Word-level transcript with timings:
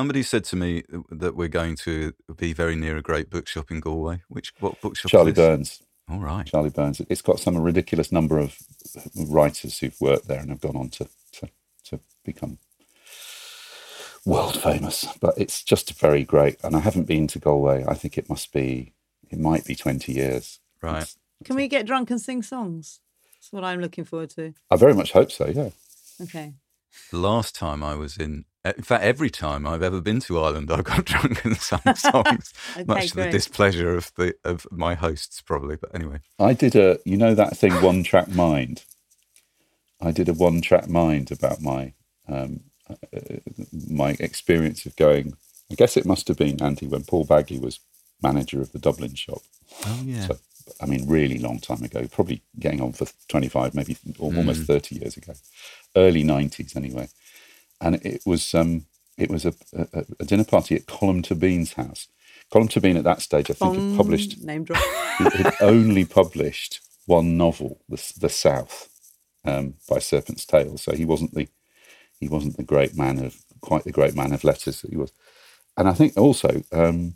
Somebody 0.00 0.22
said 0.22 0.44
to 0.44 0.56
me 0.56 0.82
that 1.10 1.36
we're 1.36 1.48
going 1.48 1.76
to 1.76 2.14
be 2.34 2.54
very 2.54 2.74
near 2.74 2.96
a 2.96 3.02
great 3.02 3.28
bookshop 3.28 3.70
in 3.70 3.80
Galway. 3.80 4.22
Which 4.28 4.50
what 4.58 4.80
bookshop? 4.80 5.10
Charlie 5.10 5.32
is 5.32 5.36
this? 5.36 5.46
Byrne's. 5.46 5.82
All 6.08 6.20
right. 6.20 6.46
Charlie 6.46 6.70
Byrne's. 6.70 7.02
It's 7.10 7.20
got 7.20 7.38
some 7.38 7.58
ridiculous 7.58 8.10
number 8.10 8.38
of 8.38 8.56
writers 9.14 9.78
who've 9.78 10.00
worked 10.00 10.26
there 10.26 10.40
and 10.40 10.48
have 10.48 10.62
gone 10.62 10.74
on 10.76 10.88
to 10.88 11.06
to, 11.32 11.50
to 11.84 12.00
become 12.24 12.56
world 14.24 14.58
famous. 14.62 15.04
But 15.20 15.34
it's 15.36 15.62
just 15.62 15.92
very 16.00 16.24
great. 16.24 16.56
And 16.64 16.74
I 16.74 16.78
haven't 16.80 17.04
been 17.06 17.26
to 17.26 17.38
Galway. 17.38 17.84
I 17.86 17.92
think 17.92 18.16
it 18.16 18.30
must 18.30 18.54
be. 18.54 18.94
It 19.28 19.38
might 19.38 19.66
be 19.66 19.74
twenty 19.74 20.12
years. 20.14 20.60
Right. 20.80 21.02
It's- 21.02 21.18
Can 21.44 21.56
we 21.56 21.68
get 21.68 21.84
drunk 21.84 22.10
and 22.10 22.18
sing 22.18 22.42
songs? 22.42 23.00
That's 23.34 23.52
what 23.52 23.64
I'm 23.64 23.82
looking 23.82 24.04
forward 24.06 24.30
to. 24.30 24.54
I 24.70 24.76
very 24.76 24.94
much 24.94 25.12
hope 25.12 25.30
so. 25.30 25.44
Yeah. 25.48 25.68
Okay. 26.22 26.54
The 27.10 27.18
last 27.18 27.54
time 27.54 27.82
I 27.84 27.96
was 27.96 28.16
in, 28.16 28.46
in 28.64 28.82
fact, 28.82 29.02
every 29.04 29.30
time 29.30 29.66
I've 29.66 29.82
ever 29.82 30.00
been 30.00 30.20
to 30.20 30.38
Ireland, 30.38 30.70
I've 30.70 30.84
got 30.84 31.04
drunk 31.12 31.44
and 31.44 31.56
sung 31.56 31.80
songs, 31.96 32.52
Okay, 32.76 32.84
much 32.84 33.10
to 33.10 33.16
the 33.16 33.30
displeasure 33.30 33.94
of 33.96 34.12
the 34.16 34.34
of 34.44 34.66
my 34.70 34.94
hosts, 34.94 35.40
probably. 35.40 35.76
But 35.76 35.94
anyway, 35.94 36.20
I 36.38 36.52
did 36.54 36.76
a. 36.76 36.98
You 37.04 37.16
know 37.16 37.34
that 37.34 37.56
thing, 37.56 37.72
One 37.82 38.02
Track 38.02 38.28
Mind. 38.28 38.84
I 40.00 40.12
did 40.12 40.28
a 40.28 40.34
One 40.34 40.60
Track 40.60 40.88
Mind 40.88 41.30
about 41.30 41.60
my 41.60 41.92
um, 42.28 42.60
uh, 42.88 42.94
my 43.88 44.16
experience 44.20 44.86
of 44.86 44.96
going. 44.96 45.34
I 45.70 45.74
guess 45.76 45.96
it 45.96 46.04
must 46.06 46.26
have 46.28 46.36
been 46.36 46.60
Andy 46.60 46.86
when 46.86 47.04
Paul 47.04 47.24
Bagley 47.24 47.58
was 47.58 47.78
manager 48.22 48.60
of 48.60 48.72
the 48.72 48.78
Dublin 48.78 49.14
shop. 49.14 49.38
oh 49.86 50.02
yeah, 50.04 50.26
So, 50.26 50.36
I 50.80 50.86
mean, 50.86 51.08
really 51.08 51.38
long 51.38 51.58
time 51.60 51.82
ago, 51.84 52.06
probably 52.10 52.42
getting 52.58 52.80
on 52.82 52.92
for 52.92 53.06
25, 53.28 53.74
maybe 53.74 53.96
al- 54.20 54.36
almost 54.36 54.64
30 54.64 54.96
years 54.96 55.16
ago, 55.16 55.32
early 55.96 56.24
90s 56.24 56.76
anyway. 56.76 57.08
And 57.80 57.96
it 57.96 58.22
was 58.26 58.54
um, 58.54 58.86
it 59.16 59.30
was 59.30 59.44
a, 59.44 59.54
a, 59.72 60.04
a 60.20 60.24
dinner 60.24 60.44
party 60.44 60.74
at 60.76 60.86
Colm 60.86 61.22
Tóibín's 61.22 61.74
house. 61.74 62.08
Colm 62.52 62.68
Tóibín 62.68 62.96
at 62.96 63.04
that 63.04 63.22
stage, 63.22 63.50
I 63.50 63.54
think, 63.54 63.76
had 63.76 63.96
published 63.96 64.42
name 64.42 64.64
drop. 64.64 64.82
had 65.18 65.54
only 65.60 66.04
published 66.04 66.80
one 67.06 67.36
novel, 67.36 67.80
The, 67.88 68.12
the 68.18 68.28
South, 68.28 68.88
um, 69.44 69.74
by 69.88 69.98
Serpent's 69.98 70.44
Tail. 70.44 70.76
So 70.78 70.92
he 70.92 71.04
wasn't 71.04 71.34
the 71.34 71.48
he 72.18 72.28
wasn't 72.28 72.56
the 72.56 72.62
great 72.62 72.96
man 72.96 73.18
of 73.24 73.36
quite 73.60 73.84
the 73.84 73.92
great 73.92 74.14
man 74.14 74.32
of 74.32 74.44
letters 74.44 74.82
that 74.82 74.90
he 74.90 74.96
was. 74.96 75.12
And 75.76 75.88
I 75.88 75.94
think 75.94 76.16
also 76.16 76.62
um, 76.72 77.14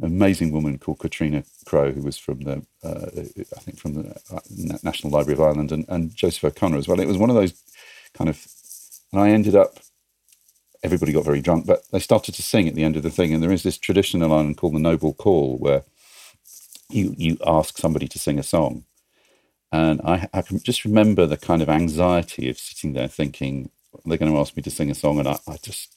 an 0.00 0.06
amazing 0.06 0.52
woman 0.52 0.78
called 0.78 0.98
Katrina 0.98 1.44
Crow, 1.64 1.92
who 1.92 2.02
was 2.02 2.18
from 2.18 2.40
the 2.40 2.62
uh, 2.82 3.06
I 3.56 3.60
think 3.60 3.78
from 3.78 3.94
the 3.94 4.16
uh, 4.32 4.40
National 4.82 5.12
Library 5.12 5.34
of 5.34 5.40
Ireland, 5.40 5.72
and, 5.72 5.84
and 5.88 6.14
Joseph 6.14 6.44
O'Connor 6.44 6.78
as 6.78 6.88
well. 6.88 7.00
It 7.00 7.08
was 7.08 7.18
one 7.18 7.30
of 7.30 7.36
those 7.36 7.54
kind 8.14 8.28
of, 8.28 8.46
and 9.12 9.20
I 9.20 9.30
ended 9.30 9.54
up. 9.54 9.78
Everybody 10.82 11.12
got 11.12 11.26
very 11.26 11.42
drunk, 11.42 11.66
but 11.66 11.82
they 11.92 11.98
started 11.98 12.34
to 12.34 12.42
sing 12.42 12.66
at 12.66 12.74
the 12.74 12.84
end 12.84 12.96
of 12.96 13.02
the 13.02 13.10
thing. 13.10 13.34
And 13.34 13.42
there 13.42 13.52
is 13.52 13.62
this 13.62 13.76
tradition 13.76 14.22
in 14.22 14.30
Ireland 14.30 14.56
called 14.56 14.74
the 14.74 14.78
Noble 14.78 15.12
Call, 15.12 15.58
where 15.58 15.84
you 16.88 17.14
you 17.16 17.36
ask 17.46 17.76
somebody 17.76 18.08
to 18.08 18.18
sing 18.18 18.38
a 18.38 18.42
song, 18.42 18.84
and 19.72 20.00
I, 20.02 20.28
I 20.32 20.42
can 20.42 20.58
just 20.60 20.84
remember 20.84 21.26
the 21.26 21.36
kind 21.36 21.62
of 21.62 21.68
anxiety 21.68 22.48
of 22.48 22.58
sitting 22.58 22.94
there 22.94 23.08
thinking 23.08 23.70
they're 24.04 24.18
going 24.18 24.32
to 24.32 24.38
ask 24.38 24.56
me 24.56 24.62
to 24.62 24.70
sing 24.70 24.90
a 24.90 24.94
song, 24.94 25.18
and 25.18 25.28
I, 25.28 25.38
I 25.46 25.58
just 25.62 25.94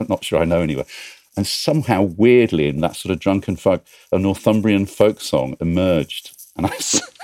I'm 0.00 0.06
not 0.08 0.24
sure 0.24 0.40
I 0.40 0.44
know 0.44 0.60
anyway. 0.60 0.84
And 1.36 1.46
somehow, 1.46 2.02
weirdly, 2.02 2.68
in 2.68 2.80
that 2.80 2.96
sort 2.96 3.12
of 3.12 3.20
drunken 3.20 3.56
folk, 3.56 3.84
a 4.10 4.18
Northumbrian 4.18 4.86
folk 4.86 5.20
song 5.20 5.56
emerged, 5.60 6.36
and 6.56 6.66
I, 6.66 6.70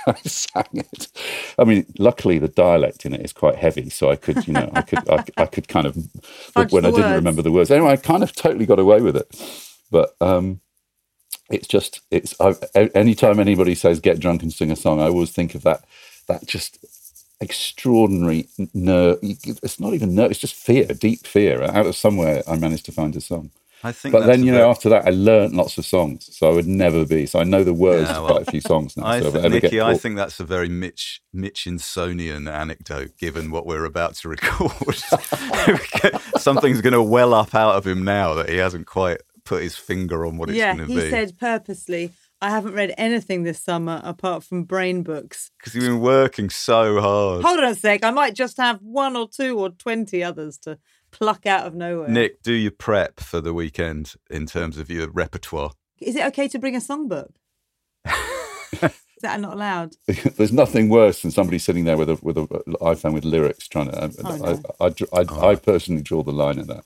I 0.07 0.15
sang 0.23 0.65
it. 0.73 1.07
I 1.59 1.63
mean, 1.65 1.85
luckily 1.99 2.39
the 2.39 2.47
dialect 2.49 3.05
in 3.05 3.13
it 3.13 3.21
is 3.21 3.33
quite 3.33 3.55
heavy, 3.57 3.89
so 3.89 4.11
I 4.11 4.15
could, 4.17 4.47
you 4.47 4.53
know, 4.55 4.71
I 4.75 4.81
could, 4.81 5.09
I, 5.09 5.23
I 5.37 5.45
could 5.47 5.67
kind 5.67 5.87
of, 5.87 5.97
Fudge 6.55 6.71
when 6.71 6.85
I 6.85 6.91
didn't 6.91 7.11
words. 7.11 7.15
remember 7.15 7.41
the 7.43 7.51
words. 7.51 7.71
Anyway, 7.71 7.91
I 7.91 7.97
kind 7.97 8.23
of 8.23 8.33
totally 8.35 8.65
got 8.65 8.79
away 8.79 9.01
with 9.01 9.17
it, 9.17 9.27
but 9.91 10.15
um, 10.21 10.53
it's 11.51 11.67
just 11.67 12.01
it's 12.11 12.35
I, 12.41 12.55
anytime 12.95 13.39
anybody 13.39 13.75
says 13.75 14.01
get 14.01 14.19
drunk 14.19 14.43
and 14.43 14.53
sing 14.53 14.71
a 14.71 14.77
song 14.77 15.01
i 15.01 15.05
always 15.05 15.31
think 15.31 15.55
of 15.55 15.63
that 15.63 15.85
that 16.27 16.45
just 16.47 16.79
extraordinary 17.41 18.47
nerve 18.73 19.19
it's 19.21 19.79
not 19.79 19.93
even 19.93 20.15
nerve 20.15 20.31
it's 20.31 20.41
just 20.41 20.55
fear 20.55 20.85
deep 20.87 21.27
fear 21.27 21.63
out 21.63 21.87
of 21.87 21.95
somewhere 21.95 22.43
i 22.49 22.57
managed 22.57 22.85
to 22.87 22.93
find 22.93 23.15
a 23.15 23.21
song 23.21 23.51
I 23.85 23.91
think. 23.91 24.13
but 24.13 24.25
then 24.25 24.43
you 24.43 24.51
know 24.51 24.57
very- 24.59 24.69
after 24.69 24.89
that 24.89 25.05
i 25.05 25.11
learnt 25.11 25.53
lots 25.53 25.77
of 25.77 25.85
songs 25.85 26.29
so 26.35 26.49
i 26.49 26.53
would 26.53 26.67
never 26.67 27.05
be 27.05 27.25
so 27.25 27.39
i 27.39 27.43
know 27.43 27.63
the 27.63 27.73
words 27.73 28.09
Yeah, 28.09 28.15
to 28.15 28.21
well, 28.23 28.31
quite 28.35 28.47
a 28.47 28.51
few 28.51 28.61
songs 28.61 28.97
now 28.97 29.05
I 29.05 29.21
so 29.21 29.27
if 29.27 29.33
think, 29.33 29.53
Nicky, 29.53 29.69
get 29.69 29.85
I 29.85 29.95
think 29.97 30.15
that's 30.15 30.39
a 30.39 30.43
very 30.43 30.69
Mitch 30.69 31.21
Mitchinsonian 31.35 32.51
anecdote, 32.51 33.17
given 33.17 33.51
what 33.51 33.65
we're 33.65 33.85
about 33.85 34.15
to 34.15 34.29
record. 34.35 34.95
Something's 36.37 36.81
going 36.81 36.93
to 36.93 37.03
well 37.03 37.33
up 37.33 37.53
out 37.55 37.75
of 37.75 37.85
him 37.85 38.03
now 38.03 38.33
that 38.35 38.49
he 38.49 38.57
hasn't 38.57 38.87
quite 38.87 39.21
put 39.43 39.61
his 39.63 39.75
finger 39.75 40.25
on 40.25 40.37
what 40.37 40.49
it's 40.49 40.57
yeah, 40.57 40.75
going 40.75 40.87
to 40.87 40.93
be. 40.93 40.99
Yeah, 40.99 41.03
he 41.05 41.09
said 41.09 41.37
purposely, 41.37 42.11
I 42.41 42.49
haven't 42.49 42.73
read 42.73 42.93
anything 42.97 43.43
this 43.43 43.59
summer 43.59 44.01
apart 44.03 44.43
from 44.43 44.63
brain 44.63 45.03
books. 45.03 45.51
because 45.57 45.75
you've 45.75 45.83
been 45.85 45.99
working 46.01 46.49
so 46.49 46.99
hard. 47.01 47.43
Hold 47.43 47.59
on 47.59 47.65
a 47.65 47.75
sec. 47.75 48.03
I 48.03 48.11
might 48.11 48.33
just 48.35 48.57
have 48.57 48.81
one 48.81 49.15
or 49.15 49.27
two 49.29 49.59
or 49.59 49.69
20 49.69 50.23
others 50.23 50.57
to 50.59 50.77
pluck 51.17 51.45
out 51.45 51.65
of 51.67 51.73
nowhere. 51.75 52.09
Nick, 52.09 52.41
do 52.43 52.53
your 52.53 52.71
prep 52.71 53.19
for 53.19 53.41
the 53.41 53.53
weekend 53.53 54.15
in 54.29 54.45
terms 54.45 54.77
of 54.77 54.89
your 54.89 55.09
repertoire. 55.09 55.71
Is 55.99 56.15
it 56.15 56.25
okay 56.27 56.47
to 56.49 56.59
bring 56.59 56.75
a 56.75 56.79
songbook? 56.79 57.31
Is 58.81 59.21
that 59.21 59.39
not 59.39 59.53
allowed? 59.53 59.95
there's 60.37 60.51
nothing 60.51 60.89
worse 60.89 61.21
than 61.21 61.31
somebody 61.31 61.57
sitting 61.57 61.85
there 61.85 61.97
with 61.97 62.09
a 62.09 62.19
with 62.21 62.37
an 62.37 62.47
iphone 62.81 63.13
with 63.13 63.23
lyrics 63.25 63.67
trying 63.67 63.89
to 63.89 64.11
Oh, 64.23 64.35
no. 64.37 64.63
I, 64.79 64.85
I, 64.85 64.93
I, 65.13 65.21
I, 65.21 65.49
I 65.51 65.55
personally 65.55 66.01
draw 66.01 66.21
the 66.21 66.33
line 66.33 66.59
at 66.59 66.67
that 66.67 66.83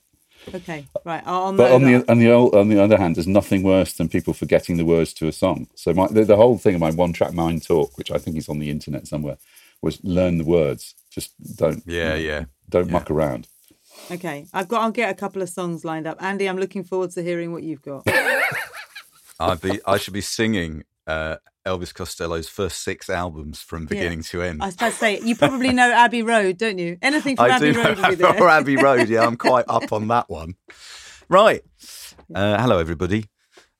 Okay, 0.54 0.86
right. 1.06 1.24
I'll, 1.26 1.44
I'll 1.44 1.54
But 1.54 1.70
know 1.70 1.76
on 1.76 1.82
the 1.84 2.12
on 2.12 2.20
the 2.20 2.32
o- 2.32 2.50
on 2.52 2.70
the 2.70 2.82
other 2.82 2.98
hand, 2.98 3.16
there's 3.16 3.28
nothing 3.28 3.62
worse 3.64 3.94
than 3.94 4.10
people 4.10 4.34
forgetting 4.34 4.78
the 4.78 4.86
words 4.86 5.14
to 5.16 5.28
a 5.28 5.32
song. 5.32 5.68
So 5.76 5.94
my 5.94 6.08
the, 6.08 6.24
the 6.26 6.38
whole 6.38 6.58
thing 6.58 6.76
of 6.76 6.82
my 6.82 6.92
one 6.92 7.14
track 7.14 7.34
mind 7.34 7.66
talk, 7.66 7.98
which 7.98 8.12
I 8.12 8.18
think 8.18 8.38
is 8.38 8.50
on 8.50 8.60
the 8.60 8.70
internet 8.70 9.08
somewhere, 9.08 9.38
was 9.82 10.00
learn 10.04 10.38
the 10.38 10.46
words. 10.46 10.96
Just 11.12 11.34
don't 11.58 11.84
Yeah, 11.86 12.16
yeah. 12.16 12.46
don't 12.70 12.88
yeah. 12.88 12.94
muck 12.94 13.12
around. 13.12 13.48
Okay, 14.12 14.46
I've 14.54 14.68
got. 14.68 14.82
I'll 14.82 14.92
get 14.92 15.10
a 15.10 15.14
couple 15.14 15.42
of 15.42 15.50
songs 15.50 15.86
lined 15.86 16.08
up. 16.08 16.22
Andy, 16.22 16.48
I'm 16.50 16.58
looking 16.58 16.84
forward 16.84 17.12
to 17.12 17.22
hearing 17.24 17.52
what 17.54 17.64
you've 17.64 17.82
got. 17.82 18.04
I'd 19.40 19.62
be, 19.62 19.80
I 19.86 19.98
should 19.98 20.14
be 20.14 20.22
singing 20.22 20.84
uh, 21.08 21.38
Elvis 21.66 21.94
Costello's 21.94 22.50
first 22.50 22.84
six 22.84 23.10
albums 23.10 23.62
from 23.62 23.86
beginning 23.86 24.24
to 24.24 24.42
end. 24.42 24.62
I 24.62 24.68
was 24.68 24.75
about 24.75 24.92
to 24.92 24.98
say, 24.98 25.19
you 25.22 25.36
probably 25.36 25.72
know 25.72 25.90
Abbey 25.96 26.24
Road, 26.24 26.57
don't 26.57 26.78
you? 26.78 26.98
Anything 27.01 27.36
from 27.38 27.46
I 27.46 27.50
Abbey 27.56 27.72
Road 27.72 27.98
know 27.98 28.04
will 28.04 28.10
be 28.10 28.16
there. 28.24 28.42
or 28.42 28.50
Abbey 28.50 28.75
Road. 28.78 29.07
Yeah, 29.10 29.25
I'm 29.25 29.38
quite 29.38 29.66
up 29.69 29.94
on 29.94 30.07
that 30.10 30.30
one. 30.30 30.56
Right. 31.30 31.62
Uh, 32.34 32.60
hello, 32.60 32.80
everybody. 32.80 33.25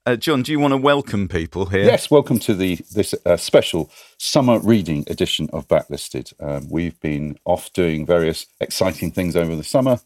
Uh, 0.10 0.16
John, 0.16 0.42
do 0.42 0.52
you 0.52 0.60
want 0.60 0.72
to 0.72 0.78
welcome 0.78 1.28
people 1.28 1.68
here? 1.68 1.84
Yes, 1.84 2.10
welcome 2.10 2.40
to 2.40 2.56
the 2.56 2.78
this 2.96 3.14
uh, 3.28 3.38
special 3.38 3.92
summer 4.18 4.58
reading 4.58 5.04
edition 5.06 5.48
of 5.54 5.68
Backlisted. 5.68 6.34
Um, 6.40 6.68
we've 6.68 7.00
been 7.00 7.38
off 7.46 7.72
doing 7.74 8.08
various 8.08 8.48
exciting 8.60 9.12
things 9.12 9.36
over 9.36 9.56
the 9.56 9.64
summer, 9.64 10.00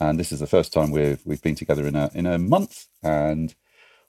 and 0.00 0.18
this 0.18 0.32
is 0.32 0.40
the 0.40 0.48
first 0.48 0.72
time 0.72 0.90
we've 0.90 1.20
we've 1.24 1.40
been 1.40 1.54
together 1.54 1.86
in 1.86 1.94
a 1.94 2.10
in 2.14 2.26
a 2.26 2.36
month, 2.36 2.88
and 3.00 3.54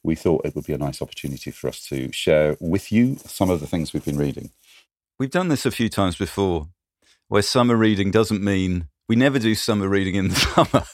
we 0.01 0.15
thought 0.15 0.47
it 0.47 0.55
would 0.55 0.65
be 0.65 0.73
a 0.73 0.79
nice 0.79 0.99
opportunity 0.99 1.51
for 1.51 1.67
us 1.67 1.85
to 1.89 2.11
share 2.11 2.57
with 2.59 2.91
you 2.91 3.17
some 3.17 3.51
of 3.51 3.59
the 3.59 3.67
things 3.67 3.93
we've 3.93 4.03
been 4.03 4.17
reading. 4.17 4.49
We've 5.19 5.29
done 5.29 5.49
this 5.49 5.67
a 5.67 5.69
few 5.69 5.89
times 5.89 6.15
before, 6.15 6.69
where 7.27 7.43
summer 7.43 7.75
reading 7.75 8.09
doesn't 8.09 8.43
mean 8.43 8.87
we 9.07 9.15
never 9.15 9.37
do 9.37 9.53
summer 9.53 9.87
reading 9.87 10.15
in 10.15 10.29
the 10.29 10.35
summer 10.55 10.87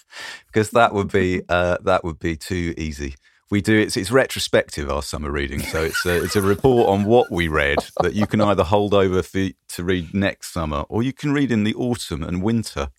because 0.48 0.72
that 0.72 0.94
would 0.94 1.10
be 1.10 1.42
uh, 1.48 1.78
that 1.86 2.04
would 2.04 2.20
be 2.20 2.36
too 2.36 2.74
easy. 2.78 3.16
We 3.52 3.60
do 3.60 3.78
it's 3.78 3.98
it's 3.98 4.12
retrospective 4.12 4.90
our 4.90 5.04
summer 5.04 5.30
reading, 5.30 5.60
so 5.60 5.84
it's 5.84 6.06
a, 6.06 6.24
it's 6.24 6.38
a 6.38 6.42
report 6.42 6.88
on 6.88 7.04
what 7.04 7.30
we 7.30 7.50
read 7.50 7.80
that 8.02 8.14
you 8.14 8.26
can 8.26 8.40
either 8.40 8.64
hold 8.64 8.94
over 8.94 9.22
for, 9.22 9.50
to 9.70 9.84
read 9.84 10.14
next 10.14 10.54
summer 10.54 10.86
or 10.88 11.04
you 11.04 11.12
can 11.12 11.34
read 11.34 11.52
in 11.52 11.66
the 11.66 11.76
autumn 11.76 12.24
and 12.24 12.42
winter, 12.42 12.92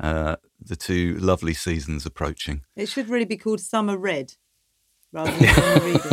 uh, 0.00 0.36
the 0.58 0.74
two 0.74 1.18
lovely 1.18 1.52
seasons 1.52 2.06
approaching. 2.06 2.62
It 2.76 2.88
should 2.88 3.10
really 3.10 3.26
be 3.26 3.36
called 3.36 3.60
Summer 3.60 3.98
Red 3.98 4.32
rather 5.12 5.32
than 5.32 5.48
Summer 5.54 5.84
Reading. 5.84 6.12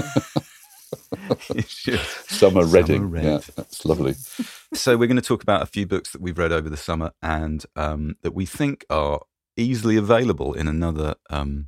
It 1.56 1.70
should. 1.70 2.00
Summer 2.00 2.66
Reading. 2.66 3.10
Red. 3.10 3.24
Yeah, 3.24 3.40
that's 3.56 3.86
lovely. 3.86 4.16
So 4.74 4.98
we're 4.98 5.08
going 5.08 5.16
to 5.16 5.22
talk 5.22 5.44
about 5.44 5.62
a 5.62 5.66
few 5.66 5.88
books 5.88 6.12
that 6.12 6.20
we've 6.20 6.38
read 6.38 6.52
over 6.52 6.70
the 6.70 6.76
summer 6.76 7.12
and 7.22 7.66
um, 7.78 8.18
that 8.22 8.34
we 8.34 8.46
think 8.46 8.86
are 8.90 9.22
easily 9.56 9.96
available 9.96 10.54
in 10.54 10.68
another 10.68 11.16
um, 11.30 11.68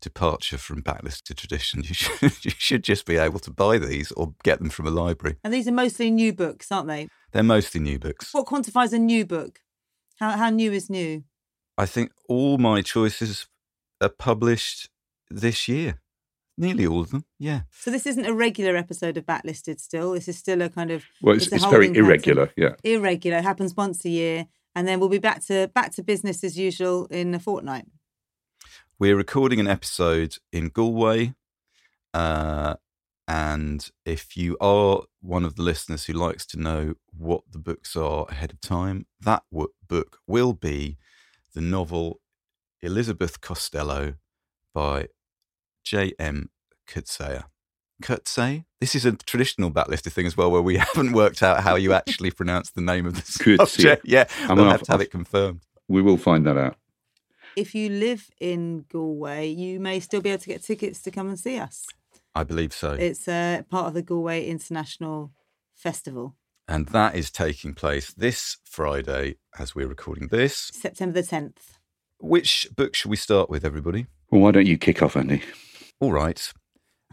departure 0.00 0.58
from 0.58 0.82
backlisted 0.82 1.36
tradition. 1.36 1.82
You 1.88 1.94
should, 1.94 2.44
you 2.44 2.50
should 2.58 2.84
just 2.84 3.06
be 3.06 3.16
able 3.16 3.38
to 3.40 3.50
buy 3.50 3.78
these 3.78 4.12
or 4.12 4.34
get 4.42 4.58
them 4.58 4.70
from 4.70 4.86
a 4.86 4.90
library. 4.90 5.36
And 5.44 5.52
these 5.52 5.66
are 5.68 5.72
mostly 5.72 6.10
new 6.10 6.32
books, 6.32 6.70
aren't 6.72 6.88
they? 6.88 7.08
They're 7.32 7.42
mostly 7.42 7.80
new 7.80 7.98
books. 7.98 8.32
What 8.32 8.46
quantifies 8.46 8.92
a 8.92 8.98
new 8.98 9.24
book? 9.26 9.60
How, 10.18 10.36
how 10.36 10.50
new 10.50 10.72
is 10.72 10.90
new? 10.90 11.24
I 11.78 11.86
think 11.86 12.12
all 12.28 12.58
my 12.58 12.82
choices 12.82 13.46
are 14.00 14.08
published 14.10 14.88
this 15.30 15.68
year. 15.68 16.00
Nearly 16.58 16.86
all 16.86 17.00
of 17.00 17.10
them, 17.10 17.24
yeah. 17.38 17.62
So 17.70 17.90
this 17.90 18.04
isn't 18.06 18.26
a 18.26 18.34
regular 18.34 18.76
episode 18.76 19.16
of 19.16 19.24
Backlisted 19.24 19.80
still. 19.80 20.12
This 20.12 20.28
is 20.28 20.36
still 20.36 20.60
a 20.60 20.68
kind 20.68 20.90
of 20.90 21.04
Well, 21.22 21.34
it's, 21.34 21.46
It's 21.46 21.54
it's 21.54 21.64
very 21.64 21.86
holding 21.86 21.92
pattern. 21.94 22.06
irregular. 22.06 22.50
Yeah. 22.56 22.74
irregular. 22.84 23.38
It 23.38 23.44
happens 23.44 23.74
once 23.74 24.04
a 24.04 24.10
year. 24.10 24.46
And 24.74 24.86
then 24.86 25.00
we'll 25.00 25.08
be 25.08 25.18
back 25.18 25.42
to 25.46 25.68
back 25.74 25.92
to 25.94 26.02
business 26.02 26.44
as 26.44 26.58
usual 26.58 27.06
in 27.06 27.34
a 27.34 27.38
fortnight. 27.40 27.86
We're 29.00 29.16
recording 29.16 29.60
an 29.60 29.66
episode 29.66 30.36
in 30.52 30.68
Galway. 30.68 31.32
Uh, 32.12 32.74
and 33.26 33.88
if 34.04 34.36
you 34.36 34.58
are 34.60 35.04
one 35.22 35.42
of 35.42 35.56
the 35.56 35.62
listeners 35.62 36.04
who 36.04 36.12
likes 36.12 36.44
to 36.48 36.60
know 36.60 36.96
what 37.16 37.44
the 37.50 37.58
books 37.58 37.96
are 37.96 38.26
ahead 38.28 38.52
of 38.52 38.60
time, 38.60 39.06
that 39.18 39.42
w- 39.50 39.72
book 39.88 40.18
will 40.26 40.52
be 40.52 40.98
the 41.54 41.62
novel 41.62 42.20
Elizabeth 42.82 43.40
Costello 43.40 44.16
by 44.74 45.06
J.M. 45.82 46.50
Coetzee. 46.86 47.44
Coetzee? 48.02 48.66
This 48.82 48.94
is 48.94 49.06
a 49.06 49.12
traditional 49.12 49.70
backlisted 49.70 50.12
thing 50.12 50.26
as 50.26 50.36
well, 50.36 50.50
where 50.50 50.60
we 50.60 50.76
haven't 50.78 51.12
worked 51.12 51.42
out 51.42 51.62
how 51.62 51.76
you 51.76 51.94
actually 51.94 52.32
pronounce 52.32 52.70
the 52.70 52.82
name 52.82 53.06
of 53.06 53.14
the 53.14 53.22
subject. 53.66 54.02
Yeah, 54.04 54.26
I'm 54.42 54.58
we'll 54.58 54.68
have- 54.68 54.82
to 54.82 54.92
have 54.92 55.00
it 55.00 55.10
confirmed. 55.10 55.62
We 55.88 56.02
will 56.02 56.18
find 56.18 56.44
that 56.46 56.58
out. 56.58 56.76
If 57.56 57.74
you 57.74 57.88
live 57.88 58.30
in 58.40 58.84
Galway, 58.90 59.48
you 59.48 59.80
may 59.80 60.00
still 60.00 60.20
be 60.20 60.30
able 60.30 60.42
to 60.42 60.48
get 60.48 60.62
tickets 60.62 61.02
to 61.02 61.10
come 61.10 61.28
and 61.28 61.38
see 61.38 61.58
us. 61.58 61.86
I 62.34 62.44
believe 62.44 62.72
so. 62.72 62.92
It's 62.92 63.26
uh, 63.26 63.62
part 63.68 63.88
of 63.88 63.94
the 63.94 64.02
Galway 64.02 64.46
International 64.46 65.32
Festival, 65.74 66.36
and 66.68 66.86
that 66.88 67.16
is 67.16 67.30
taking 67.30 67.74
place 67.74 68.12
this 68.12 68.58
Friday 68.64 69.36
as 69.58 69.74
we're 69.74 69.88
recording 69.88 70.28
this. 70.28 70.70
September 70.72 71.20
the 71.20 71.26
10th. 71.26 71.78
Which 72.20 72.68
book 72.76 72.94
should 72.94 73.10
we 73.10 73.16
start 73.16 73.50
with, 73.50 73.64
everybody? 73.64 74.06
Well, 74.30 74.42
why 74.42 74.52
don't 74.52 74.66
you 74.66 74.78
kick 74.78 75.02
off, 75.02 75.16
Andy? 75.16 75.42
All 75.98 76.12
right. 76.12 76.52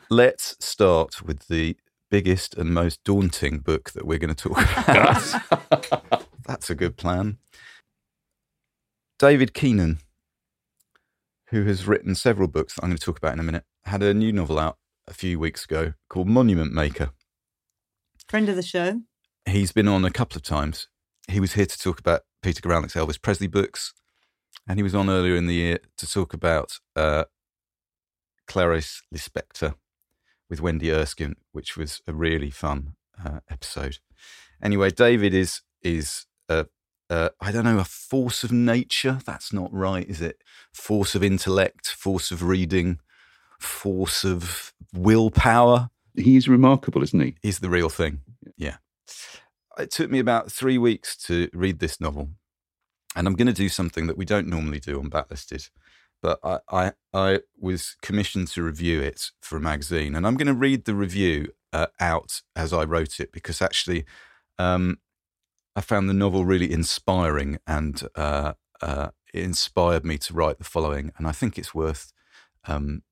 Let's 0.09 0.55
start 0.63 1.23
with 1.23 1.47
the 1.47 1.75
biggest 2.11 2.55
and 2.55 2.73
most 2.73 3.03
daunting 3.03 3.59
book 3.59 3.91
that 3.91 4.05
we're 4.05 4.19
going 4.19 4.33
to 4.33 4.49
talk 4.49 4.57
about. 4.87 6.25
That's 6.45 6.69
a 6.69 6.75
good 6.75 6.95
plan. 6.95 7.37
David 9.17 9.53
Keenan, 9.55 9.99
who 11.49 11.63
has 11.65 11.87
written 11.87 12.15
several 12.15 12.47
books 12.47 12.75
that 12.75 12.83
I'm 12.83 12.89
going 12.89 12.97
to 12.97 13.03
talk 13.03 13.17
about 13.17 13.33
in 13.33 13.39
a 13.39 13.43
minute, 13.43 13.63
had 13.85 14.03
a 14.03 14.13
new 14.13 14.31
novel 14.31 14.59
out 14.59 14.77
a 15.07 15.13
few 15.13 15.39
weeks 15.39 15.63
ago 15.63 15.93
called 16.09 16.27
Monument 16.27 16.73
Maker. 16.73 17.11
Friend 18.27 18.49
of 18.49 18.55
the 18.55 18.63
show. 18.63 19.01
He's 19.45 19.71
been 19.71 19.87
on 19.87 20.03
a 20.03 20.11
couple 20.11 20.35
of 20.37 20.43
times. 20.43 20.87
He 21.29 21.39
was 21.39 21.53
here 21.53 21.65
to 21.65 21.79
talk 21.79 21.99
about 21.99 22.21
Peter 22.41 22.61
Guralnick's 22.61 22.95
Elvis 22.95 23.21
Presley 23.21 23.47
books, 23.47 23.93
and 24.67 24.77
he 24.77 24.83
was 24.83 24.95
on 24.95 25.09
earlier 25.09 25.35
in 25.35 25.47
the 25.47 25.53
year 25.53 25.79
to 25.97 26.07
talk 26.07 26.33
about 26.33 26.79
uh, 26.95 27.25
Clarice 28.47 29.01
Lispector 29.13 29.75
with 30.49 30.61
Wendy 30.61 30.91
Erskine, 30.91 31.35
which 31.51 31.77
was 31.77 32.01
a 32.07 32.13
really 32.13 32.49
fun 32.49 32.95
uh, 33.23 33.39
episode. 33.49 33.99
Anyway, 34.61 34.89
David 34.89 35.33
is 35.33 35.61
is 35.81 36.25
a, 36.49 36.65
a 37.09 37.31
I 37.41 37.51
don't 37.51 37.65
know 37.65 37.79
a 37.79 37.83
force 37.83 38.43
of 38.43 38.51
nature. 38.51 39.19
That's 39.25 39.53
not 39.53 39.73
right, 39.73 40.07
is 40.07 40.21
it? 40.21 40.41
Force 40.73 41.15
of 41.15 41.23
intellect, 41.23 41.87
force 41.89 42.31
of 42.31 42.43
reading, 42.43 42.99
force 43.59 44.23
of 44.23 44.73
willpower 44.93 45.89
He's 46.17 46.47
remarkable, 46.47 47.03
isn't 47.03 47.19
he? 47.19 47.35
He's 47.41 47.59
the 47.59 47.69
real 47.69 47.89
thing. 47.89 48.21
Yeah. 48.57 48.77
It 49.77 49.91
took 49.91 50.09
me 50.09 50.17
about 50.17 50.51
three 50.51 50.79
weeks 50.79 51.15
to 51.25 51.47
read 51.53 51.79
this 51.79 52.01
novel. 52.01 52.29
And 53.15 53.27
I'm 53.27 53.35
going 53.35 53.47
to 53.47 53.53
do 53.53 53.69
something 53.69 54.07
that 54.07 54.17
we 54.17 54.25
don't 54.25 54.47
normally 54.47 54.79
do 54.79 54.99
on 54.99 55.09
Backlisted. 55.09 55.69
But 56.21 56.39
I, 56.43 56.59
I, 56.69 56.91
I 57.13 57.39
was 57.59 57.95
commissioned 58.01 58.47
to 58.49 58.63
review 58.63 58.99
it 58.99 59.29
for 59.41 59.57
a 59.57 59.61
magazine. 59.61 60.15
And 60.15 60.25
I'm 60.25 60.35
going 60.35 60.47
to 60.47 60.53
read 60.55 60.85
the 60.85 60.95
review 60.95 61.49
uh, 61.71 61.87
out 61.99 62.41
as 62.55 62.73
I 62.73 62.83
wrote 62.83 63.19
it 63.19 63.31
because 63.31 63.61
actually 63.61 64.05
um, 64.57 64.97
I 65.77 65.81
found 65.81 66.09
the 66.09 66.13
novel 66.13 66.43
really 66.43 66.73
inspiring 66.73 67.59
and 67.67 68.01
uh, 68.15 68.53
uh, 68.81 69.09
it 69.31 69.43
inspired 69.43 70.03
me 70.03 70.17
to 70.17 70.33
write 70.33 70.57
the 70.57 70.63
following. 70.63 71.11
And 71.17 71.27
I 71.27 71.31
think 71.31 71.55
it's 71.55 71.75
worth 71.75 72.13
um, 72.65 73.03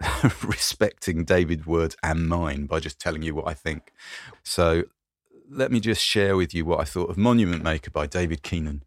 respecting 0.44 1.24
David's 1.24 1.66
words 1.66 1.96
and 2.02 2.28
mine 2.28 2.66
by 2.66 2.80
just 2.80 3.00
telling 3.00 3.22
you 3.22 3.34
what 3.34 3.48
I 3.48 3.54
think. 3.54 3.94
So 4.42 4.82
let 5.50 5.72
me 5.72 5.80
just 5.80 6.04
share 6.04 6.36
with 6.36 6.52
you 6.52 6.66
what 6.66 6.80
I 6.80 6.84
thought 6.84 7.08
of 7.08 7.16
Monument 7.16 7.62
Maker 7.62 7.90
by 7.90 8.06
David 8.06 8.42
Keenan, 8.42 8.84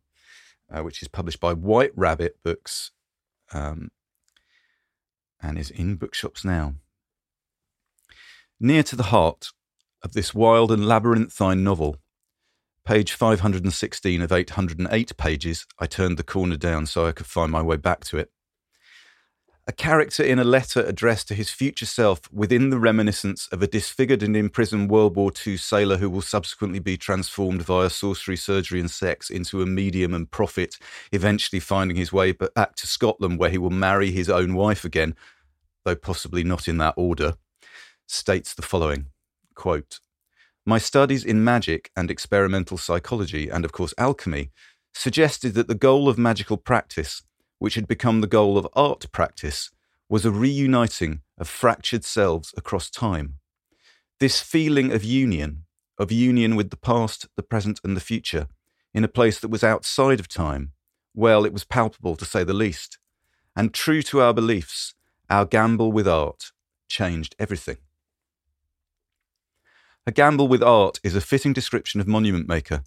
uh, 0.72 0.84
which 0.84 1.02
is 1.02 1.08
published 1.08 1.40
by 1.40 1.54
White 1.54 1.94
Rabbit 1.96 2.38
Books 2.44 2.92
um, 3.52 3.90
and 5.42 5.58
is 5.58 5.72
in 5.72 5.96
bookshops 5.96 6.46
now. 6.46 6.76
Near 8.60 8.84
to 8.84 8.96
the 8.96 9.04
heart 9.04 9.48
of 10.04 10.14
this 10.14 10.36
wild 10.36 10.72
and 10.72 10.86
labyrinthine 10.86 11.64
novel, 11.64 11.98
page 12.86 13.14
516 13.14 14.22
of 14.22 14.32
808 14.32 15.18
pages, 15.18 15.66
I 15.80 15.88
turned 15.88 16.18
the 16.18 16.24
corner 16.24 16.56
down 16.56 16.86
so 16.86 17.06
I 17.06 17.12
could 17.12 17.26
find 17.26 17.52
my 17.52 17.62
way 17.62 17.78
back 17.78 18.06
to 18.06 18.18
it. 18.18 18.32
A 19.68 19.72
character 19.72 20.24
in 20.24 20.38
a 20.38 20.44
letter 20.44 20.82
addressed 20.82 21.28
to 21.30 21.34
his 21.34 21.50
future 21.50 21.88
self 21.88 22.22
within 22.32 22.70
the 22.70 22.78
reminiscence 22.78 23.48
of 23.52 23.64
a 23.64 23.68
disfigured 23.68 24.22
and 24.22 24.38
imprisoned 24.38 24.92
World 24.92 25.16
War 25.16 25.32
II 25.46 25.58
sailor 25.58 25.98
who 25.98 26.08
will 26.08 26.22
subsequently 26.22 26.78
be 26.78 26.98
transformed 26.98 27.64
via 27.64 27.90
sorcery, 27.90 28.38
surgery, 28.38 28.80
and 28.80 28.92
sex 28.92 29.32
into 29.32 29.64
a 29.64 29.66
medium 29.66 30.14
and 30.14 30.30
prophet, 30.30 30.78
eventually 31.12 31.60
finding 31.60 31.98
his 31.98 32.14
way 32.14 32.32
back 32.32 32.76
to 32.76 32.86
Scotland 32.86 33.40
where 33.40 33.50
he 33.50 33.58
will 33.58 33.72
marry 33.72 34.12
his 34.12 34.30
own 34.30 34.54
wife 34.54 34.86
again, 34.86 35.16
though 35.84 35.96
possibly 35.96 36.44
not 36.44 36.68
in 36.68 36.78
that 36.78 36.94
order, 36.96 37.34
states 38.06 38.54
the 38.54 38.62
following 38.62 39.08
quote, 39.56 40.00
My 40.66 40.78
studies 40.78 41.24
in 41.24 41.44
magic 41.44 41.92
and 41.96 42.10
experimental 42.10 42.78
psychology, 42.78 43.50
and 43.50 43.64
of 43.66 43.72
course 43.72 43.94
alchemy, 43.98 44.52
suggested 44.94 45.54
that 45.54 45.68
the 45.68 45.76
goal 45.76 46.10
of 46.10 46.18
magical 46.18 46.58
practice 46.58 47.22
which 47.60 47.76
had 47.76 47.88
become 47.88 48.22
the 48.22 48.28
goal 48.28 48.58
of 48.58 48.68
art 48.74 49.06
practice, 49.12 49.72
was 50.10 50.26
a 50.26 50.32
reuniting 50.32 51.22
of 51.38 51.48
fractured 51.48 52.04
selves 52.04 52.54
across 52.58 52.90
time. 52.90 53.36
This 54.20 54.40
feeling 54.42 54.92
of 54.92 55.04
union, 55.04 55.66
of 55.98 56.12
union 56.12 56.56
with 56.56 56.70
the 56.70 56.78
past, 56.78 57.28
the 57.36 57.44
present, 57.44 57.80
and 57.84 57.96
the 57.96 58.02
future, 58.02 58.48
in 58.94 59.04
a 59.04 59.10
place 59.10 59.40
that 59.40 59.50
was 59.50 59.64
outside 59.64 60.20
of 60.20 60.28
time, 60.28 60.74
well, 61.14 61.46
it 61.46 61.54
was 61.54 61.64
palpable 61.64 62.16
to 62.16 62.26
say 62.26 62.44
the 62.44 62.54
least. 62.54 62.98
And 63.56 63.74
true 63.74 64.02
to 64.04 64.22
our 64.22 64.34
beliefs, 64.34 64.94
our 65.30 65.46
gamble 65.46 65.92
with 65.92 66.08
art 66.08 66.52
changed 66.88 67.36
everything. 67.40 67.78
A 70.08 70.12
gamble 70.12 70.48
with 70.48 70.62
art 70.62 71.00
is 71.04 71.16
a 71.16 71.22
fitting 71.22 71.52
description 71.52 72.00
of 72.00 72.08
Monument 72.08 72.48
Maker, 72.48 72.84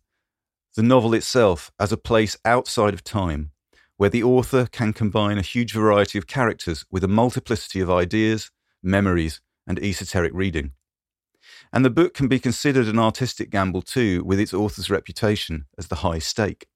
the 0.77 0.85
novel 0.85 1.15
itself 1.15 1.73
as 1.81 1.91
a 1.91 1.97
place 1.97 2.37
outside 2.45 2.95
of 2.95 3.03
time 3.03 3.51
where 3.97 4.09
the 4.09 4.23
author 4.23 4.67
can 4.71 4.93
combine 4.93 5.37
a 5.37 5.43
huge 5.43 5.73
variety 5.73 6.17
of 6.17 6.29
characters 6.29 6.87
with 6.93 7.03
a 7.03 7.09
multiplicity 7.09 7.81
of 7.81 7.91
ideas, 7.91 8.53
memories, 8.85 9.41
and 9.67 9.81
esoteric 9.81 10.31
reading. 10.33 10.75
And 11.73 11.85
the 11.85 11.91
book 11.91 12.15
can 12.15 12.29
be 12.29 12.39
considered 12.39 12.87
an 12.87 13.01
artistic 13.01 13.51
gamble 13.51 13.83
too, 13.83 14.23
with 14.23 14.39
its 14.39 14.55
author's 14.55 14.89
reputation 14.89 15.67
as 15.77 15.89
the 15.89 15.97
high 15.97 16.21
stake. 16.21 16.69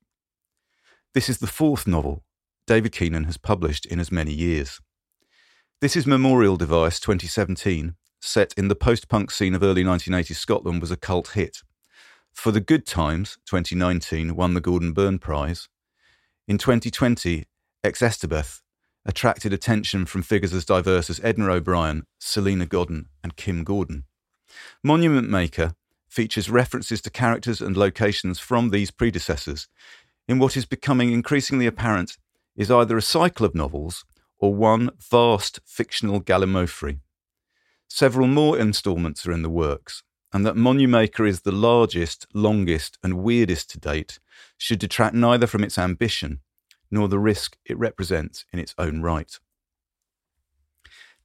This 1.15 1.29
is 1.29 1.39
the 1.39 1.47
fourth 1.47 1.87
novel 1.87 2.25
David 2.67 2.91
Keenan 2.91 3.25
has 3.25 3.37
published 3.37 3.87
in 3.87 4.01
as 4.01 4.11
many 4.11 4.33
years. 4.33 4.81
This 5.81 5.95
is 5.95 6.05
Memorial 6.05 6.57
Device 6.57 6.99
2017, 6.99 7.95
set 8.23 8.55
in 8.57 8.69
the 8.69 8.75
post 8.75 9.09
punk 9.09 9.31
scene 9.31 9.55
of 9.55 9.62
early 9.62 9.85
1980s 9.85 10.37
Scotland, 10.37 10.81
was 10.81 10.91
a 10.91 10.97
cult 10.97 11.29
hit. 11.29 11.59
For 12.33 12.50
the 12.50 12.61
Good 12.61 12.87
Times 12.87 13.38
2019 13.47 14.35
won 14.35 14.55
the 14.55 14.61
Gordon 14.61 14.93
Burn 14.93 15.19
Prize. 15.19 15.69
In 16.49 16.57
2020, 16.57 17.45
Xstabeth 17.85 18.61
attracted 19.05 19.52
attention 19.52 20.07
from 20.07 20.23
figures 20.23 20.55
as 20.55 20.64
diverse 20.64 21.11
as 21.11 21.21
Edna 21.23 21.50
O'Brien, 21.50 22.05
Salena 22.19 22.67
Godden, 22.67 23.09
and 23.23 23.37
Kim 23.37 23.64
Gordon. 23.64 24.05
Monument 24.83 25.29
Maker 25.29 25.75
features 26.09 26.50
references 26.50 27.00
to 27.00 27.11
characters 27.11 27.61
and 27.61 27.76
locations 27.76 28.38
from 28.38 28.71
these 28.71 28.91
predecessors 28.91 29.69
in 30.29 30.38
what 30.38 30.57
is 30.57 30.67
becoming 30.67 31.12
increasingly 31.12 31.67
apparent 31.67 32.17
is 32.55 32.71
either 32.71 32.97
a 32.97 33.02
cycle 33.02 33.45
of 33.45 33.55
novels 33.55 34.05
or 34.38 34.55
one 34.55 34.91
vast 34.99 35.61
fictional 35.64 36.21
gallimaufry. 36.21 37.00
Several 37.95 38.27
more 38.27 38.59
instalments 38.59 39.27
are 39.27 39.33
in 39.33 39.43
the 39.43 39.51
works, 39.51 40.03
and 40.33 40.47
that 40.47 40.57
Monumaker 40.57 41.29
is 41.29 41.43
the 41.43 41.53
largest, 41.53 42.27
longest, 42.33 42.97
and 43.03 43.23
weirdest 43.23 43.69
to 43.69 43.79
date 43.79 44.19
should 44.57 44.79
detract 44.79 45.15
neither 45.15 45.47
from 45.47 45.63
its 45.63 45.77
ambition 45.77 46.41
nor 46.91 47.07
the 47.07 47.19
risk 47.19 47.59
it 47.67 47.79
represents 47.79 48.47
in 48.51 48.59
its 48.59 48.75
own 48.79 49.03
right. 49.03 49.39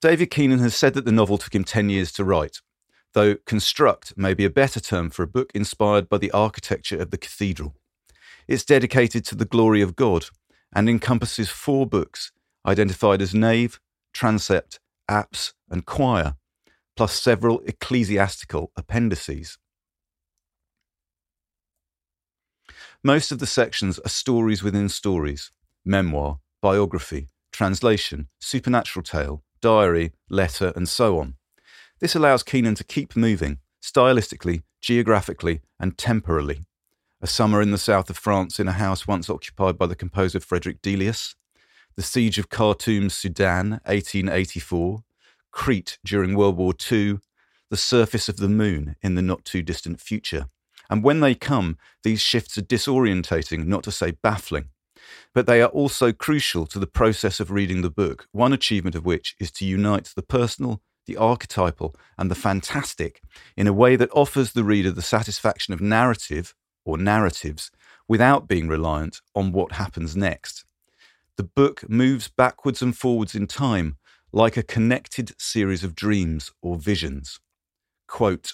David 0.01 0.29
Keenan 0.29 0.59
has 0.59 0.75
said 0.75 0.93
that 0.95 1.05
the 1.05 1.11
novel 1.13 1.37
took 1.37 1.55
him 1.55 1.63
10 1.63 1.89
years 1.89 2.11
to 2.11 2.25
write, 2.25 2.57
though 3.13 3.35
construct 3.45 4.17
may 4.17 4.33
be 4.33 4.43
a 4.43 4.49
better 4.49 4.81
term 4.81 5.09
for 5.09 5.23
a 5.23 5.27
book 5.27 5.53
inspired 5.55 6.09
by 6.09 6.17
the 6.17 6.31
architecture 6.31 6.99
of 6.99 7.11
the 7.11 7.17
cathedral. 7.17 7.75
It's 8.45 8.65
dedicated 8.65 9.23
to 9.27 9.35
the 9.35 9.45
glory 9.45 9.81
of 9.81 9.95
God 9.95 10.25
and 10.75 10.89
encompasses 10.89 11.47
four 11.47 11.87
books 11.87 12.33
identified 12.65 13.21
as 13.21 13.33
nave, 13.33 13.79
transept, 14.11 14.81
apse, 15.07 15.53
and 15.69 15.85
choir, 15.85 16.35
plus 16.97 17.13
several 17.13 17.61
ecclesiastical 17.65 18.71
appendices. 18.75 19.57
Most 23.03 23.31
of 23.31 23.37
the 23.37 23.45
sections 23.45 23.99
are 23.99 24.09
stories 24.09 24.63
within 24.63 24.89
stories 24.89 25.51
memoir, 25.85 26.39
biography, 26.61 27.29
translation, 27.53 28.27
supernatural 28.41 29.03
tale, 29.03 29.43
diary, 29.61 30.11
letter, 30.29 30.73
and 30.75 30.89
so 30.89 31.19
on. 31.19 31.35
This 32.01 32.15
allows 32.15 32.43
Keenan 32.43 32.75
to 32.75 32.83
keep 32.83 33.15
moving, 33.15 33.59
stylistically, 33.81 34.63
geographically, 34.81 35.61
and 35.79 35.97
temporally. 35.97 36.65
A 37.21 37.27
summer 37.27 37.61
in 37.61 37.71
the 37.71 37.77
south 37.77 38.09
of 38.09 38.17
France 38.17 38.59
in 38.59 38.67
a 38.67 38.73
house 38.73 39.07
once 39.07 39.29
occupied 39.29 39.77
by 39.77 39.85
the 39.85 39.95
composer 39.95 40.39
Frederick 40.39 40.81
Delius, 40.81 41.35
the 41.95 42.03
siege 42.03 42.37
of 42.37 42.49
Khartoum, 42.49 43.09
Sudan, 43.09 43.79
1884, 43.85 45.03
Crete 45.57 45.97
during 46.05 46.35
World 46.35 46.55
War 46.55 46.71
II, 46.89 47.17
the 47.71 47.77
surface 47.77 48.29
of 48.29 48.37
the 48.37 48.47
moon 48.47 48.95
in 49.01 49.15
the 49.15 49.23
not 49.23 49.43
too 49.43 49.63
distant 49.63 49.99
future. 49.99 50.45
And 50.87 51.03
when 51.03 51.19
they 51.19 51.33
come, 51.33 51.79
these 52.03 52.21
shifts 52.21 52.59
are 52.59 52.61
disorientating, 52.61 53.65
not 53.65 53.83
to 53.85 53.91
say 53.91 54.11
baffling. 54.11 54.69
But 55.33 55.47
they 55.47 55.63
are 55.63 55.69
also 55.69 56.13
crucial 56.13 56.67
to 56.67 56.77
the 56.77 56.85
process 56.85 57.39
of 57.39 57.49
reading 57.49 57.81
the 57.81 57.89
book, 57.89 58.27
one 58.31 58.53
achievement 58.53 58.95
of 58.95 59.03
which 59.03 59.35
is 59.39 59.51
to 59.53 59.65
unite 59.65 60.13
the 60.15 60.21
personal, 60.21 60.83
the 61.07 61.17
archetypal, 61.17 61.95
and 62.19 62.29
the 62.29 62.35
fantastic 62.35 63.19
in 63.57 63.65
a 63.65 63.73
way 63.73 63.95
that 63.95 64.11
offers 64.13 64.53
the 64.53 64.63
reader 64.63 64.91
the 64.91 65.01
satisfaction 65.01 65.73
of 65.73 65.81
narrative 65.81 66.53
or 66.85 66.99
narratives 66.99 67.71
without 68.07 68.47
being 68.47 68.67
reliant 68.67 69.21
on 69.33 69.51
what 69.51 69.71
happens 69.73 70.15
next. 70.15 70.65
The 71.35 71.43
book 71.43 71.89
moves 71.89 72.27
backwards 72.27 72.83
and 72.83 72.95
forwards 72.95 73.33
in 73.33 73.47
time 73.47 73.97
like 74.31 74.57
a 74.57 74.63
connected 74.63 75.33
series 75.39 75.83
of 75.83 75.95
dreams 75.95 76.51
or 76.61 76.77
visions. 76.77 77.39
Quote, 78.07 78.53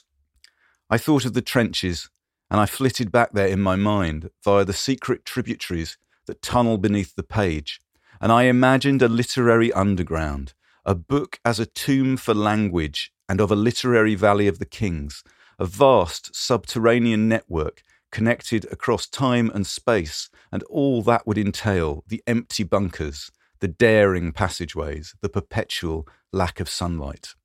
I 0.89 0.97
thought 0.97 1.25
of 1.25 1.33
the 1.33 1.41
trenches 1.41 2.09
and 2.49 2.59
I 2.59 2.65
flitted 2.65 3.11
back 3.11 3.33
there 3.33 3.47
in 3.47 3.61
my 3.61 3.75
mind 3.75 4.29
via 4.43 4.63
the 4.63 4.73
secret 4.73 5.25
tributaries 5.25 5.97
that 6.27 6.41
tunnel 6.41 6.77
beneath 6.77 7.15
the 7.15 7.23
page, 7.23 7.81
and 8.21 8.31
I 8.31 8.43
imagined 8.43 9.01
a 9.01 9.07
literary 9.07 9.73
underground, 9.73 10.53
a 10.85 10.95
book 10.95 11.39
as 11.43 11.59
a 11.59 11.65
tomb 11.65 12.15
for 12.17 12.33
language 12.33 13.11
and 13.27 13.41
of 13.41 13.51
a 13.51 13.55
literary 13.55 14.15
valley 14.15 14.47
of 14.47 14.59
the 14.59 14.65
kings, 14.65 15.23
a 15.57 15.65
vast 15.65 16.35
subterranean 16.35 17.27
network 17.27 17.81
connected 18.11 18.71
across 18.71 19.07
time 19.07 19.49
and 19.53 19.65
space, 19.65 20.29
and 20.51 20.61
all 20.63 21.01
that 21.01 21.25
would 21.25 21.37
entail 21.37 22.03
the 22.07 22.21
empty 22.27 22.63
bunkers, 22.63 23.31
the 23.60 23.67
daring 23.67 24.31
passageways, 24.31 25.15
the 25.22 25.29
perpetual 25.29 26.07
lack 26.31 26.60
of 26.60 26.69
sunlight. 26.69 27.36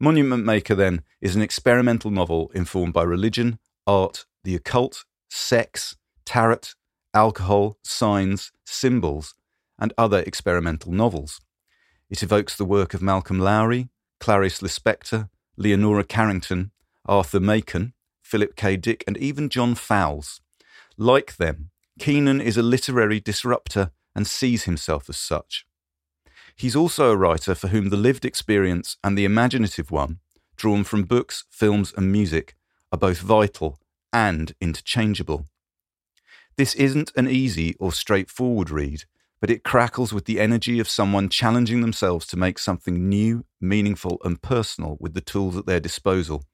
Monument 0.00 0.44
Maker, 0.44 0.74
then, 0.74 1.02
is 1.20 1.36
an 1.36 1.42
experimental 1.42 2.10
novel 2.10 2.50
informed 2.54 2.92
by 2.92 3.02
religion, 3.02 3.58
art, 3.86 4.26
the 4.42 4.54
occult, 4.54 5.04
sex, 5.30 5.96
tarot, 6.24 6.74
alcohol, 7.14 7.78
signs, 7.82 8.52
symbols, 8.64 9.34
and 9.78 9.92
other 9.96 10.20
experimental 10.20 10.92
novels. 10.92 11.40
It 12.10 12.22
evokes 12.22 12.56
the 12.56 12.64
work 12.64 12.94
of 12.94 13.02
Malcolm 13.02 13.38
Lowry, 13.38 13.88
Clarice 14.20 14.60
Lispector, 14.60 15.28
Leonora 15.56 16.04
Carrington, 16.04 16.72
Arthur 17.06 17.40
Machen, 17.40 17.94
Philip 18.22 18.56
K. 18.56 18.76
Dick, 18.76 19.04
and 19.06 19.16
even 19.16 19.48
John 19.48 19.74
Fowles. 19.74 20.40
Like 20.96 21.36
them, 21.36 21.70
Keenan 21.98 22.40
is 22.40 22.56
a 22.56 22.62
literary 22.62 23.20
disruptor 23.20 23.90
and 24.14 24.26
sees 24.26 24.64
himself 24.64 25.08
as 25.08 25.16
such. 25.16 25.66
He's 26.56 26.76
also 26.76 27.10
a 27.10 27.16
writer 27.16 27.54
for 27.54 27.68
whom 27.68 27.90
the 27.90 27.96
lived 27.96 28.24
experience 28.24 28.96
and 29.02 29.18
the 29.18 29.24
imaginative 29.24 29.90
one, 29.90 30.20
drawn 30.56 30.84
from 30.84 31.02
books, 31.02 31.44
films, 31.50 31.92
and 31.96 32.12
music, 32.12 32.54
are 32.92 32.98
both 32.98 33.18
vital 33.18 33.78
and 34.12 34.54
interchangeable. 34.60 35.46
This 36.56 36.74
isn't 36.76 37.10
an 37.16 37.28
easy 37.28 37.74
or 37.80 37.92
straightforward 37.92 38.70
read, 38.70 39.04
but 39.40 39.50
it 39.50 39.64
crackles 39.64 40.12
with 40.12 40.26
the 40.26 40.38
energy 40.38 40.78
of 40.78 40.88
someone 40.88 41.28
challenging 41.28 41.80
themselves 41.80 42.26
to 42.28 42.36
make 42.36 42.58
something 42.58 43.08
new, 43.08 43.44
meaningful, 43.60 44.18
and 44.24 44.40
personal 44.40 44.96
with 45.00 45.14
the 45.14 45.20
tools 45.20 45.56
at 45.56 45.66
their 45.66 45.80
disposal. 45.80 46.44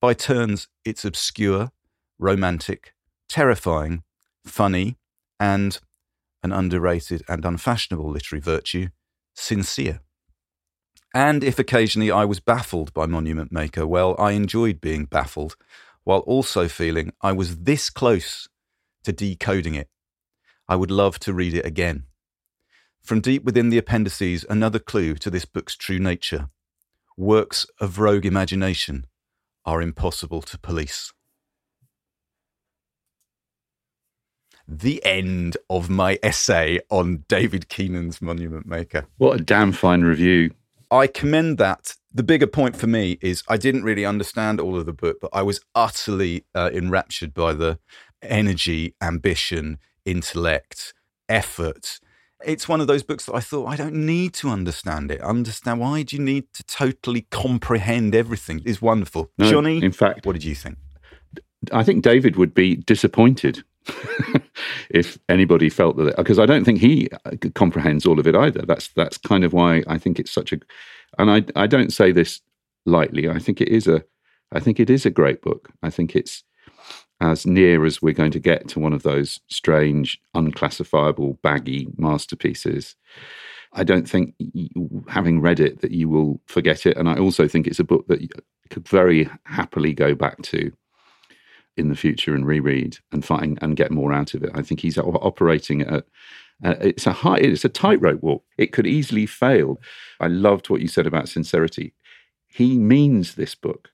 By 0.00 0.14
turns, 0.14 0.68
it's 0.84 1.04
obscure, 1.04 1.70
romantic, 2.18 2.92
terrifying, 3.28 4.02
funny, 4.44 4.98
and 5.40 5.80
an 6.42 6.52
underrated 6.52 7.22
and 7.28 7.44
unfashionable 7.44 8.10
literary 8.10 8.40
virtue, 8.40 8.88
sincere. 9.34 10.00
And 11.14 11.42
if 11.42 11.58
occasionally 11.58 12.10
I 12.10 12.24
was 12.24 12.40
baffled 12.40 12.92
by 12.92 13.06
Monument 13.06 13.50
Maker, 13.50 13.86
well, 13.86 14.14
I 14.18 14.32
enjoyed 14.32 14.80
being 14.80 15.06
baffled, 15.06 15.56
while 16.04 16.20
also 16.20 16.68
feeling 16.68 17.12
I 17.22 17.32
was 17.32 17.58
this 17.58 17.90
close 17.90 18.48
to 19.04 19.12
decoding 19.12 19.74
it. 19.74 19.88
I 20.68 20.76
would 20.76 20.90
love 20.90 21.18
to 21.20 21.32
read 21.32 21.54
it 21.54 21.64
again. 21.64 22.04
From 23.02 23.20
deep 23.20 23.44
within 23.44 23.70
the 23.70 23.78
appendices, 23.78 24.44
another 24.50 24.78
clue 24.78 25.14
to 25.16 25.30
this 25.30 25.46
book's 25.46 25.76
true 25.76 25.98
nature. 25.98 26.50
Works 27.16 27.66
of 27.80 27.98
rogue 27.98 28.26
imagination 28.26 29.06
are 29.64 29.80
impossible 29.80 30.42
to 30.42 30.58
police. 30.58 31.12
The 34.70 35.02
end 35.02 35.56
of 35.70 35.88
my 35.88 36.18
essay 36.22 36.78
on 36.90 37.24
David 37.26 37.70
Keenan's 37.70 38.20
Monument 38.20 38.66
Maker. 38.66 39.06
What 39.16 39.40
a 39.40 39.42
damn 39.42 39.72
fine 39.72 40.02
review. 40.02 40.50
I 40.90 41.06
commend 41.06 41.56
that. 41.58 41.94
The 42.12 42.22
bigger 42.22 42.46
point 42.46 42.76
for 42.76 42.86
me 42.86 43.18
is 43.22 43.42
I 43.48 43.56
didn't 43.56 43.84
really 43.84 44.04
understand 44.04 44.60
all 44.60 44.76
of 44.78 44.84
the 44.84 44.92
book, 44.92 45.18
but 45.22 45.30
I 45.32 45.40
was 45.40 45.60
utterly 45.74 46.44
uh, 46.54 46.70
enraptured 46.72 47.32
by 47.32 47.54
the 47.54 47.78
energy, 48.22 48.94
ambition, 49.00 49.78
intellect, 50.04 50.92
effort. 51.30 51.98
It's 52.44 52.68
one 52.68 52.80
of 52.80 52.86
those 52.86 53.02
books 53.02 53.26
that 53.26 53.34
I 53.34 53.40
thought 53.40 53.66
I 53.66 53.76
don't 53.76 53.94
need 53.94 54.34
to 54.34 54.48
understand 54.48 55.10
it. 55.10 55.20
Understand 55.22 55.80
why 55.80 56.02
do 56.02 56.16
you 56.16 56.22
need 56.22 56.52
to 56.54 56.62
totally 56.64 57.26
comprehend 57.30 58.14
everything? 58.14 58.62
It's 58.64 58.82
wonderful. 58.82 59.30
No, 59.38 59.50
Johnny, 59.50 59.82
in 59.82 59.92
fact, 59.92 60.26
what 60.26 60.34
did 60.34 60.44
you 60.44 60.54
think? 60.54 60.76
I 61.72 61.82
think 61.82 62.04
David 62.04 62.36
would 62.36 62.54
be 62.54 62.76
disappointed 62.76 63.64
if 64.90 65.18
anybody 65.28 65.68
felt 65.68 65.96
that 65.96 66.16
because 66.16 66.38
I 66.38 66.46
don't 66.46 66.64
think 66.64 66.80
he 66.80 67.08
uh, 67.24 67.32
comprehends 67.54 68.06
all 68.06 68.18
of 68.18 68.26
it 68.26 68.36
either. 68.36 68.62
That's 68.62 68.88
that's 68.88 69.18
kind 69.18 69.44
of 69.44 69.52
why 69.52 69.82
I 69.86 69.98
think 69.98 70.18
it's 70.18 70.32
such 70.32 70.52
a 70.52 70.58
and 71.18 71.30
I 71.30 71.44
I 71.60 71.66
don't 71.66 71.92
say 71.92 72.12
this 72.12 72.40
lightly. 72.86 73.28
I 73.28 73.38
think 73.38 73.60
it 73.60 73.68
is 73.68 73.86
a 73.86 74.04
I 74.52 74.60
think 74.60 74.80
it 74.80 74.90
is 74.90 75.06
a 75.06 75.10
great 75.10 75.42
book. 75.42 75.68
I 75.82 75.90
think 75.90 76.16
it's 76.16 76.42
as 77.20 77.46
near 77.46 77.84
as 77.84 78.00
we're 78.00 78.14
going 78.14 78.30
to 78.30 78.38
get 78.38 78.68
to 78.68 78.78
one 78.78 78.92
of 78.92 79.02
those 79.02 79.40
strange, 79.48 80.20
unclassifiable, 80.34 81.38
baggy 81.42 81.88
masterpieces. 81.96 82.94
I 83.72 83.84
don't 83.84 84.08
think, 84.08 84.34
having 85.08 85.40
read 85.40 85.60
it, 85.60 85.80
that 85.80 85.90
you 85.90 86.08
will 86.08 86.40
forget 86.46 86.86
it. 86.86 86.96
And 86.96 87.08
I 87.08 87.16
also 87.18 87.48
think 87.48 87.66
it's 87.66 87.80
a 87.80 87.84
book 87.84 88.06
that 88.06 88.26
could 88.70 88.88
very 88.88 89.28
happily 89.44 89.92
go 89.92 90.14
back 90.14 90.40
to 90.42 90.72
in 91.78 91.88
the 91.88 91.96
future 91.96 92.34
and 92.34 92.46
reread 92.46 92.98
and 93.12 93.24
find 93.24 93.58
and 93.62 93.76
get 93.76 93.90
more 93.90 94.12
out 94.12 94.34
of 94.34 94.42
it. 94.42 94.50
I 94.54 94.62
think 94.62 94.80
he's 94.80 94.98
operating 94.98 95.82
at 95.82 96.04
uh, 96.64 96.74
it's 96.80 97.06
a 97.06 97.12
high, 97.12 97.36
it's 97.36 97.64
a 97.64 97.68
tightrope 97.68 98.20
walk. 98.22 98.44
It 98.56 98.72
could 98.72 98.86
easily 98.86 99.26
fail. 99.26 99.80
I 100.18 100.26
loved 100.26 100.68
what 100.68 100.80
you 100.80 100.88
said 100.88 101.06
about 101.06 101.28
sincerity. 101.28 101.94
He 102.48 102.78
means 102.78 103.34
this 103.34 103.54
book 103.54 103.90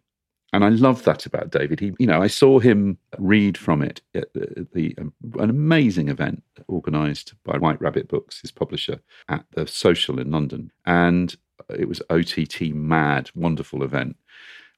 and 0.55 0.65
I 0.65 0.69
love 0.69 1.03
that 1.03 1.27
about 1.27 1.51
David. 1.51 1.81
He, 1.81 1.93
you 1.99 2.07
know, 2.07 2.23
I 2.23 2.29
saw 2.29 2.61
him 2.61 2.97
read 3.19 3.59
from 3.59 3.83
it 3.83 4.01
at 4.15 4.33
the, 4.35 4.69
the 4.73 4.95
um, 4.99 5.13
an 5.41 5.51
amazing 5.51 6.09
event 6.09 6.45
organised 6.69 7.35
by 7.45 7.59
White 7.59 7.81
Rabbit 7.81 8.07
Books, 8.07 8.41
his 8.41 8.53
publisher, 8.53 9.01
at 9.29 9.45
the 9.51 9.67
Social 9.67 10.21
in 10.21 10.31
London, 10.31 10.71
and 10.87 11.35
it 11.77 11.89
was 11.89 12.01
OTT 12.09 12.73
mad, 12.73 13.33
wonderful 13.35 13.83
event. 13.83 14.17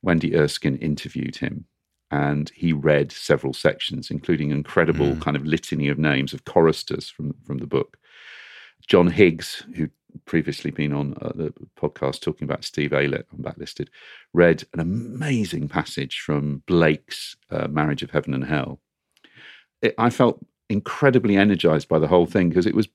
Wendy 0.00 0.34
Erskine 0.34 0.78
interviewed 0.78 1.36
him, 1.36 1.66
and 2.10 2.50
he 2.54 2.72
read 2.72 3.10
several 3.12 3.52
sections, 3.52 4.10
including 4.10 4.50
incredible 4.50 5.06
Mm. 5.14 5.20
kind 5.20 5.36
of 5.36 5.44
litany 5.44 5.88
of 5.88 5.98
names 5.98 6.32
of 6.32 6.44
choristers 6.44 7.08
from 7.08 7.34
from 7.46 7.58
the 7.58 7.66
book. 7.66 7.98
John 8.86 9.08
Higgs, 9.08 9.64
who 9.76 9.88
previously 10.24 10.70
been 10.70 10.92
on 10.92 11.14
uh, 11.20 11.32
the 11.34 11.52
podcast 11.78 12.20
talking 12.20 12.44
about 12.44 12.64
Steve 12.64 12.90
Aylett 12.90 13.24
on 13.32 13.42
Backlisted, 13.42 13.88
read 14.32 14.64
an 14.72 14.80
amazing 14.80 15.68
passage 15.68 16.20
from 16.20 16.62
Blake's 16.66 17.36
uh, 17.50 17.68
Marriage 17.68 18.02
of 18.02 18.10
Heaven 18.10 18.32
and 18.32 18.44
Hell. 18.44 18.80
It, 19.82 19.94
I 19.98 20.10
felt 20.10 20.44
incredibly 20.70 21.36
energized 21.36 21.88
by 21.88 21.98
the 21.98 22.08
whole 22.08 22.26
thing 22.26 22.48
because 22.48 22.66
it 22.66 22.74
was 22.74 22.88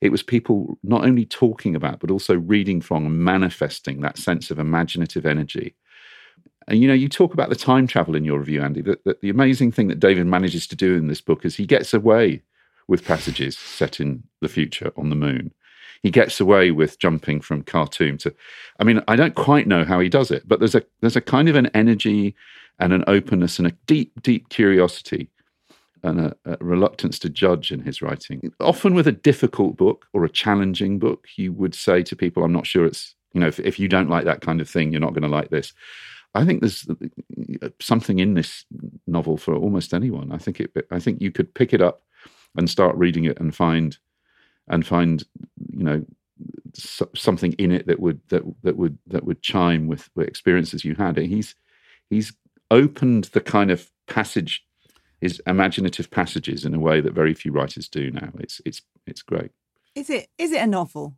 it 0.00 0.10
was 0.10 0.22
people 0.22 0.78
not 0.82 1.04
only 1.04 1.24
talking 1.24 1.76
about 1.76 2.00
but 2.00 2.10
also 2.10 2.36
reading 2.36 2.80
from 2.80 3.06
and 3.06 3.18
manifesting 3.18 4.00
that 4.00 4.18
sense 4.18 4.50
of 4.50 4.58
imaginative 4.58 5.26
energy. 5.26 5.76
And 6.72 6.80
you 6.80 6.88
know, 6.88 6.94
you 6.94 7.06
talk 7.06 7.34
about 7.34 7.50
the 7.50 7.54
time 7.54 7.86
travel 7.86 8.16
in 8.16 8.24
your 8.24 8.38
review, 8.38 8.62
Andy. 8.62 8.80
That, 8.80 9.04
that 9.04 9.20
the 9.20 9.28
amazing 9.28 9.72
thing 9.72 9.88
that 9.88 10.00
David 10.00 10.26
manages 10.26 10.66
to 10.68 10.74
do 10.74 10.96
in 10.96 11.06
this 11.06 11.20
book 11.20 11.44
is 11.44 11.54
he 11.54 11.66
gets 11.66 11.92
away 11.92 12.42
with 12.88 13.04
passages 13.04 13.58
set 13.58 14.00
in 14.00 14.22
the 14.40 14.48
future 14.48 14.90
on 14.96 15.10
the 15.10 15.14
moon. 15.14 15.52
He 16.02 16.10
gets 16.10 16.40
away 16.40 16.70
with 16.70 16.98
jumping 16.98 17.42
from 17.42 17.62
Khartoum 17.62 18.16
to. 18.18 18.34
I 18.80 18.84
mean, 18.84 19.02
I 19.06 19.16
don't 19.16 19.34
quite 19.34 19.66
know 19.66 19.84
how 19.84 20.00
he 20.00 20.08
does 20.08 20.30
it, 20.30 20.48
but 20.48 20.60
there's 20.60 20.74
a 20.74 20.82
there's 21.02 21.14
a 21.14 21.20
kind 21.20 21.50
of 21.50 21.56
an 21.56 21.66
energy 21.74 22.34
and 22.78 22.94
an 22.94 23.04
openness 23.06 23.58
and 23.58 23.68
a 23.68 23.76
deep, 23.86 24.22
deep 24.22 24.48
curiosity 24.48 25.28
and 26.02 26.20
a, 26.20 26.36
a 26.46 26.56
reluctance 26.64 27.18
to 27.18 27.28
judge 27.28 27.70
in 27.70 27.82
his 27.82 28.00
writing. 28.00 28.50
Often 28.60 28.94
with 28.94 29.06
a 29.06 29.12
difficult 29.12 29.76
book 29.76 30.06
or 30.14 30.24
a 30.24 30.30
challenging 30.30 30.98
book, 30.98 31.26
you 31.36 31.52
would 31.52 31.74
say 31.74 32.02
to 32.02 32.16
people, 32.16 32.42
"I'm 32.42 32.50
not 32.50 32.66
sure 32.66 32.86
it's 32.86 33.14
you 33.34 33.42
know 33.42 33.48
if, 33.48 33.60
if 33.60 33.78
you 33.78 33.88
don't 33.88 34.08
like 34.08 34.24
that 34.24 34.40
kind 34.40 34.62
of 34.62 34.70
thing, 34.70 34.90
you're 34.90 35.02
not 35.02 35.12
going 35.12 35.30
to 35.30 35.36
like 35.36 35.50
this." 35.50 35.74
I 36.34 36.44
think 36.44 36.60
there's 36.60 36.88
uh, 36.88 37.68
something 37.80 38.18
in 38.18 38.34
this 38.34 38.64
novel 39.06 39.36
for 39.36 39.54
almost 39.54 39.92
anyone. 39.92 40.32
I 40.32 40.38
think 40.38 40.60
it. 40.60 40.72
I 40.90 40.98
think 40.98 41.20
you 41.20 41.30
could 41.30 41.54
pick 41.54 41.72
it 41.72 41.82
up 41.82 42.02
and 42.56 42.68
start 42.68 42.96
reading 42.96 43.24
it 43.24 43.38
and 43.38 43.54
find 43.54 43.98
and 44.68 44.86
find 44.86 45.24
you 45.70 45.84
know 45.84 46.04
so, 46.74 47.08
something 47.14 47.52
in 47.54 47.72
it 47.72 47.86
that 47.86 48.00
would 48.00 48.20
that 48.28 48.42
that 48.62 48.76
would 48.76 48.98
that 49.06 49.24
would 49.24 49.42
chime 49.42 49.88
with 49.88 50.08
the 50.16 50.22
experiences 50.22 50.84
you 50.84 50.94
had. 50.94 51.16
He's 51.18 51.54
he's 52.08 52.32
opened 52.70 53.24
the 53.24 53.40
kind 53.40 53.70
of 53.70 53.90
passage, 54.06 54.64
his 55.20 55.40
imaginative 55.46 56.10
passages 56.10 56.64
in 56.64 56.74
a 56.74 56.80
way 56.80 57.00
that 57.00 57.12
very 57.12 57.34
few 57.34 57.52
writers 57.52 57.88
do 57.88 58.10
now. 58.10 58.30
It's 58.38 58.60
it's 58.64 58.82
it's 59.06 59.22
great. 59.22 59.50
Is 59.94 60.08
it 60.08 60.28
is 60.38 60.52
it 60.52 60.62
a 60.62 60.66
novel? 60.66 61.16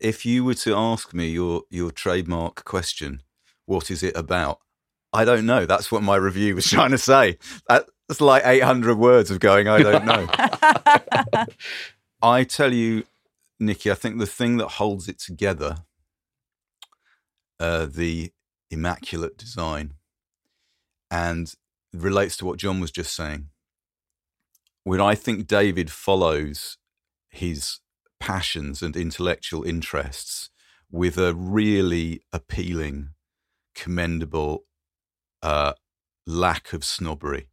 If 0.00 0.26
you 0.26 0.44
were 0.44 0.54
to 0.54 0.74
ask 0.74 1.12
me 1.14 1.28
your 1.28 1.62
your 1.70 1.90
trademark 1.90 2.64
question, 2.64 3.22
what 3.66 3.90
is 3.90 4.02
it 4.02 4.16
about? 4.16 4.60
I 5.12 5.24
don't 5.24 5.46
know. 5.46 5.66
That's 5.66 5.92
what 5.92 6.02
my 6.02 6.16
review 6.16 6.54
was 6.54 6.66
trying 6.70 6.90
to 6.90 6.98
say. 6.98 7.38
That's 7.68 8.20
like 8.20 8.42
800 8.46 8.96
words 8.96 9.30
of 9.30 9.40
going, 9.40 9.68
I 9.68 9.78
don't 9.82 10.04
know. 10.04 10.26
I 12.22 12.44
tell 12.44 12.72
you, 12.72 13.04
Nicky, 13.58 13.90
I 13.90 13.94
think 13.94 14.18
the 14.18 14.26
thing 14.26 14.56
that 14.58 14.68
holds 14.68 15.08
it 15.08 15.18
together, 15.18 15.78
uh, 17.58 17.86
the 17.86 18.32
immaculate 18.70 19.36
design, 19.36 19.94
and 21.10 21.52
relates 21.92 22.36
to 22.38 22.44
what 22.44 22.58
John 22.58 22.80
was 22.80 22.90
just 22.90 23.14
saying. 23.14 23.48
When 24.84 25.00
I 25.00 25.14
think 25.14 25.46
David 25.46 25.90
follows 25.90 26.78
his 27.28 27.80
passions 28.20 28.82
and 28.82 28.96
intellectual 28.96 29.64
interests 29.64 30.50
with 30.90 31.18
a 31.18 31.34
really 31.34 32.22
appealing, 32.32 33.10
commendable 33.76 34.64
uh, 35.42 35.74
lack 36.26 36.72
of 36.72 36.84
snobbery. 36.84 37.48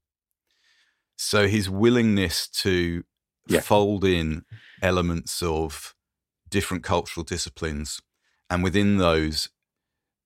So 1.18 1.48
his 1.48 1.70
willingness 1.70 2.48
to 2.64 3.03
Yeah. 3.48 3.59
fold 3.62 4.05
in 4.05 4.46
elements 4.81 5.42
of 5.44 5.94
different 6.50 6.83
cultural 6.83 7.24
disciplines 7.24 8.01
and 8.50 8.64
within 8.64 8.98
those 8.98 9.50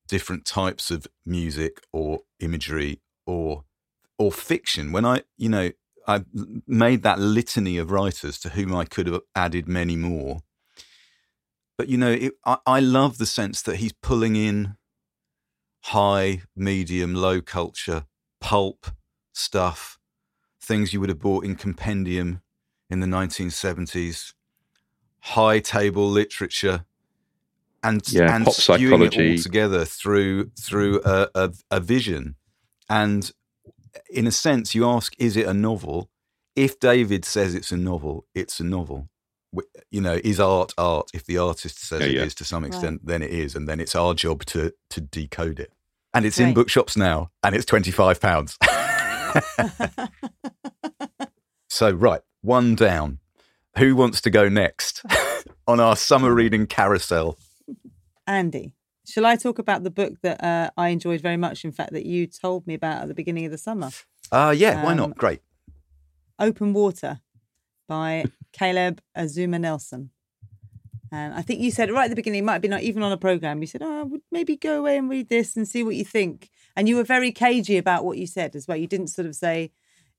different 0.06 0.44
types 0.46 0.90
of 0.90 1.06
music 1.26 1.80
or 1.92 2.20
imagery 2.40 3.00
or 3.26 3.64
or 4.18 4.32
fiction 4.32 4.90
when 4.92 5.04
i 5.04 5.22
you 5.36 5.48
know 5.48 5.70
i 6.06 6.24
made 6.66 7.02
that 7.02 7.18
litany 7.18 7.76
of 7.76 7.90
writers 7.90 8.38
to 8.38 8.50
whom 8.50 8.74
i 8.74 8.84
could 8.84 9.06
have 9.06 9.20
added 9.34 9.68
many 9.68 9.96
more 9.96 10.40
but 11.76 11.88
you 11.88 11.98
know 11.98 12.12
it, 12.12 12.32
I, 12.46 12.58
I 12.66 12.80
love 12.80 13.18
the 13.18 13.26
sense 13.26 13.60
that 13.62 13.76
he's 13.76 13.92
pulling 13.92 14.34
in 14.36 14.76
high 15.84 16.42
medium 16.56 17.14
low 17.14 17.40
culture 17.40 18.04
pulp 18.40 18.86
stuff 19.32 19.98
things 20.60 20.92
you 20.92 21.00
would 21.00 21.08
have 21.08 21.18
bought 21.18 21.44
in 21.44 21.54
compendium 21.54 22.40
in 22.90 23.00
the 23.00 23.06
1970s 23.06 24.34
high 25.20 25.58
table 25.58 26.08
literature 26.08 26.84
and 27.82 28.02
Yeah, 28.12 28.34
and 28.34 28.44
pop 28.44 28.54
skewing 28.54 29.06
it 29.06 29.16
all 29.16 29.42
together 29.42 29.84
through 29.84 30.50
through 30.58 31.00
a, 31.04 31.28
a, 31.34 31.52
a 31.70 31.80
vision. 31.80 32.34
And 32.90 33.30
in 34.10 34.26
a 34.26 34.32
sense 34.32 34.74
you 34.74 34.86
ask 34.86 35.14
is 35.18 35.36
it 35.36 35.46
a 35.46 35.54
novel? 35.54 36.10
If 36.56 36.80
david 36.80 37.24
says 37.24 37.54
it's 37.54 37.70
a 37.70 37.76
novel 37.76 38.26
it's 38.34 38.58
a 38.58 38.64
novel 38.64 39.08
you 39.90 40.00
know 40.00 40.18
is 40.24 40.38
art 40.40 40.72
art? 40.78 41.10
If 41.14 41.24
the 41.24 41.38
artist 41.38 41.78
says 41.84 42.00
Yeah, 42.00 42.06
it 42.06 42.14
is 42.16 42.34
yeah. 42.34 42.38
to 42.38 42.44
some 42.44 42.62
Right. 42.64 42.68
extent 42.68 43.06
then 43.06 43.22
it 43.22 43.30
is 43.30 43.54
and 43.56 43.66
then 43.68 43.80
it's 43.80 43.94
our 43.94 44.14
job 44.14 44.44
to 44.46 44.72
to 44.90 45.00
decode 45.00 45.58
it. 45.60 45.72
And 46.14 46.24
it's 46.26 46.38
in 46.40 46.54
bookshops 46.54 46.96
now 46.96 47.30
and 47.42 47.54
it's 47.54 47.64
25 47.66 48.20
pounds. 48.20 48.58
So 51.70 51.90
right 51.90 52.22
one 52.40 52.74
down. 52.74 53.18
Who 53.76 53.94
wants 53.94 54.20
to 54.22 54.30
go 54.30 54.48
next 54.48 55.04
on 55.68 55.78
our 55.80 55.96
summer 55.96 56.32
reading 56.34 56.66
carousel? 56.66 57.38
Andy, 58.26 58.72
shall 59.06 59.26
I 59.26 59.36
talk 59.36 59.58
about 59.58 59.84
the 59.84 59.90
book 59.90 60.14
that 60.22 60.42
uh, 60.42 60.70
I 60.76 60.88
enjoyed 60.88 61.20
very 61.20 61.36
much? 61.36 61.64
In 61.64 61.70
fact, 61.72 61.92
that 61.92 62.06
you 62.06 62.26
told 62.26 62.66
me 62.66 62.74
about 62.74 63.02
at 63.02 63.08
the 63.08 63.14
beginning 63.14 63.44
of 63.44 63.52
the 63.52 63.58
summer, 63.58 63.90
uh 64.32 64.52
yeah 64.56 64.82
why 64.82 64.92
Um, 64.92 64.96
not 64.98 65.16
great. 65.16 65.40
"Open 66.38 66.72
Water" 66.72 67.20
by 67.88 68.24
Caleb 68.52 69.00
Azumah 69.16 69.60
Nelson. 69.60 70.10
And 71.10 71.32
I 71.34 71.42
think 71.42 71.60
you 71.60 71.70
said 71.70 71.90
right 71.90 72.04
at 72.04 72.10
the 72.10 72.16
beginning, 72.16 72.40
it 72.40 72.44
might 72.44 72.54
have 72.54 72.62
been 72.62 72.72
like, 72.72 72.84
even 72.84 73.02
on 73.02 73.12
a 73.12 73.16
program, 73.16 73.60
you 73.60 73.66
said, 73.66 73.82
"Oh, 73.82 74.00
I 74.00 74.02
would 74.02 74.20
maybe 74.30 74.56
go 74.56 74.78
away 74.78 74.98
and 74.98 75.08
read 75.08 75.28
this 75.28 75.56
and 75.56 75.66
see 75.66 75.82
what 75.82 75.96
you 75.96 76.04
think." 76.04 76.50
And 76.76 76.88
you 76.88 76.96
were 76.96 77.04
very 77.04 77.32
cagey 77.32 77.78
about 77.78 78.04
what 78.04 78.18
you 78.18 78.26
said 78.26 78.54
as 78.54 78.68
well. 78.68 78.76
You 78.76 78.86
didn't 78.86 79.08
sort 79.08 79.26
of 79.26 79.34
say, 79.34 79.72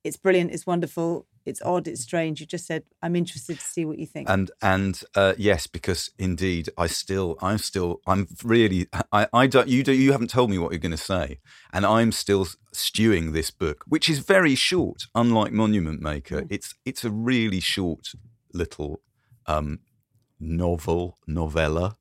"It's 0.03 0.17
brilliant, 0.17 0.51
it's 0.51 0.65
wonderful, 0.65 1.27
it's 1.45 1.61
odd, 1.61 1.87
it's 1.87 2.01
strange." 2.01 2.39
You 2.39 2.45
just 2.45 2.65
said, 2.65 2.83
"I'm 3.01 3.15
interested 3.15 3.59
to 3.59 3.65
see 3.65 3.85
what 3.85 3.99
you 3.99 4.05
think." 4.05 4.29
and 4.29 4.51
and 4.61 5.01
uh, 5.15 5.33
yes 5.37 5.67
because 5.67 6.11
indeed 6.17 6.69
i 6.77 6.87
still 6.87 7.37
i'm 7.41 7.57
still 7.57 7.99
i'm 8.07 8.27
really 8.43 8.87
i 9.11 9.27
i 9.33 9.47
don't 9.47 9.67
you 9.67 9.83
do 9.83 9.91
you 9.91 10.11
haven't 10.11 10.29
told 10.29 10.49
me 10.49 10.57
what 10.57 10.71
you're 10.71 10.79
going 10.79 10.91
to 10.91 10.97
say 10.97 11.39
and 11.73 11.85
i'm 11.85 12.11
still 12.11 12.47
stewing 12.71 13.31
this 13.31 13.51
book 13.51 13.83
which 13.87 14.09
is 14.09 14.19
very 14.19 14.55
short 14.55 15.07
unlike 15.15 15.51
monument 15.51 16.01
maker 16.01 16.43
it's 16.49 16.75
it's 16.85 17.03
a 17.03 17.09
really 17.09 17.59
short 17.59 18.09
little 18.53 19.01
um 19.47 19.79
novel 20.39 21.17
novella 21.27 21.97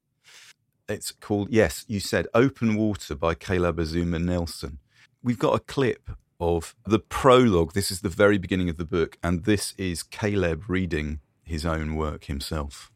it's 0.88 1.10
called 1.10 1.48
yes 1.50 1.84
you 1.88 2.00
said 2.00 2.26
open 2.34 2.76
water 2.76 3.14
by 3.14 3.34
caleb 3.34 3.78
azumah 3.78 4.22
nelson 4.22 4.78
we've 5.22 5.38
got 5.38 5.54
a 5.54 5.60
clip 5.60 6.10
of 6.40 6.74
the 6.86 6.98
prologue 6.98 7.72
this 7.72 7.90
is 7.90 8.00
the 8.00 8.08
very 8.08 8.38
beginning 8.38 8.68
of 8.68 8.76
the 8.76 8.84
book 8.84 9.18
and 9.22 9.44
this 9.44 9.74
is 9.78 10.02
caleb 10.02 10.64
reading 10.68 11.20
his 11.42 11.66
own 11.66 11.96
work 11.96 12.24
himself 12.26 12.90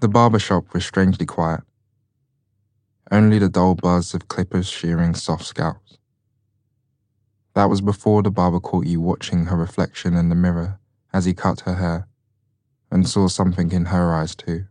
The 0.00 0.08
barber 0.08 0.38
shop 0.38 0.74
was 0.74 0.84
strangely 0.84 1.24
quiet. 1.24 1.62
Only 3.10 3.38
the 3.38 3.48
dull 3.48 3.76
buzz 3.76 4.12
of 4.12 4.28
clippers 4.28 4.68
shearing 4.68 5.14
soft 5.14 5.46
scalps. 5.46 5.96
That 7.54 7.70
was 7.70 7.80
before 7.80 8.22
the 8.22 8.30
barber 8.30 8.60
caught 8.60 8.86
you 8.86 9.00
watching 9.00 9.46
her 9.46 9.56
reflection 9.56 10.14
in 10.14 10.28
the 10.28 10.34
mirror 10.34 10.80
as 11.14 11.24
he 11.24 11.32
cut 11.32 11.60
her 11.60 11.76
hair 11.76 12.08
and 12.90 13.08
saw 13.08 13.28
something 13.28 13.72
in 13.72 13.86
her 13.86 14.12
eyes 14.14 14.34
too. 14.34 14.66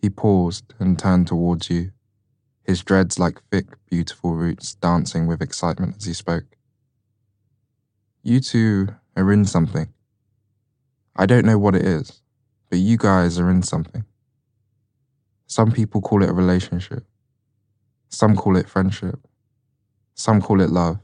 He 0.00 0.08
paused 0.08 0.72
and 0.78 0.98
turned 0.98 1.26
towards 1.26 1.68
you, 1.68 1.92
his 2.66 2.82
dreads 2.82 3.18
like 3.18 3.40
thick, 3.50 3.66
beautiful 3.88 4.34
roots 4.34 4.74
dancing 4.74 5.26
with 5.26 5.40
excitement 5.40 5.96
as 5.98 6.04
he 6.04 6.12
spoke. 6.12 6.44
You 8.22 8.40
two 8.40 8.88
are 9.16 9.32
in 9.32 9.44
something. 9.44 9.88
I 11.14 11.26
don't 11.26 11.46
know 11.46 11.58
what 11.58 11.74
it 11.74 11.84
is 11.84 12.20
but 12.70 12.78
you 12.78 12.96
guys 12.96 13.38
are 13.38 13.50
in 13.50 13.62
something. 13.62 14.04
Some 15.46 15.72
people 15.72 16.00
call 16.00 16.22
it 16.22 16.30
a 16.30 16.32
relationship. 16.32 17.04
Some 18.08 18.36
call 18.36 18.56
it 18.56 18.68
friendship. 18.68 19.18
Some 20.14 20.40
call 20.40 20.60
it 20.60 20.70
love. 20.70 20.98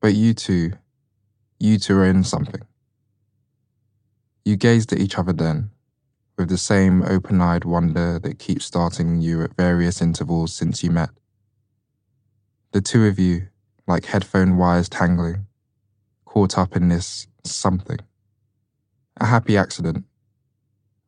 But 0.00 0.14
you 0.14 0.34
two, 0.34 0.72
you 1.58 1.78
two 1.78 1.96
are 1.96 2.06
in 2.06 2.24
something. 2.24 2.62
You 4.44 4.56
gazed 4.56 4.92
at 4.92 4.98
each 4.98 5.18
other 5.18 5.32
then, 5.32 5.70
with 6.36 6.48
the 6.48 6.58
same 6.58 7.02
open 7.02 7.40
eyed 7.40 7.64
wonder 7.64 8.18
that 8.18 8.38
keeps 8.38 8.64
starting 8.64 9.20
you 9.20 9.42
at 9.42 9.56
various 9.56 10.02
intervals 10.02 10.52
since 10.52 10.82
you 10.82 10.90
met. 10.90 11.10
The 12.72 12.80
two 12.80 13.06
of 13.06 13.18
you, 13.18 13.48
like 13.86 14.06
headphone 14.06 14.56
wires 14.56 14.88
tangling, 14.88 15.46
caught 16.24 16.58
up 16.58 16.74
in 16.74 16.88
this 16.88 17.28
something. 17.44 17.98
A 19.18 19.26
happy 19.26 19.56
accident. 19.56 20.04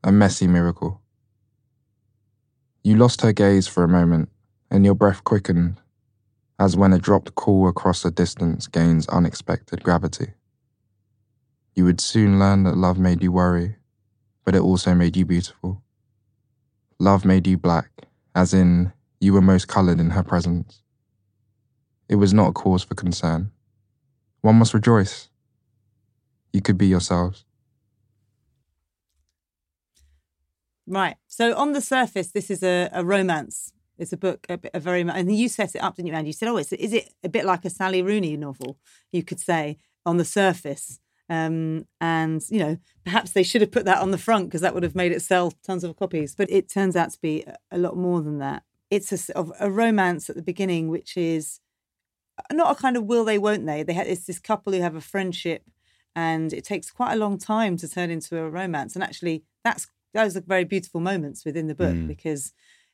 A 0.05 0.13
messy 0.13 0.47
miracle. 0.47 1.01
You 2.85 2.97
lost 2.97 3.23
her 3.23 3.33
gaze 3.33 3.67
for 3.67 3.83
a 3.83 3.89
moment, 3.89 4.29
and 4.71 4.85
your 4.85 4.95
breath 4.95 5.25
quickened, 5.25 5.81
as 6.61 6.77
when 6.77 6.93
a 6.93 6.99
dropped 6.99 7.35
call 7.35 7.67
across 7.67 8.05
a 8.05 8.13
distance 8.13 8.69
gains 8.69 9.09
unexpected 9.09 9.83
gravity. 9.83 10.35
You 11.75 11.85
would 11.85 12.01
soon 12.01 12.39
learn 12.39 12.63
that 12.63 12.77
love 12.77 12.97
made 12.97 13.25
you 13.25 13.33
worry, 13.33 13.77
but 14.47 14.55
it 14.55 14.63
also 14.63 14.95
made 14.95 15.17
you 15.17 15.27
beautiful. 15.27 15.83
Love 17.01 17.25
made 17.25 17.47
you 17.47 17.59
black, 17.59 17.91
as 18.35 18.55
in, 18.55 18.93
you 19.21 19.33
were 19.33 19.43
most 19.43 19.67
coloured 19.67 19.99
in 19.99 20.11
her 20.11 20.23
presence. 20.23 20.83
It 22.09 22.15
was 22.15 22.33
not 22.33 22.51
a 22.51 22.53
cause 22.53 22.85
for 22.85 22.95
concern. 22.95 23.51
One 24.43 24.55
must 24.55 24.73
rejoice. 24.73 25.29
You 26.53 26.63
could 26.63 26.79
be 26.79 26.87
yourselves. 26.87 27.45
Right. 30.87 31.17
So 31.27 31.57
on 31.57 31.73
the 31.73 31.81
surface, 31.81 32.31
this 32.31 32.49
is 32.49 32.63
a, 32.63 32.89
a 32.93 33.05
romance. 33.05 33.73
It's 33.99 34.13
a 34.13 34.17
book, 34.17 34.47
a, 34.49 34.61
a 34.73 34.79
very, 34.79 35.01
and 35.01 35.37
you 35.37 35.49
set 35.49 35.75
it 35.75 35.83
up, 35.83 35.97
didn't 35.97 36.09
you, 36.09 36.15
Andy? 36.15 36.29
You 36.29 36.33
said, 36.35 36.49
"Oh, 36.49 36.59
it's, 36.59 36.73
is 36.73 36.93
it 36.93 37.13
a 37.25 37.29
bit 37.29 37.45
like 37.47 37.65
a 37.65 37.71
Sally 37.71 38.03
Rooney 38.03 38.37
novel?" 38.37 38.79
You 39.11 39.25
could 39.25 39.41
say 39.41 39.79
on 40.05 40.19
the 40.19 40.25
surface, 40.25 41.01
um, 41.29 41.87
and 42.01 42.43
you 42.51 42.59
know, 42.59 42.79
perhaps 43.05 43.33
they 43.33 43.43
should 43.43 43.61
have 43.61 43.73
put 43.73 43.85
that 43.85 43.99
on 43.99 44.11
the 44.11 44.19
front 44.19 44.47
because 44.47 44.61
that 44.61 44.75
would 44.75 44.83
have 44.83 44.95
made 44.95 45.13
it 45.13 45.23
sell 45.23 45.53
tons 45.65 45.85
of 45.85 45.97
copies. 45.97 46.35
But 46.35 46.51
it 46.51 46.69
turns 46.69 46.97
out 46.97 47.11
to 47.13 47.21
be 47.21 47.45
a 47.71 47.79
lot 47.79 47.97
more 47.97 48.21
than 48.21 48.39
that. 48.39 48.63
It's 48.91 49.29
a 49.31 49.47
a 49.59 49.71
romance 49.71 50.31
at 50.31 50.37
the 50.37 50.43
beginning, 50.43 50.89
which 50.89 51.17
is 51.17 51.61
not 52.53 52.77
a 52.77 52.81
kind 52.81 52.97
of 52.97 53.05
will 53.05 53.25
they, 53.25 53.39
won't 53.39 53.67
they. 53.67 53.83
They 53.83 53.95
have, 53.95 54.07
it's 54.07 54.27
this 54.27 54.39
couple 54.39 54.73
who 54.73 54.81
have 54.81 54.95
a 54.95 55.01
friendship, 55.01 55.63
and 56.15 56.53
it 56.53 56.65
takes 56.65 56.91
quite 56.91 57.13
a 57.15 57.17
long 57.17 57.39
time 57.39 57.77
to 57.79 57.89
turn 57.89 58.11
into 58.11 58.39
a 58.39 58.49
romance. 58.49 58.95
And 58.95 59.03
actually, 59.03 59.43
that's 59.65 59.89
those 60.15 60.37
are 60.37 60.41
very 60.43 60.65
beautiful 60.65 61.01
moments 61.01 61.45
within 61.45 61.67
the 61.67 61.75
book 61.75 61.95
Mm. 61.95 62.07
because 62.09 62.53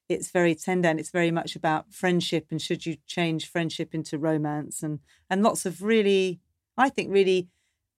it's 0.08 0.30
very 0.30 0.54
tender 0.54 0.88
and 0.88 0.98
it's 0.98 1.10
very 1.10 1.30
much 1.30 1.54
about 1.54 1.92
friendship 1.92 2.46
and 2.50 2.60
should 2.60 2.84
you 2.84 2.96
change 3.06 3.48
friendship 3.48 3.94
into 3.94 4.18
romance 4.18 4.82
and 4.82 4.98
and 5.30 5.42
lots 5.42 5.64
of 5.64 5.82
really 5.82 6.40
I 6.76 6.88
think 6.88 7.12
really 7.12 7.48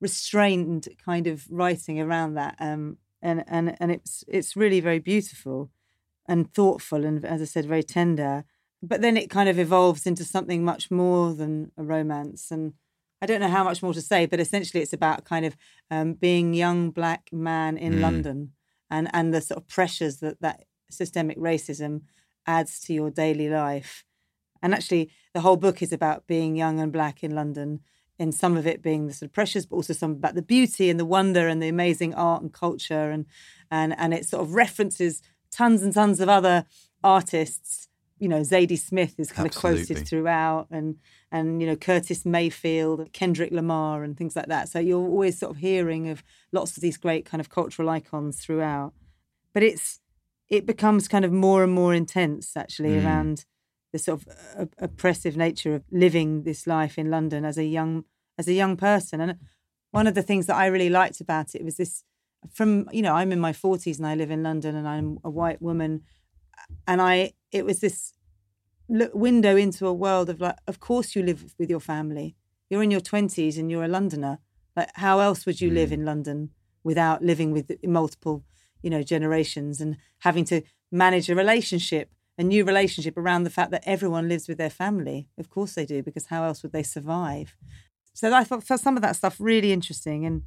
restrained 0.07 0.83
kind 1.11 1.27
of 1.33 1.37
writing 1.61 1.97
around 2.01 2.31
that 2.35 2.55
um 2.69 2.83
and 3.29 3.38
and 3.57 3.67
and 3.81 3.90
it's 3.97 4.14
it's 4.37 4.57
really 4.62 4.81
very 4.88 5.01
beautiful 5.12 5.59
and 6.27 6.53
thoughtful 6.59 7.01
and 7.09 7.25
as 7.25 7.40
I 7.45 7.49
said 7.55 7.67
very 7.75 7.87
tender 7.99 8.45
but 8.90 9.01
then 9.01 9.17
it 9.17 9.31
kind 9.37 9.49
of 9.49 9.59
evolves 9.59 10.07
into 10.11 10.25
something 10.25 10.61
much 10.73 10.85
more 10.90 11.25
than 11.40 11.53
a 11.83 11.85
romance 11.97 12.51
and 12.55 12.75
I 13.23 13.27
don't 13.27 13.40
know 13.40 13.57
how 13.59 13.64
much 13.64 13.83
more 13.83 13.95
to 13.95 14.09
say 14.12 14.27
but 14.27 14.40
essentially 14.40 14.83
it's 14.83 14.99
about 15.01 15.25
kind 15.25 15.47
of 15.47 15.57
um, 15.90 16.09
being 16.27 16.55
young 16.64 16.90
black 16.90 17.23
man 17.33 17.73
in 17.79 17.95
Mm. 17.95 18.03
London 18.07 18.38
and 18.90 19.09
and 19.17 19.27
the 19.33 19.40
sort 19.40 19.59
of 19.61 19.67
pressures 19.77 20.17
that 20.19 20.37
that 20.40 20.59
systemic 20.90 21.38
racism 21.38 22.03
adds 22.47 22.81
to 22.81 22.93
your 22.93 23.11
daily 23.11 23.49
life. 23.49 24.05
And 24.62 24.75
actually, 24.75 25.11
the 25.35 25.40
whole 25.40 25.57
book 25.57 25.83
is 25.83 25.93
about 25.93 26.27
being 26.27 26.57
young 26.57 26.81
and 26.81 26.93
black 26.93 27.23
in 27.23 27.35
London, 27.35 27.81
and 28.18 28.35
some 28.35 28.57
of 28.57 28.66
it 28.66 28.83
being 28.83 29.07
the 29.07 29.12
sort 29.12 29.29
of 29.29 29.33
pressures, 29.33 29.66
but 29.66 29.77
also 29.77 29.92
some 29.92 30.12
about 30.12 30.35
the 30.35 30.42
beauty 30.42 30.88
and 30.90 30.98
the 31.00 31.05
wonder 31.05 31.48
and 31.48 31.62
the 31.62 31.68
amazing 31.68 32.14
art 32.14 32.42
and 32.42 32.53
culture, 32.53 33.11
and 33.11 33.27
and 33.70 33.94
and 33.98 34.14
it 34.14 34.27
sort 34.27 34.42
of 34.42 34.55
references 34.55 35.22
tons 35.50 35.83
and 35.83 35.92
tons 35.94 36.20
of 36.20 36.29
other 36.29 36.64
artists. 37.03 37.88
You 38.18 38.29
know, 38.29 38.40
Zadie 38.40 38.79
Smith 38.79 39.14
is 39.18 39.33
kind 39.33 39.46
of 39.48 39.55
quoted 39.55 40.09
throughout, 40.09 40.68
and 40.70 40.96
and 41.33 41.61
you 41.61 41.66
know 41.66 41.77
Curtis 41.77 42.24
Mayfield, 42.24 43.12
Kendrick 43.12 43.50
Lamar, 43.53 44.05
and 44.05 44.16
things 44.16 44.37
like 44.37 44.46
that. 44.46 44.68
So 44.68 44.79
you're 44.79 44.98
always 45.07 45.38
sort 45.38 45.50
of 45.50 45.57
hearing 45.59 46.09
of 46.09 46.22
lots 46.53 46.77
of 46.77 46.81
these 46.81 46.96
great 46.96 47.24
kind 47.27 47.40
of 47.40 47.50
cultural 47.50 47.88
icons 47.90 48.40
throughout. 48.40 48.92
But 49.53 49.62
it's 49.62 50.00
it 50.48 50.66
becomes 50.66 51.09
kind 51.09 51.24
of 51.24 51.33
more 51.33 51.64
and 51.64 51.72
more 51.72 51.94
intense 51.94 52.57
actually 52.57 52.90
Mm. 52.90 53.05
around 53.05 53.44
the 53.94 53.98
sort 54.00 54.20
of 54.20 54.28
uh, 54.59 54.66
oppressive 54.78 55.37
nature 55.37 55.76
of 55.76 55.85
living 55.92 56.42
this 56.42 56.66
life 56.66 56.98
in 56.98 57.11
London 57.11 57.44
as 57.44 57.57
a 57.57 57.64
young 57.64 58.04
as 58.37 58.48
a 58.48 58.52
young 58.52 58.76
person. 58.76 59.20
And 59.20 59.38
one 59.92 60.09
of 60.09 60.16
the 60.16 60.22
things 60.22 60.46
that 60.46 60.57
I 60.57 60.66
really 60.66 60.90
liked 60.90 61.20
about 61.20 61.54
it 61.54 61.64
was 61.64 61.76
this 61.76 62.02
from 62.52 62.88
you 62.92 63.02
know 63.02 63.14
I'm 63.14 63.30
in 63.30 63.38
my 63.38 63.52
40s 63.52 63.98
and 63.98 64.07
I 64.07 64.16
live 64.16 64.33
in 64.33 64.42
London 64.42 64.74
and 64.74 64.88
I'm 64.88 65.18
a 65.22 65.30
white 65.30 65.62
woman 65.62 66.02
and 66.88 67.00
I 67.00 67.35
it 67.52 67.64
was 67.64 67.78
this 67.78 68.14
look, 68.88 69.14
window 69.14 69.54
into 69.54 69.87
a 69.87 69.94
world 69.94 70.28
of 70.28 70.40
like 70.40 70.59
of 70.66 70.80
course 70.80 71.14
you 71.14 71.22
live 71.22 71.54
with 71.57 71.70
your 71.70 71.80
family. 71.80 72.35
You're 72.68 72.83
in 72.83 72.90
your 72.90 73.00
20s 73.00 73.57
and 73.57 73.70
you're 73.70 73.85
a 73.85 73.94
Londoner. 73.96 74.40
Like 74.74 74.90
how 74.94 75.20
else 75.20 75.46
would 75.46 75.61
you 75.61 75.70
live 75.70 75.92
in 75.92 76.04
London 76.04 76.50
without 76.83 77.22
living 77.22 77.52
with 77.52 77.70
multiple 77.85 78.42
you 78.83 78.90
know 78.90 79.04
generations 79.04 79.80
and 79.80 79.98
having 80.18 80.44
to 80.46 80.62
manage 80.90 81.30
a 81.30 81.37
relationship 81.37 82.11
a 82.37 82.42
new 82.42 82.64
relationship 82.64 83.16
around 83.16 83.44
the 83.44 83.51
fact 83.51 83.70
that 83.70 83.85
everyone 83.87 84.29
lives 84.29 84.49
with 84.49 84.59
their 84.59 84.70
family. 84.70 85.29
Of 85.38 85.51
course 85.51 85.75
they 85.75 85.87
do 85.87 86.03
because 86.03 86.27
how 86.27 86.44
else 86.44 86.62
would 86.62 86.73
they 86.73 86.83
survive? 86.83 87.57
So 88.12 88.33
I 88.33 88.44
thought 88.44 88.64
for 88.64 88.77
some 88.77 88.97
of 88.97 89.03
that 89.03 89.16
stuff 89.16 89.37
really 89.38 89.73
interesting 89.73 90.25
and 90.25 90.42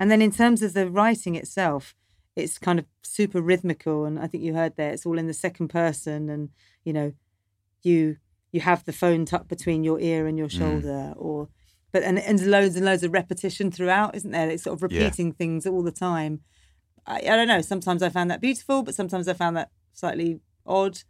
and 0.00 0.10
then 0.10 0.22
in 0.22 0.30
terms 0.30 0.62
of 0.62 0.74
the 0.74 0.88
writing 0.88 1.34
itself 1.34 1.94
it's 2.36 2.58
kind 2.58 2.78
of 2.78 2.84
super 3.02 3.40
rhythmical 3.40 4.04
and 4.04 4.18
I 4.18 4.28
think 4.28 4.44
you 4.44 4.54
heard 4.54 4.76
there 4.76 4.92
it's 4.92 5.04
all 5.04 5.18
in 5.18 5.26
the 5.26 5.34
second 5.34 5.68
person 5.68 6.28
and 6.28 6.50
you 6.84 6.92
know 6.92 7.12
you 7.82 8.16
you 8.52 8.60
have 8.60 8.84
the 8.84 8.92
phone 8.92 9.24
tucked 9.24 9.48
between 9.48 9.82
your 9.82 10.00
ear 10.00 10.26
and 10.26 10.38
your 10.38 10.48
mm. 10.48 10.58
shoulder 10.58 11.14
or 11.16 11.48
but 11.92 12.02
and, 12.02 12.18
and 12.18 12.44
loads 12.46 12.76
and 12.76 12.84
loads 12.84 13.02
of 13.02 13.12
repetition 13.12 13.70
throughout 13.70 14.14
isn't 14.14 14.30
there? 14.30 14.50
It's 14.50 14.62
sort 14.64 14.80
of 14.82 14.92
Yeah. 14.92 15.04
repeating 15.04 15.32
things 15.32 15.66
all 15.66 15.82
the 15.82 15.92
time. 15.92 16.40
I, 17.06 17.18
I 17.18 17.36
don't 17.36 17.48
know 17.48 17.60
sometimes 17.60 18.02
I 18.02 18.08
found 18.08 18.30
that 18.30 18.40
beautiful 18.40 18.82
but 18.82 18.94
sometimes 18.94 19.26
I 19.26 19.32
found 19.32 19.56
that 19.56 19.70
slightly 19.92 20.40
odd 20.68 21.02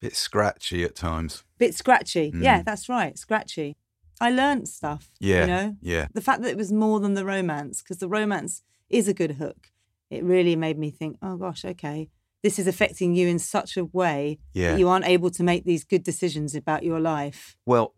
Bit 0.00 0.16
scratchy 0.16 0.84
at 0.84 0.94
times. 0.94 1.44
bit 1.58 1.74
scratchy 1.74 2.32
yeah 2.34 2.60
Mm. 2.60 2.64
that's 2.64 2.88
right 2.88 3.16
scratchy 3.18 3.76
I 4.20 4.30
learned 4.30 4.66
stuff 4.68 5.10
Yeah. 5.20 5.40
you 5.42 5.46
know 5.46 5.76
Yeah. 5.82 6.06
the 6.14 6.20
fact 6.20 6.42
that 6.42 6.50
it 6.50 6.56
was 6.56 6.72
more 6.72 7.00
than 7.00 7.14
the 7.14 7.24
romance 7.24 7.82
because 7.82 7.98
the 7.98 8.08
romance 8.08 8.62
is 8.88 9.08
a 9.08 9.14
good 9.14 9.32
hook 9.32 9.70
it 10.10 10.22
really 10.24 10.56
made 10.56 10.78
me 10.78 10.90
think 10.90 11.16
oh 11.22 11.36
gosh 11.36 11.64
okay 11.64 12.08
this 12.42 12.58
is 12.58 12.66
affecting 12.66 13.14
you 13.14 13.26
in 13.28 13.38
such 13.38 13.76
a 13.76 13.84
way 13.84 14.38
Yeah. 14.52 14.72
that 14.72 14.78
you 14.78 14.88
aren't 14.88 15.06
able 15.06 15.30
to 15.30 15.42
make 15.42 15.64
these 15.64 15.84
good 15.84 16.02
decisions 16.04 16.54
about 16.54 16.82
your 16.84 17.00
life 17.00 17.56
Well, 17.66 17.94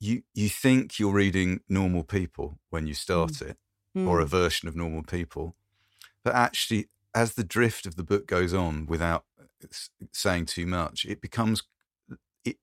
you 0.00 0.22
you 0.34 0.48
think 0.48 0.98
you're 0.98 1.12
reading 1.24 1.60
normal 1.68 2.02
people 2.04 2.58
when 2.70 2.86
you 2.88 2.94
start 2.94 3.40
it, 3.40 3.56
or 3.94 4.20
a 4.20 4.24
Mm. 4.24 4.28
version 4.40 4.68
of 4.68 4.74
normal 4.74 5.02
people, 5.04 5.54
but 6.24 6.34
actually, 6.34 6.88
as 7.14 7.34
the 7.34 7.44
drift 7.44 7.86
of 7.86 7.96
the 7.96 8.04
book 8.04 8.26
goes 8.26 8.54
on, 8.54 8.86
without 8.86 9.24
uh, 9.40 9.66
saying 10.12 10.46
too 10.46 10.66
much, 10.66 11.04
it 11.04 11.20
becomes 11.20 11.62
it 12.44 12.56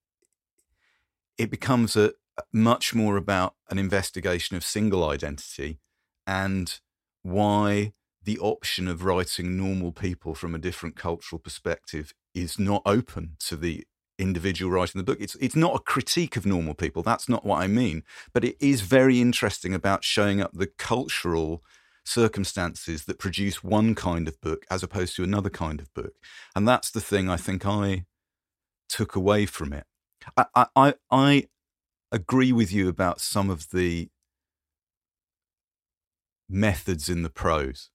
it 1.37 1.49
becomes 1.49 1.95
a 1.95 2.13
much 2.53 2.95
more 2.95 3.17
about 3.17 3.55
an 3.69 3.77
investigation 3.77 4.55
of 4.55 4.63
single 4.63 5.07
identity 5.07 5.79
and 6.25 6.79
why 7.21 7.93
the 8.23 8.39
option 8.39 8.87
of 8.87 9.03
writing 9.03 9.57
normal 9.57 9.91
people 9.91 10.35
from 10.35 10.53
a 10.53 10.59
different 10.59 10.95
cultural 10.95 11.39
perspective 11.39 12.13
is 12.33 12.59
not 12.59 12.81
open 12.85 13.35
to 13.39 13.55
the 13.55 13.85
individual 14.17 14.71
writing 14.71 14.99
the 14.99 15.03
book. 15.03 15.17
It's 15.19 15.35
it's 15.35 15.55
not 15.55 15.75
a 15.75 15.79
critique 15.79 16.35
of 16.35 16.45
normal 16.45 16.73
people. 16.73 17.01
That's 17.01 17.29
not 17.29 17.45
what 17.45 17.61
I 17.61 17.67
mean. 17.67 18.03
But 18.33 18.43
it 18.43 18.57
is 18.59 18.81
very 18.81 19.21
interesting 19.21 19.73
about 19.73 20.03
showing 20.03 20.41
up 20.41 20.51
the 20.53 20.67
cultural 20.67 21.63
circumstances 22.09 23.05
that 23.05 23.19
produce 23.19 23.63
one 23.63 23.95
kind 23.95 24.27
of 24.27 24.41
book 24.41 24.65
as 24.69 24.83
opposed 24.83 25.15
to 25.15 25.23
another 25.23 25.49
kind 25.49 25.79
of 25.79 25.93
book. 25.93 26.13
And 26.55 26.67
that's 26.67 26.91
the 26.91 27.01
thing 27.01 27.29
I 27.29 27.37
think 27.37 27.65
I 27.65 28.05
took 28.87 29.15
away 29.15 29.45
from 29.45 29.73
it. 29.73 29.85
I 30.35 30.67
I, 30.75 30.93
I, 31.11 31.47
agree 32.11 32.51
with 32.51 32.71
you 32.73 32.89
about 32.89 33.21
some 33.21 33.51
of 33.51 33.69
the 33.69 34.09
methods 36.49 37.07
in 37.07 37.21
the 37.21 37.29
prose. 37.29 37.91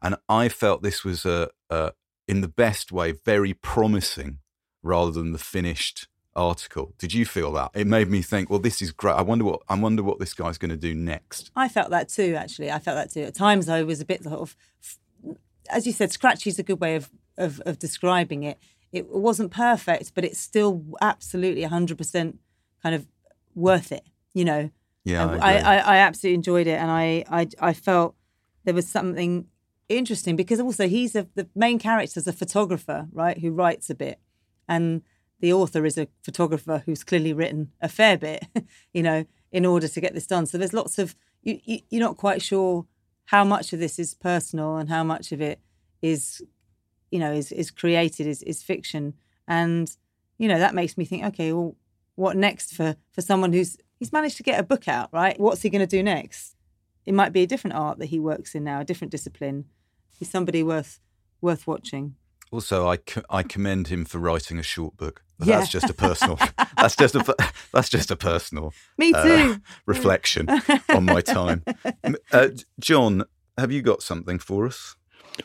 And 0.00 0.14
I 0.28 0.48
felt 0.48 0.82
this 0.82 1.04
was 1.04 1.26
a, 1.26 1.50
a 1.68 1.92
in 2.28 2.42
the 2.42 2.48
best 2.48 2.92
way, 2.92 3.12
very 3.12 3.54
promising 3.54 4.38
rather 4.82 5.10
than 5.10 5.32
the 5.32 5.38
finished 5.38 6.06
article. 6.36 6.94
Did 6.98 7.14
you 7.14 7.24
feel 7.24 7.50
that? 7.52 7.70
It 7.74 7.86
made 7.86 8.08
me 8.08 8.22
think, 8.22 8.50
well, 8.50 8.58
this 8.58 8.80
is 8.80 8.92
great. 8.92 9.14
I 9.14 9.22
wonder 9.22 9.44
what 9.44 9.62
I 9.68 9.74
wonder 9.74 10.02
what 10.02 10.18
this 10.18 10.34
guy's 10.34 10.58
going 10.58 10.70
to 10.70 10.76
do 10.76 10.94
next. 10.94 11.50
I 11.56 11.68
felt 11.68 11.90
that 11.90 12.08
too. 12.08 12.34
Actually, 12.36 12.70
I 12.70 12.78
felt 12.78 12.96
that 12.96 13.10
too. 13.12 13.22
At 13.22 13.34
times, 13.34 13.68
I 13.68 13.82
was 13.82 14.00
a 14.00 14.04
bit 14.04 14.22
sort 14.22 14.38
of, 14.40 14.56
as 15.70 15.86
you 15.86 15.92
said, 15.92 16.12
scratchy 16.12 16.50
is 16.50 16.58
a 16.58 16.62
good 16.62 16.80
way 16.80 16.94
of 16.96 17.10
of, 17.38 17.60
of 17.66 17.78
describing 17.78 18.44
it. 18.44 18.58
it 18.92 19.08
wasn't 19.08 19.50
perfect, 19.50 20.12
but 20.14 20.24
it's 20.24 20.38
still 20.38 20.84
absolutely 21.02 21.62
100% 21.62 22.38
kind 22.82 22.94
of 22.94 23.06
worth 23.54 23.92
it, 23.92 24.04
you 24.32 24.44
know. 24.44 24.70
Yeah, 25.04 25.26
I, 25.26 25.36
I. 25.36 25.58
I, 25.58 25.76
I 25.76 25.96
absolutely 25.98 26.34
enjoyed 26.34 26.66
it, 26.66 26.78
and 26.78 26.90
I, 26.90 27.24
I, 27.30 27.48
I 27.60 27.72
felt 27.72 28.14
there 28.64 28.74
was 28.74 28.88
something 28.88 29.46
interesting 29.88 30.34
because 30.34 30.60
also 30.60 30.88
he's 30.88 31.14
a, 31.14 31.28
the 31.34 31.48
main 31.54 31.78
character 31.78 32.18
is 32.18 32.26
a 32.26 32.32
photographer, 32.32 33.06
right, 33.12 33.38
who 33.38 33.52
writes 33.52 33.88
a 33.90 33.94
bit, 33.94 34.18
and 34.68 35.02
the 35.40 35.52
author 35.52 35.84
is 35.84 35.98
a 35.98 36.08
photographer 36.22 36.82
who's 36.86 37.04
clearly 37.04 37.32
written 37.32 37.72
a 37.80 37.88
fair 37.88 38.16
bit, 38.16 38.44
you 38.92 39.02
know, 39.02 39.26
in 39.52 39.66
order 39.66 39.88
to 39.88 40.00
get 40.00 40.14
this 40.14 40.26
done. 40.26 40.46
So 40.46 40.58
there's 40.58 40.72
lots 40.72 40.98
of 40.98 41.14
you, 41.42 41.60
you 41.64 41.80
you're 41.90 42.00
not 42.00 42.16
quite 42.16 42.42
sure 42.42 42.86
how 43.26 43.44
much 43.44 43.72
of 43.72 43.80
this 43.80 43.98
is 43.98 44.14
personal 44.14 44.76
and 44.76 44.88
how 44.88 45.04
much 45.04 45.32
of 45.32 45.40
it 45.40 45.60
is, 46.02 46.42
you 47.10 47.18
know, 47.18 47.32
is 47.32 47.52
is 47.52 47.70
created 47.70 48.26
is 48.26 48.42
is 48.42 48.62
fiction, 48.62 49.14
and 49.46 49.94
you 50.38 50.48
know 50.48 50.58
that 50.58 50.74
makes 50.74 50.96
me 50.96 51.04
think, 51.04 51.24
okay, 51.24 51.52
well, 51.52 51.76
what 52.14 52.36
next 52.36 52.74
for 52.74 52.96
for 53.12 53.20
someone 53.20 53.52
who's 53.52 53.76
he's 53.98 54.12
managed 54.12 54.36
to 54.38 54.42
get 54.42 54.60
a 54.60 54.64
book 54.64 54.88
out, 54.88 55.10
right? 55.12 55.38
What's 55.38 55.62
he 55.62 55.70
going 55.70 55.80
to 55.80 55.86
do 55.86 56.02
next? 56.02 56.54
It 57.04 57.14
might 57.14 57.32
be 57.32 57.42
a 57.42 57.46
different 57.46 57.76
art 57.76 57.98
that 57.98 58.06
he 58.06 58.18
works 58.18 58.54
in 58.54 58.64
now, 58.64 58.80
a 58.80 58.84
different 58.84 59.12
discipline. 59.12 59.66
He's 60.18 60.30
somebody 60.30 60.62
worth 60.62 61.00
worth 61.40 61.66
watching. 61.66 62.16
Also, 62.50 62.88
I, 62.88 62.96
co- 62.96 63.22
I 63.28 63.42
commend 63.42 63.88
him 63.88 64.04
for 64.04 64.18
writing 64.18 64.58
a 64.58 64.62
short 64.62 64.96
book. 64.96 65.22
But 65.38 65.48
Yeah. 65.48 65.58
That's 65.58 65.70
just 65.70 65.90
a 65.90 65.94
personal. 65.94 66.38
that's 66.76 66.96
just 66.96 67.14
a 67.14 67.34
that's 67.72 67.88
just 67.88 68.10
a 68.10 68.16
personal 68.16 68.72
Me 68.98 69.12
uh, 69.12 69.22
too. 69.22 69.60
reflection 69.86 70.48
on 70.88 71.04
my 71.04 71.20
time. 71.20 71.62
Uh, 72.32 72.48
John, 72.80 73.24
have 73.58 73.72
you 73.72 73.82
got 73.82 74.02
something 74.02 74.38
for 74.38 74.66
us? 74.66 74.96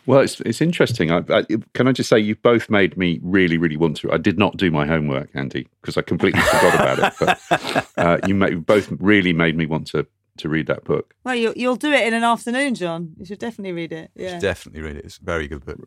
Well, 0.06 0.22
it's 0.22 0.40
it's 0.42 0.62
interesting. 0.62 1.12
I, 1.12 1.22
I, 1.30 1.44
can 1.74 1.88
I 1.88 1.92
just 1.92 2.10
say 2.10 2.18
you've 2.20 2.42
both 2.42 2.70
made 2.70 2.96
me 2.96 3.20
really, 3.22 3.58
really 3.58 3.76
want 3.78 3.98
to. 3.98 4.12
I 4.12 4.18
did 4.18 4.38
not 4.40 4.56
do 4.58 4.72
my 4.72 4.86
homework, 4.88 5.30
Andy, 5.34 5.68
because 5.82 5.98
I 5.98 6.02
completely 6.02 6.40
forgot 6.42 6.76
about 6.76 7.00
it. 7.00 7.14
But 7.20 7.88
uh, 7.98 8.18
you 8.28 8.36
ma- 8.36 8.52
both 8.52 8.90
really 9.00 9.34
made 9.34 9.58
me 9.58 9.66
want 9.66 9.88
to 9.88 10.08
to 10.38 10.48
read 10.48 10.68
that 10.68 10.86
book. 10.86 11.14
Well, 11.26 11.36
you'll, 11.36 11.54
you'll 11.58 11.76
do 11.76 11.92
it 11.92 12.08
in 12.08 12.14
an 12.14 12.24
afternoon, 12.24 12.76
John. 12.76 13.14
You 13.18 13.26
should 13.26 13.40
definitely 13.40 13.74
read 13.74 13.92
it. 13.92 14.12
Yeah. 14.16 14.40
Definitely 14.40 14.82
read 14.82 14.96
it. 14.96 15.04
It's 15.06 15.18
a 15.18 15.24
very 15.26 15.48
good 15.50 15.66
book. 15.66 15.78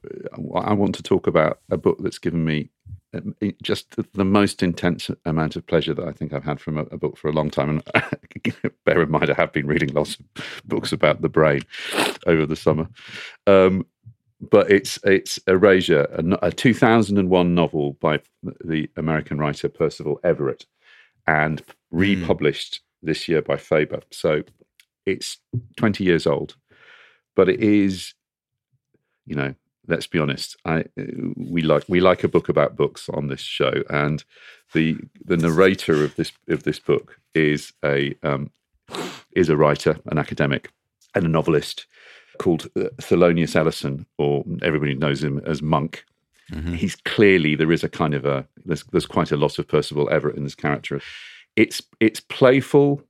I 0.55 0.75
want 0.75 0.95
to 0.97 1.03
talk 1.03 1.27
about 1.27 1.61
a 1.71 1.79
book 1.79 1.97
that's 2.03 2.19
given 2.19 2.45
me 2.45 2.59
it- 2.59 2.71
just 3.63 3.97
the, 4.13 4.25
most 4.25 4.63
intense 4.63 5.11
amount 5.25 5.57
of 5.57 5.67
pleasure 5.67 5.95
that 5.95 6.07
I 6.07 6.13
think 6.13 6.33
I've 6.33 6.45
had 6.45 6.61
from 6.61 6.79
a, 6.79 6.83
a 6.83 6.97
book 6.97 7.17
for 7.17 7.29
a 7.29 7.33
long 7.33 7.51
time. 7.51 7.83
And 7.95 8.55
bear 8.85 9.03
in 9.03 9.11
mind, 9.11 9.31
I 9.31 9.35
have 9.35 9.53
been 9.53 9.67
reading 9.67 9.93
lots 9.93 10.19
of 10.19 10.25
books 10.65 10.93
about 10.93 11.23
the 11.23 11.29
brain 11.29 11.63
over 12.27 12.47
the 12.47 12.57
summer. 12.57 12.89
Um, 13.47 13.87
but 14.41 14.71
it's 14.71 14.99
it's 15.05 15.39
Erasure, 15.47 16.07
a, 16.13 16.47
a 16.47 16.53
2001 16.53 17.55
novel 17.55 17.93
by 18.01 18.21
the 18.65 18.91
American 18.97 19.39
writer 19.39 19.69
Percival 19.69 20.21
Everett, 20.25 20.67
and 21.27 21.63
republished 21.91 22.81
this 23.03 23.29
year 23.29 23.43
by 23.43 23.57
Faber. 23.57 24.01
So 24.11 24.43
it's 25.07 25.39
20 25.77 26.05
years 26.05 26.27
old, 26.27 26.57
but 27.37 27.49
it 27.49 27.61
is, 27.61 28.15
you 29.27 29.35
know, 29.35 29.55
let's 29.87 30.07
be 30.07 30.19
honest. 30.19 30.57
I 30.65 30.85
we 31.37 31.63
like 31.63 31.85
we 31.89 32.01
like 32.01 32.25
a 32.25 32.29
book 32.29 32.49
about 32.49 32.77
books 32.77 33.09
on 33.09 33.29
this 33.29 33.41
show, 33.41 33.83
and 33.91 34.25
the 34.73 34.97
the 35.25 35.37
narrator 35.37 36.05
of 36.05 36.17
this 36.17 36.33
of 36.49 36.63
this 36.63 36.79
book 36.79 37.19
is 37.35 37.73
a 37.85 38.15
um, 38.23 38.51
is 39.33 39.49
a 39.49 39.57
writer, 39.57 39.99
an 40.07 40.19
academic, 40.19 40.71
and 41.15 41.25
a 41.25 41.29
novelist 41.29 41.87
called 42.39 42.69
uh, 42.77 42.89
Thelonious 43.01 43.57
Ellison, 43.57 44.07
or 44.19 44.45
everybody 44.63 44.95
knows 44.95 45.23
him 45.23 45.41
as 45.47 45.63
Monk. 45.63 46.05
He's 46.75 46.97
clearly 46.97 47.55
there 47.55 47.73
is 47.73 47.85
a 47.85 47.89
kind 47.89 48.15
of 48.15 48.25
a 48.25 48.47
there's 48.65 48.85
there's 48.85 49.07
quite 49.07 49.33
a 49.33 49.37
lot 49.37 49.59
of 49.59 49.69
Percival 49.69 50.11
Everett 50.11 50.37
in 50.37 50.45
this 50.45 50.55
character. 50.55 51.01
It's 51.57 51.83
it's 52.01 52.21
playful 52.21 53.03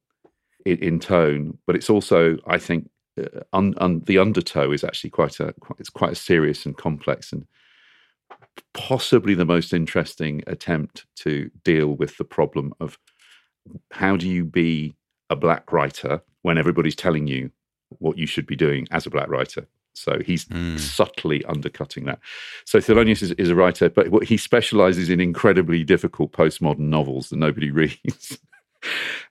in, 0.65 0.79
in 0.79 1.01
tone, 1.01 1.59
but 1.67 1.77
it's 1.77 1.91
also 1.91 2.39
I 2.47 2.59
think 2.59 2.85
uh, 2.85 2.94
Uh, 3.19 3.41
un, 3.53 3.75
un, 3.79 4.03
the 4.07 4.19
undertow 4.19 4.73
is 4.73 4.83
actually 4.83 5.11
quite 5.11 5.39
a 5.41 5.53
quite, 5.61 5.79
it's 5.79 5.91
quite 5.91 6.13
a 6.13 6.17
serious 6.17 6.67
and 6.67 6.77
complex 6.77 7.33
and 7.33 7.47
possibly 8.73 9.35
the 9.35 9.45
most 9.45 9.73
interesting 9.73 10.43
attempt 10.47 11.07
to 11.17 11.51
deal 11.65 11.89
with 11.89 12.17
the 12.17 12.25
problem 12.25 12.73
of 12.81 12.99
how 13.93 14.17
do 14.17 14.29
you 14.29 14.45
be 14.45 14.95
a 15.31 15.37
black 15.37 15.73
writer 15.73 16.23
when 16.43 16.59
everybody's 16.59 16.97
telling 16.97 17.27
you 17.27 17.51
what 17.99 18.19
you 18.19 18.27
should 18.27 18.47
be 18.47 18.57
doing 18.57 18.87
as 18.91 19.07
a 19.07 19.11
black 19.11 19.29
writer. 19.29 19.67
So 19.95 20.19
he's 20.25 20.45
hmm. 20.45 20.77
subtly 20.77 21.45
undercutting 21.45 22.05
that. 22.07 22.19
So 22.65 22.79
Thelonious 22.79 23.23
is, 23.23 23.31
is 23.33 23.49
a 23.49 23.55
writer, 23.55 23.89
but 23.89 24.25
he 24.25 24.37
specializes 24.37 25.09
in 25.09 25.21
incredibly 25.21 25.85
difficult 25.85 26.33
postmodern 26.33 26.89
novels 26.91 27.31
that 27.31 27.37
nobody 27.37 27.71
reads. 27.71 28.39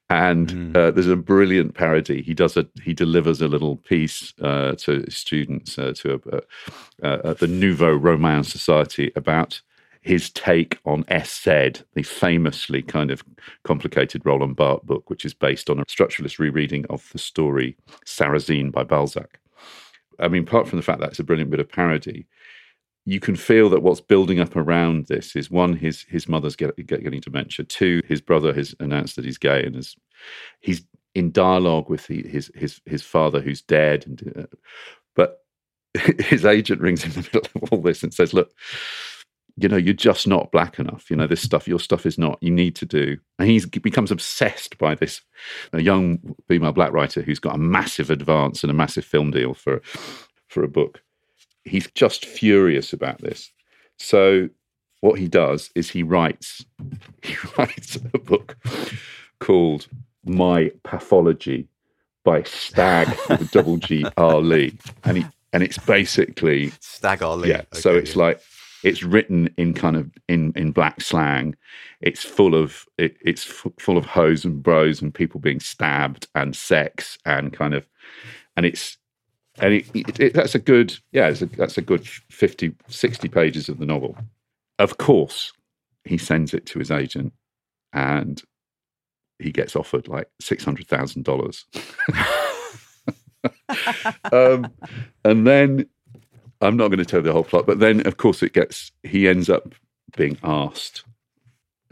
And 0.09 0.75
uh, 0.77 0.91
there's 0.91 1.07
a 1.07 1.15
brilliant 1.15 1.73
parody. 1.73 2.21
He 2.21 2.33
does 2.33 2.55
a 2.55 2.67
he 2.83 2.93
delivers 2.93 3.41
a 3.41 3.47
little 3.47 3.77
piece 3.77 4.33
uh, 4.41 4.73
to 4.79 5.09
students 5.09 5.79
uh, 5.79 5.93
to 5.97 6.43
a, 7.01 7.33
the 7.33 7.47
Nouveau 7.47 7.93
Roman 7.93 8.43
Society 8.43 9.11
about 9.15 9.61
his 10.01 10.29
take 10.29 10.77
on 10.85 11.05
S/Z, 11.07 11.71
the 11.93 12.03
famously 12.03 12.81
kind 12.81 13.09
of 13.09 13.23
complicated 13.63 14.21
Roland 14.25 14.57
Barthes 14.57 14.85
book, 14.85 15.09
which 15.09 15.25
is 15.25 15.33
based 15.33 15.69
on 15.69 15.79
a 15.79 15.85
structuralist 15.85 16.39
rereading 16.39 16.85
of 16.89 17.09
the 17.13 17.19
story 17.19 17.77
Sarrasine 18.05 18.71
by 18.71 18.83
Balzac. 18.83 19.39
I 20.19 20.27
mean, 20.27 20.43
apart 20.43 20.67
from 20.67 20.77
the 20.77 20.83
fact 20.83 20.99
that 20.99 21.09
it's 21.09 21.19
a 21.19 21.23
brilliant 21.23 21.51
bit 21.51 21.59
of 21.59 21.71
parody, 21.71 22.27
you 23.05 23.19
can 23.19 23.35
feel 23.35 23.69
that 23.69 23.83
what's 23.83 24.01
building 24.01 24.39
up 24.39 24.55
around 24.55 25.07
this 25.07 25.35
is 25.35 25.51
one, 25.51 25.73
his 25.73 26.05
his 26.09 26.29
mother's 26.29 26.55
get, 26.55 26.75
get, 26.85 27.03
getting 27.03 27.19
dementia. 27.19 27.65
Two, 27.65 28.01
his 28.07 28.21
brother 28.21 28.53
has 28.53 28.73
announced 28.79 29.15
that 29.15 29.25
he's 29.25 29.37
gay 29.37 29.63
and 29.63 29.75
is 29.75 29.95
he's 30.61 30.85
in 31.13 31.31
dialogue 31.31 31.89
with 31.89 32.07
the, 32.07 32.25
his 32.27 32.51
his 32.55 32.81
his 32.85 33.03
father 33.03 33.41
who's 33.41 33.61
dead. 33.61 34.05
And 34.05 34.33
uh, 34.37 34.55
but 35.15 35.39
his 36.19 36.45
agent 36.45 36.81
rings 36.81 37.03
in 37.03 37.11
the 37.11 37.29
middle 37.33 37.41
of 37.55 37.71
all 37.71 37.81
this 37.81 38.03
and 38.03 38.13
says, 38.13 38.33
"Look, 38.33 38.53
you 39.57 39.67
know, 39.67 39.77
you're 39.77 39.93
just 39.93 40.25
not 40.25 40.53
black 40.53 40.79
enough. 40.79 41.09
You 41.09 41.17
know, 41.17 41.27
this 41.27 41.41
stuff, 41.41 41.67
your 41.67 41.79
stuff 41.79 42.05
is 42.05 42.17
not. 42.17 42.37
You 42.41 42.51
need 42.51 42.75
to 42.77 42.85
do." 42.85 43.17
And 43.37 43.49
he 43.49 43.59
becomes 43.81 44.11
obsessed 44.11 44.77
by 44.77 44.95
this 44.95 45.21
a 45.73 45.81
young 45.81 46.35
female 46.47 46.71
black 46.71 46.93
writer 46.93 47.21
who's 47.21 47.39
got 47.39 47.55
a 47.55 47.59
massive 47.59 48.09
advance 48.09 48.63
and 48.63 48.71
a 48.71 48.75
massive 48.75 49.03
film 49.03 49.31
deal 49.31 49.53
for 49.53 49.81
for 50.47 50.63
a 50.63 50.69
book. 50.69 51.01
He's 51.65 51.89
just 51.91 52.25
furious 52.25 52.93
about 52.93 53.21
this. 53.21 53.51
So 53.99 54.49
what 55.01 55.19
he 55.19 55.27
does 55.27 55.69
is 55.75 55.89
he 55.89 56.03
writes 56.03 56.65
he 57.21 57.35
writes 57.57 57.97
a 58.13 58.17
book 58.19 58.57
called 59.39 59.87
My 60.25 60.71
Pathology 60.83 61.67
by 62.23 62.43
Stag 62.43 63.07
double 63.51 63.77
G 63.77 64.05
R 64.17 64.39
Lee. 64.39 64.77
And 65.03 65.17
he 65.17 65.25
and 65.51 65.61
it's 65.63 65.77
basically 65.77 66.71
Stag 66.79 67.21
Ali. 67.21 67.49
yeah. 67.49 67.63
so 67.73 67.91
Okay, 67.91 67.99
it's 67.99 68.15
like 68.15 68.41
it's 68.83 69.03
written 69.03 69.53
in 69.57 69.73
kind 69.73 69.95
of 69.95 70.11
in 70.27 70.51
in 70.55 70.71
black 70.71 70.99
slang. 71.01 71.55
It's 72.01 72.23
full 72.23 72.55
of 72.55 72.85
it, 72.97 73.15
it's 73.21 73.45
f- 73.49 73.71
full 73.79 73.97
of 73.97 74.05
hoes 74.05 74.43
and 74.45 74.61
bros 74.63 75.01
and 75.01 75.13
people 75.13 75.39
being 75.39 75.59
stabbed 75.59 76.27
and 76.35 76.55
sex 76.55 77.17
and 77.25 77.53
kind 77.53 77.73
of 77.73 77.87
and 78.57 78.65
it's 78.65 78.97
and 79.59 79.73
it, 79.75 79.85
it, 79.93 80.19
it- 80.19 80.33
that's 80.33 80.55
a 80.55 80.59
good 80.59 80.97
yeah 81.11 81.27
a, 81.27 81.45
that's 81.45 81.77
a 81.77 81.81
good 81.81 82.07
50 82.07 82.73
60 82.87 83.29
pages 83.29 83.69
of 83.69 83.79
the 83.79 83.85
novel 83.85 84.17
of 84.79 84.97
course 84.97 85.53
he 86.05 86.17
sends 86.17 86.53
it 86.53 86.65
to 86.67 86.79
his 86.79 86.91
agent 86.91 87.33
and 87.93 88.41
he 89.39 89.51
gets 89.51 89.75
offered 89.75 90.07
like 90.07 90.29
$600000 90.41 91.63
um, 94.31 94.67
and 95.25 95.45
then 95.47 95.85
I'm 96.61 96.77
not 96.77 96.87
going 96.89 96.99
to 96.99 97.05
tell 97.05 97.21
the 97.21 97.33
whole 97.33 97.43
plot, 97.43 97.65
but 97.65 97.79
then 97.79 98.05
of 98.07 98.17
course 98.17 98.41
it 98.41 98.53
gets. 98.53 98.91
He 99.03 99.27
ends 99.27 99.49
up 99.49 99.73
being 100.15 100.37
asked. 100.43 101.03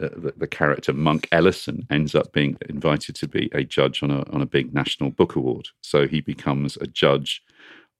Uh, 0.00 0.08
the, 0.16 0.32
the 0.36 0.46
character 0.46 0.92
Monk 0.94 1.28
Ellison 1.30 1.86
ends 1.90 2.14
up 2.14 2.32
being 2.32 2.56
invited 2.68 3.14
to 3.16 3.28
be 3.28 3.50
a 3.52 3.64
judge 3.64 4.02
on 4.02 4.10
a 4.10 4.24
on 4.30 4.40
a 4.40 4.46
big 4.46 4.72
national 4.72 5.10
book 5.10 5.36
award. 5.36 5.68
So 5.82 6.08
he 6.08 6.20
becomes 6.22 6.76
a 6.78 6.86
judge 6.86 7.42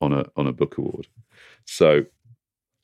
on 0.03 0.13
a 0.13 0.27
on 0.37 0.47
a 0.47 0.53
book 0.53 0.77
award. 0.77 1.07
So 1.65 2.05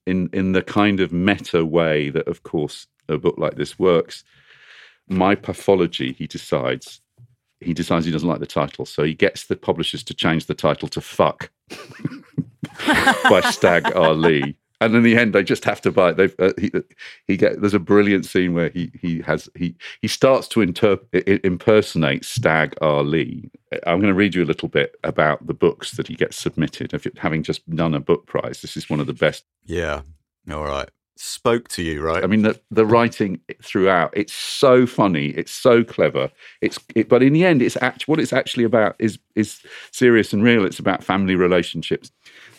in 0.06 0.30
in 0.32 0.52
the 0.52 0.62
kind 0.62 1.00
of 1.00 1.12
meta 1.12 1.66
way 1.66 2.08
that, 2.10 2.26
of 2.28 2.42
course, 2.42 2.86
a 3.08 3.18
book 3.18 3.36
like 3.36 3.56
this 3.56 3.78
works, 3.78 4.24
my 5.08 5.34
pathology. 5.34 6.12
He 6.12 6.26
decides 6.26 7.00
he 7.60 7.74
decides 7.74 8.06
he 8.06 8.12
doesn't 8.12 8.28
like 8.28 8.40
the 8.40 8.46
title, 8.46 8.86
so 8.86 9.02
he 9.02 9.14
gets 9.14 9.46
the 9.46 9.56
publishers 9.56 10.04
to 10.04 10.14
change 10.14 10.46
the 10.46 10.54
title 10.54 10.88
to 10.88 11.00
"fuck." 11.00 11.50
by 13.28 13.40
Stag 13.50 13.94
R. 13.94 14.14
And 14.80 14.94
in 14.94 15.02
the 15.02 15.16
end, 15.16 15.32
they 15.32 15.42
just 15.42 15.64
have 15.64 15.80
to 15.80 15.90
buy 15.90 16.10
it. 16.10 16.16
They've, 16.16 16.34
uh, 16.38 16.52
he, 16.58 16.70
he 17.26 17.36
get 17.36 17.60
there's 17.60 17.74
a 17.74 17.80
brilliant 17.80 18.26
scene 18.26 18.54
where 18.54 18.68
he 18.68 18.92
he 19.00 19.20
has 19.22 19.48
he 19.56 19.74
he 20.00 20.08
starts 20.08 20.46
to 20.48 20.60
interp- 20.60 21.44
impersonate 21.44 22.24
Stagg 22.24 22.74
R. 22.80 23.02
Leigh. 23.02 23.50
I'm 23.86 24.00
going 24.00 24.12
to 24.12 24.14
read 24.14 24.34
you 24.34 24.44
a 24.44 24.46
little 24.46 24.68
bit 24.68 24.94
about 25.02 25.46
the 25.46 25.54
books 25.54 25.92
that 25.92 26.06
he 26.06 26.14
gets 26.14 26.36
submitted. 26.36 26.94
If 26.94 27.06
having 27.16 27.42
just 27.42 27.68
done 27.70 27.94
a 27.94 28.00
book 28.00 28.26
prize, 28.26 28.62
this 28.62 28.76
is 28.76 28.88
one 28.88 29.00
of 29.00 29.06
the 29.06 29.14
best 29.14 29.44
Yeah. 29.66 30.02
All 30.50 30.64
right. 30.64 30.88
spoke 31.16 31.68
to 31.68 31.82
you, 31.82 32.00
right? 32.00 32.22
I 32.22 32.26
mean, 32.26 32.42
the, 32.42 32.58
the 32.70 32.86
writing 32.86 33.40
throughout, 33.62 34.16
it's 34.16 34.32
so 34.32 34.86
funny, 34.86 35.30
it's 35.30 35.52
so 35.52 35.82
clever. 35.84 36.30
It's 36.60 36.78
it, 36.94 37.08
but 37.08 37.22
in 37.22 37.32
the 37.32 37.44
end, 37.44 37.60
it's 37.60 37.76
act, 37.82 38.08
what 38.08 38.20
it's 38.20 38.32
actually 38.32 38.64
about 38.64 38.94
is 38.98 39.18
is 39.34 39.60
serious 39.90 40.32
and 40.32 40.42
real. 40.42 40.64
It's 40.64 40.78
about 40.78 41.02
family 41.02 41.34
relationships. 41.34 42.10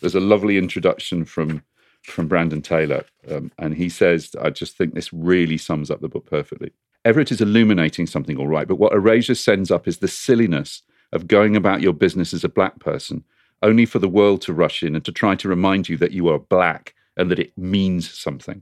There's 0.01 0.15
a 0.15 0.19
lovely 0.19 0.57
introduction 0.57 1.25
from 1.25 1.63
from 2.03 2.27
Brandon 2.27 2.61
Taylor, 2.61 3.05
um, 3.29 3.51
and 3.57 3.75
he 3.75 3.89
says, 3.89 4.35
"I 4.41 4.49
just 4.49 4.77
think 4.77 4.93
this 4.93 5.13
really 5.13 5.57
sums 5.57 5.91
up 5.91 6.01
the 6.01 6.09
book 6.09 6.25
perfectly." 6.25 6.71
Everett 7.05 7.31
is 7.31 7.41
illuminating 7.41 8.07
something, 8.07 8.37
all 8.37 8.47
right, 8.47 8.67
but 8.67 8.79
what 8.79 8.93
Erasure 8.93 9.35
sends 9.35 9.71
up 9.71 9.87
is 9.87 9.97
the 9.97 10.07
silliness 10.07 10.81
of 11.13 11.27
going 11.27 11.55
about 11.55 11.81
your 11.81 11.93
business 11.93 12.33
as 12.33 12.43
a 12.43 12.49
black 12.49 12.79
person, 12.79 13.23
only 13.61 13.85
for 13.85 13.99
the 13.99 14.09
world 14.09 14.41
to 14.41 14.53
rush 14.53 14.83
in 14.83 14.95
and 14.95 15.05
to 15.05 15.11
try 15.11 15.35
to 15.35 15.49
remind 15.49 15.89
you 15.89 15.97
that 15.97 16.11
you 16.11 16.27
are 16.27 16.39
black 16.39 16.93
and 17.17 17.31
that 17.31 17.39
it 17.39 17.57
means 17.57 18.11
something, 18.11 18.61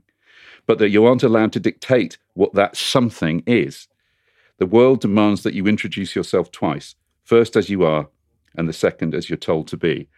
but 0.66 0.78
that 0.78 0.90
you 0.90 1.04
aren't 1.04 1.22
allowed 1.22 1.52
to 1.52 1.60
dictate 1.60 2.16
what 2.34 2.54
that 2.54 2.76
something 2.76 3.42
is. 3.46 3.88
The 4.58 4.66
world 4.66 5.00
demands 5.00 5.42
that 5.42 5.54
you 5.54 5.66
introduce 5.66 6.16
yourself 6.16 6.50
twice 6.50 6.94
first 7.28 7.56
as 7.56 7.68
you 7.68 7.84
are, 7.84 8.08
and 8.56 8.66
the 8.66 8.72
second 8.72 9.14
as 9.14 9.28
you're 9.28 9.36
told 9.36 9.68
to 9.68 9.76
be. 9.76 10.08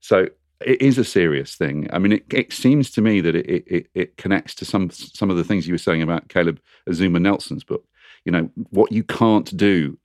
So 0.00 0.28
it 0.60 0.82
is 0.82 0.98
a 0.98 1.04
serious 1.04 1.54
thing. 1.54 1.88
I 1.92 1.98
mean, 1.98 2.12
it, 2.12 2.24
it 2.30 2.52
seems 2.52 2.90
to 2.92 3.00
me 3.00 3.20
that 3.20 3.34
it, 3.36 3.46
it, 3.66 3.86
it 3.94 4.16
connects 4.16 4.54
to 4.56 4.64
some 4.64 4.90
some 4.90 5.30
of 5.30 5.36
the 5.36 5.44
things 5.44 5.66
you 5.66 5.74
were 5.74 5.78
saying 5.78 6.02
about 6.02 6.28
Caleb 6.28 6.60
Azumah 6.88 7.20
Nelson's 7.20 7.64
book. 7.64 7.84
You 8.24 8.32
know, 8.32 8.50
what 8.70 8.92
you 8.92 9.04
can't 9.04 9.56
do 9.56 9.98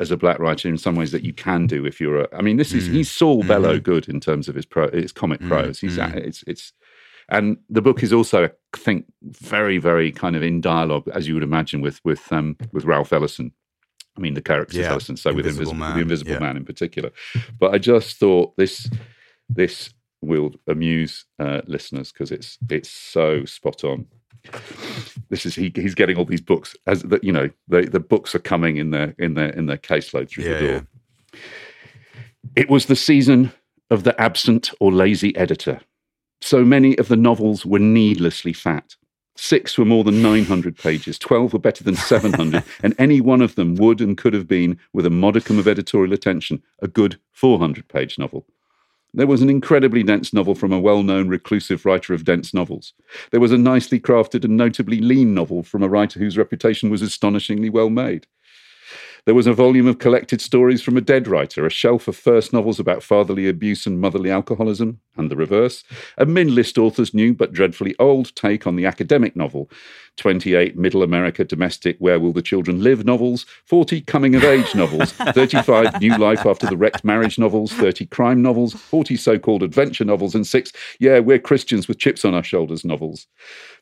as 0.00 0.10
a 0.10 0.16
black 0.16 0.38
writer 0.38 0.68
in 0.68 0.78
some 0.78 0.96
ways 0.96 1.12
that 1.12 1.22
you 1.22 1.32
can 1.32 1.66
do 1.66 1.84
if 1.86 2.00
you're 2.00 2.22
a. 2.22 2.28
I 2.36 2.42
mean, 2.42 2.56
this 2.56 2.72
is 2.72 2.88
Mm. 2.88 2.94
he's 2.94 3.10
Saul 3.10 3.42
Bellow 3.44 3.78
Mhm. 3.78 3.82
good 3.82 4.08
in 4.08 4.20
terms 4.20 4.48
of 4.48 4.54
his 4.54 4.66
pro, 4.66 4.90
his 4.90 5.12
comic 5.12 5.40
Mm, 5.40 5.48
prose. 5.48 5.80
He's 5.80 5.98
mm. 5.98 6.14
it's 6.16 6.42
it's. 6.46 6.72
And 7.28 7.58
the 7.68 7.82
book 7.82 8.04
is 8.04 8.12
also, 8.12 8.44
I 8.44 8.76
think, 8.76 9.04
very, 9.22 9.78
very 9.78 10.12
kind 10.12 10.36
of 10.36 10.44
in 10.44 10.60
dialogue, 10.60 11.08
as 11.12 11.26
you 11.26 11.34
would 11.34 11.42
imagine, 11.42 11.80
with 11.80 12.00
with 12.04 12.32
um, 12.32 12.56
with 12.72 12.84
Ralph 12.84 13.12
Ellison. 13.12 13.52
I 14.16 14.20
mean, 14.20 14.34
the 14.34 14.42
characters 14.42 14.78
Yeah, 14.78 14.92
Ellison, 14.92 15.16
so 15.16 15.30
with 15.34 15.44
Invisible 15.44 15.72
Invisible, 15.72 15.78
Man, 15.78 15.94
the 15.94 16.00
Invisible 16.02 16.32
yeah. 16.32 16.38
Man 16.38 16.56
in 16.56 16.64
particular. 16.64 17.10
But 17.58 17.74
I 17.74 17.78
just 17.78 18.16
thought 18.16 18.56
this 18.56 18.88
this 19.48 19.90
will 20.22 20.52
amuse 20.66 21.24
uh, 21.38 21.60
listeners 21.66 22.12
because 22.12 22.30
it's 22.30 22.58
it's 22.70 22.90
so 22.90 23.44
spot 23.44 23.84
on. 23.84 24.06
This 25.28 25.44
is 25.44 25.54
he, 25.54 25.72
he's 25.74 25.94
getting 25.94 26.16
all 26.16 26.24
these 26.24 26.40
books 26.40 26.76
as 26.86 27.02
the, 27.02 27.18
you 27.22 27.32
know 27.32 27.50
the 27.68 27.82
the 27.82 28.00
books 28.00 28.34
are 28.34 28.40
coming 28.40 28.76
in 28.76 28.90
their 28.90 29.14
in 29.18 29.34
their 29.34 29.50
in 29.50 29.66
their 29.66 29.78
caseload 29.78 30.28
through 30.28 30.44
Yeah, 30.44 30.58
the 30.58 30.66
door. 30.66 30.86
It 32.54 32.70
was 32.70 32.86
the 32.86 32.96
season 32.96 33.52
of 33.90 34.04
the 34.04 34.18
absent 34.20 34.70
or 34.80 34.92
lazy 34.92 35.36
editor. 35.36 35.80
So 36.40 36.64
many 36.64 36.96
of 36.98 37.08
the 37.08 37.16
novels 37.16 37.64
were 37.64 37.78
needlessly 37.78 38.52
fat. 38.52 38.94
Six 39.36 39.76
were 39.76 39.84
more 39.84 40.02
than 40.02 40.22
900 40.22 40.78
pages, 40.78 41.18
12 41.18 41.52
were 41.52 41.58
better 41.58 41.84
than 41.84 41.94
700, 41.94 42.64
and 42.82 42.94
any 42.98 43.20
one 43.20 43.42
of 43.42 43.54
them 43.54 43.74
would 43.74 44.00
and 44.00 44.16
could 44.16 44.32
have 44.32 44.48
been, 44.48 44.78
with 44.94 45.04
a 45.04 45.10
modicum 45.10 45.58
of 45.58 45.68
editorial 45.68 46.14
attention, 46.14 46.62
a 46.80 46.88
good 46.88 47.18
400 47.32 47.86
page 47.88 48.18
novel. 48.18 48.46
There 49.14 49.26
was 49.26 49.40
an 49.40 49.48
incredibly 49.48 50.02
dense 50.02 50.32
novel 50.32 50.54
from 50.54 50.72
a 50.72 50.80
well 50.80 51.02
known 51.02 51.28
reclusive 51.28 51.86
writer 51.86 52.12
of 52.12 52.24
dense 52.24 52.52
novels. 52.52 52.92
There 53.30 53.40
was 53.40 53.52
a 53.52 53.58
nicely 53.58 53.98
crafted 53.98 54.44
and 54.44 54.56
notably 54.56 55.00
lean 55.00 55.32
novel 55.34 55.62
from 55.62 55.82
a 55.82 55.88
writer 55.88 56.20
whose 56.20 56.36
reputation 56.36 56.90
was 56.90 57.02
astonishingly 57.02 57.70
well 57.70 57.90
made. 57.90 58.26
There 59.26 59.34
was 59.34 59.48
a 59.48 59.52
volume 59.52 59.88
of 59.88 59.98
collected 59.98 60.40
stories 60.40 60.82
from 60.82 60.96
a 60.96 61.00
dead 61.00 61.26
writer, 61.26 61.66
a 61.66 61.70
shelf 61.70 62.06
of 62.06 62.14
first 62.14 62.52
novels 62.52 62.78
about 62.78 63.02
fatherly 63.02 63.48
abuse 63.48 63.84
and 63.84 64.00
motherly 64.00 64.30
alcoholism, 64.30 65.00
and 65.16 65.28
the 65.28 65.34
reverse, 65.34 65.82
a 66.16 66.24
min 66.24 66.54
list 66.54 66.78
author's 66.78 67.12
new 67.12 67.34
but 67.34 67.52
dreadfully 67.52 67.96
old 67.98 68.32
take 68.36 68.68
on 68.68 68.76
the 68.76 68.86
academic 68.86 69.34
novel, 69.34 69.68
28 70.16 70.78
middle 70.78 71.02
America 71.02 71.42
domestic 71.42 71.96
Where 71.98 72.20
Will 72.20 72.32
the 72.32 72.40
Children 72.40 72.84
Live 72.84 73.04
novels, 73.04 73.46
40 73.64 74.00
coming 74.02 74.36
of 74.36 74.44
age 74.44 74.76
novels, 74.76 75.10
35 75.10 76.00
new 76.00 76.16
life 76.16 76.46
after 76.46 76.68
the 76.68 76.76
wrecked 76.76 77.02
marriage 77.02 77.36
novels, 77.36 77.72
30 77.72 78.06
crime 78.06 78.42
novels, 78.42 78.74
40 78.74 79.16
so 79.16 79.40
called 79.40 79.64
adventure 79.64 80.04
novels, 80.04 80.36
and 80.36 80.46
six, 80.46 80.70
yeah, 81.00 81.18
we're 81.18 81.40
Christians 81.40 81.88
with 81.88 81.98
chips 81.98 82.24
on 82.24 82.32
our 82.32 82.44
shoulders 82.44 82.84
novels. 82.84 83.26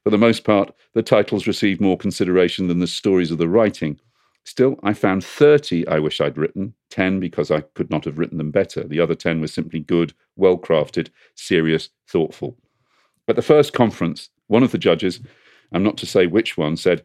For 0.05 0.09
the 0.09 0.17
most 0.17 0.45
part, 0.45 0.75
the 0.95 1.03
titles 1.03 1.47
received 1.47 1.83
more 1.83 1.99
consideration 1.99 2.69
than 2.69 2.79
the 2.79 2.87
stories 2.87 3.31
of 3.31 3.37
the 3.37 3.47
writing. 3.47 4.01
Still, 4.45 4.79
I 4.83 4.93
found 4.93 5.25
30 5.25 5.89
I 5.89 5.99
wish 5.99 6.21
I'd 6.21 6.37
written, 6.37 6.75
10 6.91 7.19
because 7.19 7.51
I 7.51 7.63
could 7.63 7.91
not 7.91 8.05
have 8.05 8.19
written 8.19 8.39
them 8.39 8.51
better. 8.51 8.85
The 8.85 9.01
other 9.01 9.15
10 9.15 9.41
were 9.41 9.47
simply 9.47 9.81
good, 9.81 10.13
well 10.37 10.59
crafted, 10.59 11.09
serious, 11.35 11.89
thoughtful. 12.07 12.57
At 13.27 13.37
the 13.37 13.43
first 13.43 13.73
conference, 13.73 14.29
one 14.49 14.63
of 14.63 14.71
the 14.71 14.79
judges, 14.79 15.21
I'm 15.73 15.83
not 15.83 15.97
to 15.99 16.07
say 16.07 16.27
which 16.27 16.59
one, 16.59 16.77
said, 16.77 17.05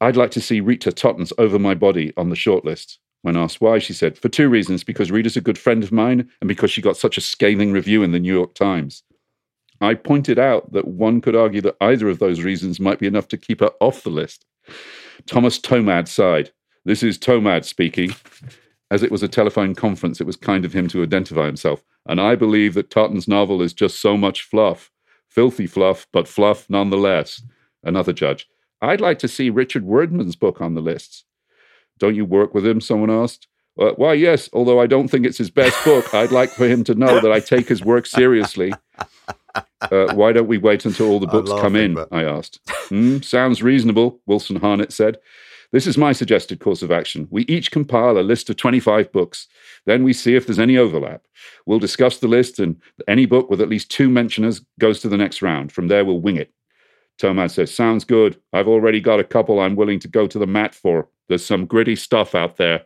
I'd 0.00 0.16
like 0.16 0.30
to 0.32 0.40
see 0.40 0.60
Rita 0.60 0.92
Totten's 0.92 1.32
Over 1.38 1.58
My 1.58 1.74
Body 1.74 2.12
on 2.16 2.28
the 2.28 2.36
shortlist. 2.36 2.98
When 3.22 3.38
asked 3.38 3.62
why, 3.62 3.78
she 3.78 3.94
said, 3.94 4.18
For 4.18 4.28
two 4.28 4.50
reasons 4.50 4.84
because 4.84 5.10
Rita's 5.10 5.36
a 5.36 5.40
good 5.40 5.56
friend 5.56 5.82
of 5.82 5.90
mine 5.90 6.28
and 6.42 6.48
because 6.48 6.70
she 6.70 6.82
got 6.82 6.98
such 6.98 7.16
a 7.16 7.22
scathing 7.22 7.72
review 7.72 8.02
in 8.02 8.12
the 8.12 8.20
New 8.20 8.34
York 8.34 8.54
Times. 8.54 9.02
I 9.80 9.94
pointed 9.94 10.38
out 10.38 10.72
that 10.72 10.86
one 10.86 11.22
could 11.22 11.34
argue 11.34 11.62
that 11.62 11.76
either 11.80 12.10
of 12.10 12.18
those 12.18 12.42
reasons 12.42 12.78
might 12.78 12.98
be 12.98 13.06
enough 13.06 13.28
to 13.28 13.38
keep 13.38 13.60
her 13.60 13.70
off 13.80 14.02
the 14.02 14.10
list. 14.10 14.44
Thomas 15.26 15.58
Tomad 15.58 16.06
sighed. 16.06 16.52
This 16.84 17.02
is 17.02 17.18
Tomad 17.18 17.64
speaking. 17.64 18.14
As 18.90 19.02
it 19.02 19.10
was 19.10 19.22
a 19.22 19.28
telephone 19.28 19.74
conference, 19.74 20.20
it 20.20 20.26
was 20.26 20.36
kind 20.36 20.64
of 20.64 20.72
him 20.72 20.86
to 20.88 21.02
identify 21.02 21.46
himself. 21.46 21.82
And 22.06 22.20
I 22.20 22.34
believe 22.34 22.74
that 22.74 22.90
Totten's 22.90 23.26
novel 23.26 23.62
is 23.62 23.72
just 23.72 24.00
so 24.00 24.16
much 24.16 24.42
fluff. 24.42 24.90
Filthy 25.28 25.66
fluff, 25.66 26.06
but 26.12 26.28
fluff 26.28 26.68
nonetheless. 26.68 27.42
Another 27.82 28.12
judge. 28.12 28.46
I'd 28.82 29.00
like 29.00 29.18
to 29.20 29.28
see 29.28 29.50
Richard 29.50 29.84
Wordman's 29.84 30.36
book 30.36 30.60
on 30.60 30.74
the 30.74 30.80
lists. 30.82 31.24
Don't 31.98 32.14
you 32.14 32.24
work 32.24 32.54
with 32.54 32.66
him? 32.66 32.80
Someone 32.80 33.10
asked. 33.10 33.48
Uh, 33.80 33.90
why, 33.96 34.12
yes, 34.12 34.48
although 34.52 34.78
I 34.80 34.86
don't 34.86 35.08
think 35.08 35.26
it's 35.26 35.38
his 35.38 35.50
best 35.50 35.82
book, 35.84 36.12
I'd 36.14 36.30
like 36.30 36.50
for 36.50 36.68
him 36.68 36.84
to 36.84 36.94
know 36.94 37.18
that 37.20 37.32
I 37.32 37.40
take 37.40 37.68
his 37.68 37.82
work 37.82 38.06
seriously. 38.06 38.72
Uh, 39.80 40.14
why 40.14 40.32
don't 40.32 40.46
we 40.46 40.58
wait 40.58 40.84
until 40.84 41.08
all 41.08 41.18
the 41.20 41.26
books 41.26 41.50
come 41.50 41.74
in? 41.76 41.94
but- 41.94 42.08
I 42.12 42.22
asked. 42.24 42.60
"Hmm, 42.88 43.18
sounds 43.20 43.62
reasonable, 43.62 44.20
Wilson 44.26 44.60
Harnett 44.60 44.92
said. 44.92 45.18
This 45.74 45.88
is 45.88 45.98
my 45.98 46.12
suggested 46.12 46.60
course 46.60 46.82
of 46.82 46.92
action. 46.92 47.26
We 47.32 47.42
each 47.46 47.72
compile 47.72 48.16
a 48.16 48.22
list 48.22 48.48
of 48.48 48.56
25 48.56 49.10
books. 49.10 49.48
Then 49.86 50.04
we 50.04 50.12
see 50.12 50.36
if 50.36 50.46
there's 50.46 50.60
any 50.60 50.76
overlap. 50.76 51.22
We'll 51.66 51.80
discuss 51.80 52.18
the 52.18 52.28
list, 52.28 52.60
and 52.60 52.80
any 53.08 53.26
book 53.26 53.50
with 53.50 53.60
at 53.60 53.68
least 53.68 53.90
two 53.90 54.08
mentioners 54.08 54.64
goes 54.78 55.00
to 55.00 55.08
the 55.08 55.16
next 55.16 55.42
round. 55.42 55.72
From 55.72 55.88
there, 55.88 56.04
we'll 56.04 56.20
wing 56.20 56.36
it. 56.36 56.52
Tomad 57.18 57.50
says, 57.50 57.74
Sounds 57.74 58.04
good. 58.04 58.40
I've 58.52 58.68
already 58.68 59.00
got 59.00 59.18
a 59.18 59.24
couple 59.24 59.58
I'm 59.58 59.74
willing 59.74 59.98
to 59.98 60.06
go 60.06 60.28
to 60.28 60.38
the 60.38 60.46
mat 60.46 60.76
for. 60.76 61.08
There's 61.28 61.44
some 61.44 61.66
gritty 61.66 61.96
stuff 61.96 62.36
out 62.36 62.56
there. 62.56 62.84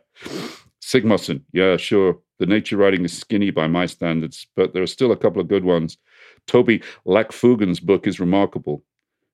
Sigmason, 0.81 1.43
yeah, 1.53 1.77
sure. 1.77 2.17
The 2.39 2.47
nature 2.47 2.77
writing 2.77 3.05
is 3.05 3.15
skinny 3.15 3.51
by 3.51 3.67
my 3.67 3.85
standards, 3.85 4.47
but 4.55 4.73
there 4.73 4.81
are 4.81 4.87
still 4.87 5.11
a 5.11 5.17
couple 5.17 5.39
of 5.39 5.47
good 5.47 5.63
ones. 5.63 5.99
Toby 6.47 6.81
Lackfugen's 7.05 7.79
book 7.79 8.07
is 8.07 8.19
remarkable. 8.19 8.83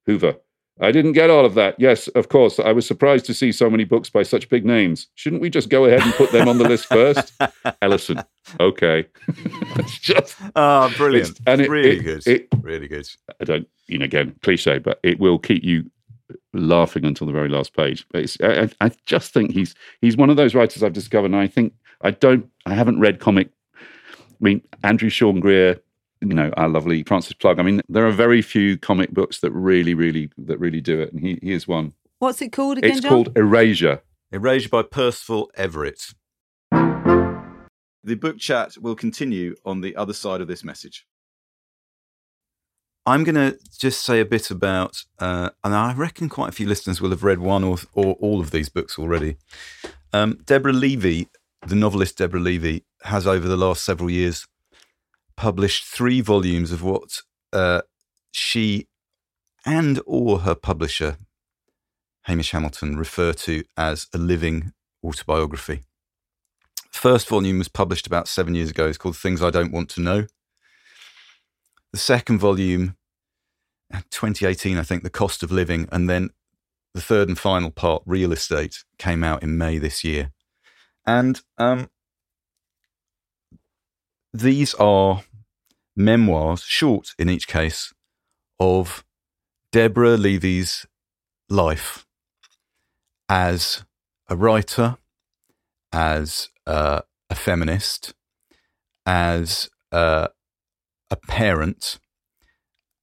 Hoover, 0.08 0.36
I 0.82 0.92
didn't 0.92 1.14
get 1.14 1.30
all 1.30 1.46
of 1.46 1.54
that. 1.56 1.76
Yes, 1.80 2.08
of 2.10 2.28
course. 2.30 2.60
I 2.60 2.74
was 2.74 2.86
surprised 2.86 3.26
to 3.28 3.34
see 3.34 3.52
so 3.54 3.70
many 3.70 3.86
books 3.86 4.10
by 4.10 4.24
such 4.24 4.50
big 4.50 4.66
names. 4.66 5.08
Shouldn't 5.16 5.42
we 5.42 5.50
just 5.50 5.70
go 5.70 5.86
ahead 5.86 6.02
and 6.02 6.14
put 6.16 6.32
them 6.34 6.50
on 6.50 6.58
the 6.58 6.68
list 6.68 6.88
first? 6.88 7.32
Ellison, 7.82 8.22
okay. 8.60 9.06
it's 9.78 9.98
just, 10.00 10.36
Ah, 10.56 10.94
brilliant. 10.98 11.30
It's- 11.30 11.44
and 11.48 11.62
it- 11.62 11.70
really 11.70 11.98
it- 12.00 12.04
good. 12.04 12.28
it- 12.28 12.48
really 12.62 12.88
good. 12.90 13.08
I 13.40 13.46
don't, 13.46 13.68
you 13.88 13.98
know, 14.00 14.06
again, 14.06 14.36
cliche, 14.44 14.80
but 14.80 15.00
it 15.04 15.18
will 15.20 15.40
keep 15.40 15.64
you 15.64 15.90
laughing 16.54 17.06
until 17.06 17.28
the 17.28 17.34
very 17.34 17.50
last 17.50 17.74
page. 17.76 18.06
But 18.12 18.36
I 18.44 18.70
I 18.82 18.92
just 19.06 19.34
think 19.34 19.52
he's 19.52 19.76
he's 20.02 20.18
one 20.18 20.30
of 20.30 20.36
those 20.38 20.56
writers 20.56 20.84
I've 20.84 20.92
discovered, 20.94 21.28
and 21.28 21.36
I 21.38 21.48
think 21.48 21.74
I 22.02 22.12
don't, 22.12 22.50
I 22.66 22.74
haven't 22.74 23.00
read 23.00 23.20
comic. 23.22 23.50
I 23.78 23.80
mean, 24.42 24.62
Andrew 24.84 25.10
Sean 25.10 25.40
Greer, 25.40 25.80
you 26.22 26.34
know, 26.34 26.52
our 26.58 26.70
lovely 26.70 27.04
Francis 27.04 27.34
Plug. 27.34 27.60
I 27.60 27.64
mean, 27.64 27.82
there 27.90 28.06
are 28.08 28.12
very 28.12 28.42
few 28.42 28.78
comic 28.78 29.12
books 29.12 29.40
that 29.40 29.52
really, 29.52 29.94
really, 29.94 30.30
that 30.38 30.60
really 30.60 30.82
do 30.82 31.00
it, 31.00 31.14
and 31.14 31.22
he 31.22 31.40
he 31.42 31.52
is 31.52 31.68
one. 31.68 31.94
What's 32.20 32.42
it 32.42 32.52
called 32.52 32.78
again, 32.78 32.92
It's 32.92 33.02
John? 33.02 33.10
called 33.10 33.38
Erasure. 33.38 34.02
Erasure 34.32 34.70
by 34.70 34.84
Percival 34.84 35.52
Everett. 35.56 36.14
The 36.72 38.16
book 38.16 38.38
chat 38.38 38.78
will 38.78 38.96
continue 38.96 39.56
on 39.66 39.82
the 39.82 39.96
other 39.96 40.14
side 40.14 40.40
of 40.42 40.48
this 40.48 40.64
message. 40.64 41.06
I'm 43.08 43.24
going 43.24 43.36
to 43.36 43.58
just 43.78 44.04
say 44.04 44.20
a 44.20 44.26
bit 44.26 44.50
about, 44.50 45.04
uh, 45.20 45.52
and 45.64 45.76
I 45.76 45.94
reckon 45.94 46.28
quite 46.28 46.50
a 46.50 46.52
few 46.52 46.68
listeners 46.68 47.02
will 47.02 47.12
have 47.12 47.24
read 47.24 47.40
one 47.40 47.64
or, 47.64 47.78
or 47.94 48.14
all 48.16 48.40
of 48.40 48.50
these 48.52 48.70
books 48.70 48.98
already. 48.98 49.38
Um, 50.12 50.40
Deborah 50.46 50.74
Levy, 50.74 51.28
the 51.66 51.76
novelist 51.76 52.18
Deborah 52.18 52.40
Levy, 52.40 52.84
has 53.04 53.28
over 53.28 53.48
the 53.48 53.58
last 53.58 53.84
several 53.84 54.10
years 54.10 54.48
published 55.38 55.86
three 55.86 56.22
volumes 56.22 56.72
of 56.72 56.84
what 56.84 57.22
uh, 57.54 57.82
she 58.32 58.88
and 59.66 60.00
or 60.06 60.40
her 60.40 60.56
publisher 60.56 61.18
Hamish 62.24 62.52
Hamilton 62.52 62.98
refer 62.98 63.34
to 63.34 63.64
as 63.78 64.08
a 64.14 64.18
living 64.18 64.74
autobiography. 65.04 65.84
First 66.92 67.28
volume 67.28 67.60
was 67.60 67.68
published 67.68 68.08
about 68.08 68.28
seven 68.28 68.56
years 68.56 68.72
ago. 68.72 68.88
It's 68.88 68.98
called 68.98 69.18
Things 69.18 69.44
I 69.44 69.52
Don't 69.52 69.72
Want 69.72 69.90
to 69.92 70.02
Know. 70.02 70.26
The 71.92 72.00
second 72.00 72.40
volume 72.40 72.96
2018, 73.92 74.78
I 74.78 74.84
think, 74.84 75.04
The 75.04 75.10
Cost 75.10 75.44
of 75.44 75.52
Living, 75.52 75.88
and 75.92 76.10
then 76.10 76.32
the 76.94 77.02
third 77.02 77.28
and 77.28 77.38
final 77.38 77.70
part, 77.70 78.02
Real 78.06 78.32
Estate, 78.32 78.84
came 78.98 79.24
out 79.24 79.44
in 79.44 79.58
May 79.58 79.78
this 79.78 80.04
year. 80.04 80.32
And 81.06 81.42
um, 81.58 81.90
these 84.38 84.74
are 84.76 85.24
memoirs, 85.96 86.62
short 86.62 87.10
in 87.18 87.30
each 87.30 87.48
case, 87.48 87.94
of 88.60 89.04
Deborah 89.72 90.18
Levy's 90.18 90.86
life 91.50 92.06
as 93.30 93.86
a 94.30 94.36
writer, 94.36 94.98
as 95.92 96.50
uh, 96.68 97.02
a 97.30 97.36
feminist, 97.36 98.14
as 99.06 99.70
uh, 99.92 100.28
a 101.10 101.16
parent, 101.16 102.00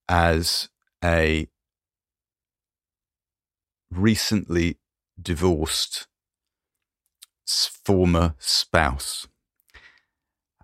as 0.08 0.68
a 1.02 1.48
recently 3.90 4.78
divorced 5.20 6.06
former 7.46 8.34
spouse. 8.38 9.26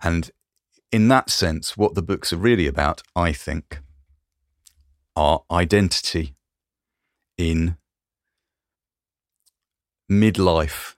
And 0.02 0.30
in 0.90 1.08
that 1.08 1.30
sense, 1.30 1.76
what 1.76 1.94
the 1.94 2.02
books 2.02 2.32
are 2.32 2.38
really 2.38 2.66
about, 2.66 3.02
I 3.14 3.32
think, 3.32 3.80
are 5.14 5.42
identity 5.50 6.34
in 7.36 7.76
midlife 10.10 10.94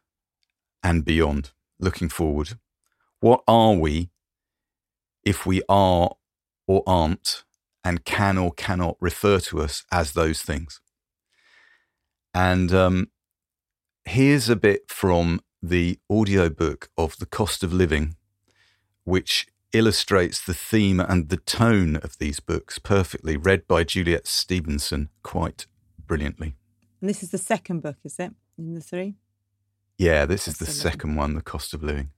and 0.83 1.05
beyond, 1.05 1.51
looking 1.79 2.09
forward. 2.09 2.59
What 3.21 3.43
are 3.49 3.75
we 3.75 4.11
if 5.25 5.45
we 5.45 5.63
are 5.69 6.17
or 6.67 6.83
aren't 6.87 7.45
and 7.85 8.05
can 8.05 8.39
or 8.39 8.53
cannot 8.53 8.97
refer 9.01 9.41
to 9.41 9.61
us 9.61 9.85
as 9.91 10.13
those 10.13 10.43
things? 10.43 10.81
And 12.33 12.73
um, 12.73 13.11
here's 14.05 14.49
a 14.49 14.57
bit 14.57 14.83
from 14.89 15.41
the 15.63 15.99
audiobook 16.09 16.89
of 16.97 17.19
The 17.19 17.27
Cost 17.27 17.63
of 17.65 17.73
Living, 17.73 18.17
which 19.05 19.47
illustrates 19.73 20.41
the 20.41 20.55
theme 20.55 21.01
and 21.01 21.29
the 21.29 21.37
tone 21.37 21.97
of 21.97 22.19
these 22.19 22.41
books 22.41 22.79
perfectly, 22.79 23.37
read 23.37 23.67
by 23.67 23.85
Juliet 23.85 24.27
Stevenson 24.27 25.09
quite 25.23 25.67
brilliantly. 26.07 26.55
And 27.01 27.09
this 27.09 27.23
is 27.23 27.31
the 27.31 27.39
second 27.39 27.81
book, 27.81 27.97
is 28.05 28.19
it, 28.19 28.33
in 28.59 28.75
the 28.75 28.81
three? 28.81 29.15
Yeah, 29.97 30.27
this 30.27 30.49
is 30.49 30.59
the 30.59 30.65
Cost 30.65 30.79
of 30.79 30.85
Living. 30.85 30.93
second 30.93 31.17
one, 31.17 31.35
The 31.35 31.43
Cost 31.43 31.75
of 31.75 31.83
Living. 31.83 32.11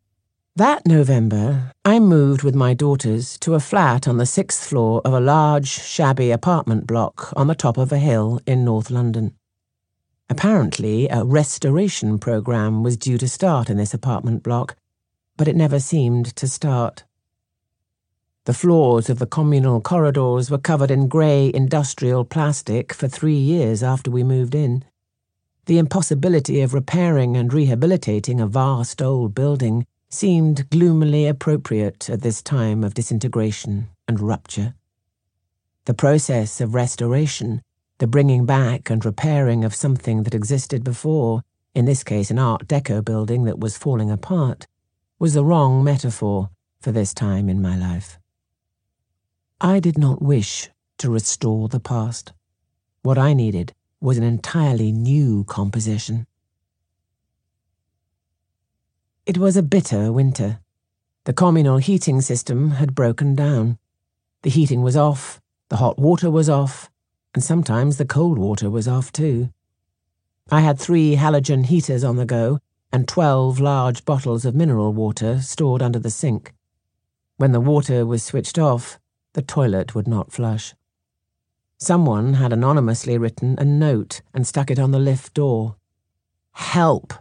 That 0.55 0.87
November, 0.87 1.73
I 1.85 1.99
moved 1.99 2.43
with 2.43 2.55
my 2.55 2.75
daughters 2.75 3.39
to 3.39 3.55
a 3.55 3.61
flat 3.61 4.07
on 4.07 4.19
the 4.19 4.27
sixth 4.27 4.69
floor 4.69 5.01
of 5.05 5.15
a 5.15 5.21
large, 5.21 5.69
shabby 5.69 6.31
apartment 6.31 6.87
block 6.87 7.33
on 7.35 7.47
the 7.47 7.55
top 7.55 7.79
of 7.79 7.91
a 7.91 7.99
hill 7.99 8.41
in 8.47 8.65
North 8.65 8.91
London. 8.91 9.35
Apparently, 10.29 11.09
a 11.09 11.25
restoration 11.25 12.19
programme 12.19 12.83
was 12.83 12.97
due 12.97 13.19
to 13.19 13.29
start 13.29 13.71
in 13.71 13.79
this 13.79 13.95
apartment 13.95 14.43
block, 14.43 14.77
but 15.37 15.49
it 15.49 15.57
never 15.57 15.81
seemed 15.81 16.37
to 16.37 16.47
start. 16.47 17.05
The 18.45 18.55
floors 18.55 19.09
of 19.09 19.21
the 19.21 19.27
communal 19.27 19.81
corridors 19.81 20.51
were 20.51 20.59
covered 20.59 20.91
in 20.91 21.07
grey 21.07 21.53
industrial 21.55 22.25
plastic 22.25 22.93
for 22.93 23.07
three 23.07 23.37
years 23.37 23.85
after 23.85 24.11
we 24.11 24.25
moved 24.25 24.57
in. 24.57 24.85
The 25.67 25.79
impossibility 25.79 26.61
of 26.61 26.75
repairing 26.75 27.37
and 27.37 27.53
rehabilitating 27.53 28.41
a 28.41 28.49
vast 28.49 29.01
old 29.01 29.33
building 29.33 29.87
seemed 30.11 30.69
gloomily 30.71 31.29
appropriate 31.29 32.11
at 32.11 32.23
this 32.23 32.43
time 32.43 32.83
of 32.83 32.95
disintegration 32.95 33.91
and 34.09 34.19
rupture. 34.19 34.75
The 35.85 35.95
process 35.95 36.61
of 36.61 36.75
restoration, 36.75 37.63
the 37.99 38.09
bringing 38.09 38.45
back 38.45 38.91
and 38.91 39.05
repairing 39.05 39.63
of 39.63 39.73
something 39.73 40.25
that 40.25 40.35
existed 40.35 40.83
before, 40.83 41.43
in 41.77 41.85
this 41.85 42.03
case 42.03 42.29
an 42.29 42.41
Art 42.41 42.67
Deco 42.67 43.05
building 43.05 43.45
that 43.45 43.61
was 43.61 43.79
falling 43.79 44.11
apart, 44.11 44.67
was 45.21 45.35
the 45.35 45.45
wrong 45.45 45.85
metaphor 45.85 46.51
for 46.81 46.91
this 46.91 47.15
time 47.15 47.49
in 47.49 47.63
my 47.63 47.77
life. 47.77 48.19
I 49.65 49.79
did 49.79 49.97
not 49.97 50.21
wish 50.21 50.71
to 50.99 51.09
restore 51.09 51.69
the 51.69 51.79
past. 51.79 52.33
What 53.03 53.17
I 53.17 53.33
needed 53.33 53.73
was 54.01 54.19
an 54.19 54.25
entirely 54.25 54.91
new 54.91 55.45
composition. 55.45 56.27
It 59.25 59.39
was 59.39 59.57
a 59.57 59.63
bitter 59.63 60.13
winter. 60.13 60.59
The 61.27 61.33
communal 61.33 61.79
heating 61.79 62.21
system 62.21 62.73
had 62.73 62.97
broken 62.97 63.37
down. 63.37 63.79
The 64.43 64.51
heating 64.51 64.83
was 64.83 64.97
off, 64.97 65.41
the 65.69 65.77
hot 65.77 65.97
water 65.97 66.29
was 66.29 66.49
off, 66.49 66.91
and 67.33 67.45
sometimes 67.45 67.99
the 67.99 68.05
cold 68.05 68.39
water 68.39 68.69
was 68.69 68.89
off 68.89 69.13
too. 69.13 69.51
I 70.51 70.63
had 70.63 70.77
three 70.77 71.15
halogen 71.15 71.67
heaters 71.67 72.03
on 72.03 72.17
the 72.17 72.27
go 72.27 72.59
and 72.93 73.07
twelve 73.07 73.61
large 73.61 74.05
bottles 74.05 74.45
of 74.45 74.57
mineral 74.57 74.93
water 74.93 75.41
stored 75.41 75.83
under 75.83 76.01
the 76.01 76.11
sink. 76.11 76.53
When 77.37 77.53
the 77.53 77.61
water 77.61 78.05
was 78.05 78.25
switched 78.25 78.59
off, 78.59 78.99
the 79.35 79.43
toilet 79.43 79.95
would 79.95 80.07
not 80.07 80.33
flush. 80.33 80.75
Someone 81.79 82.35
had 82.35 82.53
anonymously 82.53 83.19
written 83.19 83.57
a 83.59 83.65
note 83.65 84.23
and 84.33 84.47
stuck 84.47 84.71
it 84.71 84.79
on 84.79 84.93
the 84.93 84.99
lift 84.99 85.35
door. 85.35 85.77
Help! 86.53 87.13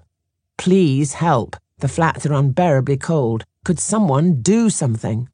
Please 0.57 1.13
help! 1.13 1.55
The 1.79 1.87
flats 1.87 2.25
are 2.25 2.33
unbearably 2.33 2.97
cold. 2.97 3.43
Could 3.63 3.79
someone 3.79 4.41
do 4.41 4.69
something? 4.69 5.29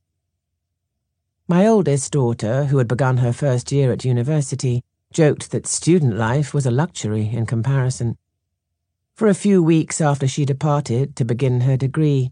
My 1.47 1.67
oldest 1.67 2.11
daughter, 2.11 2.65
who 2.65 2.77
had 2.77 2.87
begun 2.87 3.17
her 3.17 3.33
first 3.33 3.71
year 3.71 3.91
at 3.91 4.05
university, 4.05 4.83
joked 5.11 5.51
that 5.51 5.67
student 5.67 6.17
life 6.17 6.53
was 6.53 6.65
a 6.65 6.71
luxury 6.71 7.29
in 7.29 7.45
comparison. 7.45 8.17
For 9.13 9.27
a 9.27 9.33
few 9.33 9.63
weeks 9.63 9.99
after 9.99 10.27
she 10.27 10.45
departed 10.45 11.15
to 11.15 11.25
begin 11.25 11.61
her 11.61 11.75
degree, 11.75 12.31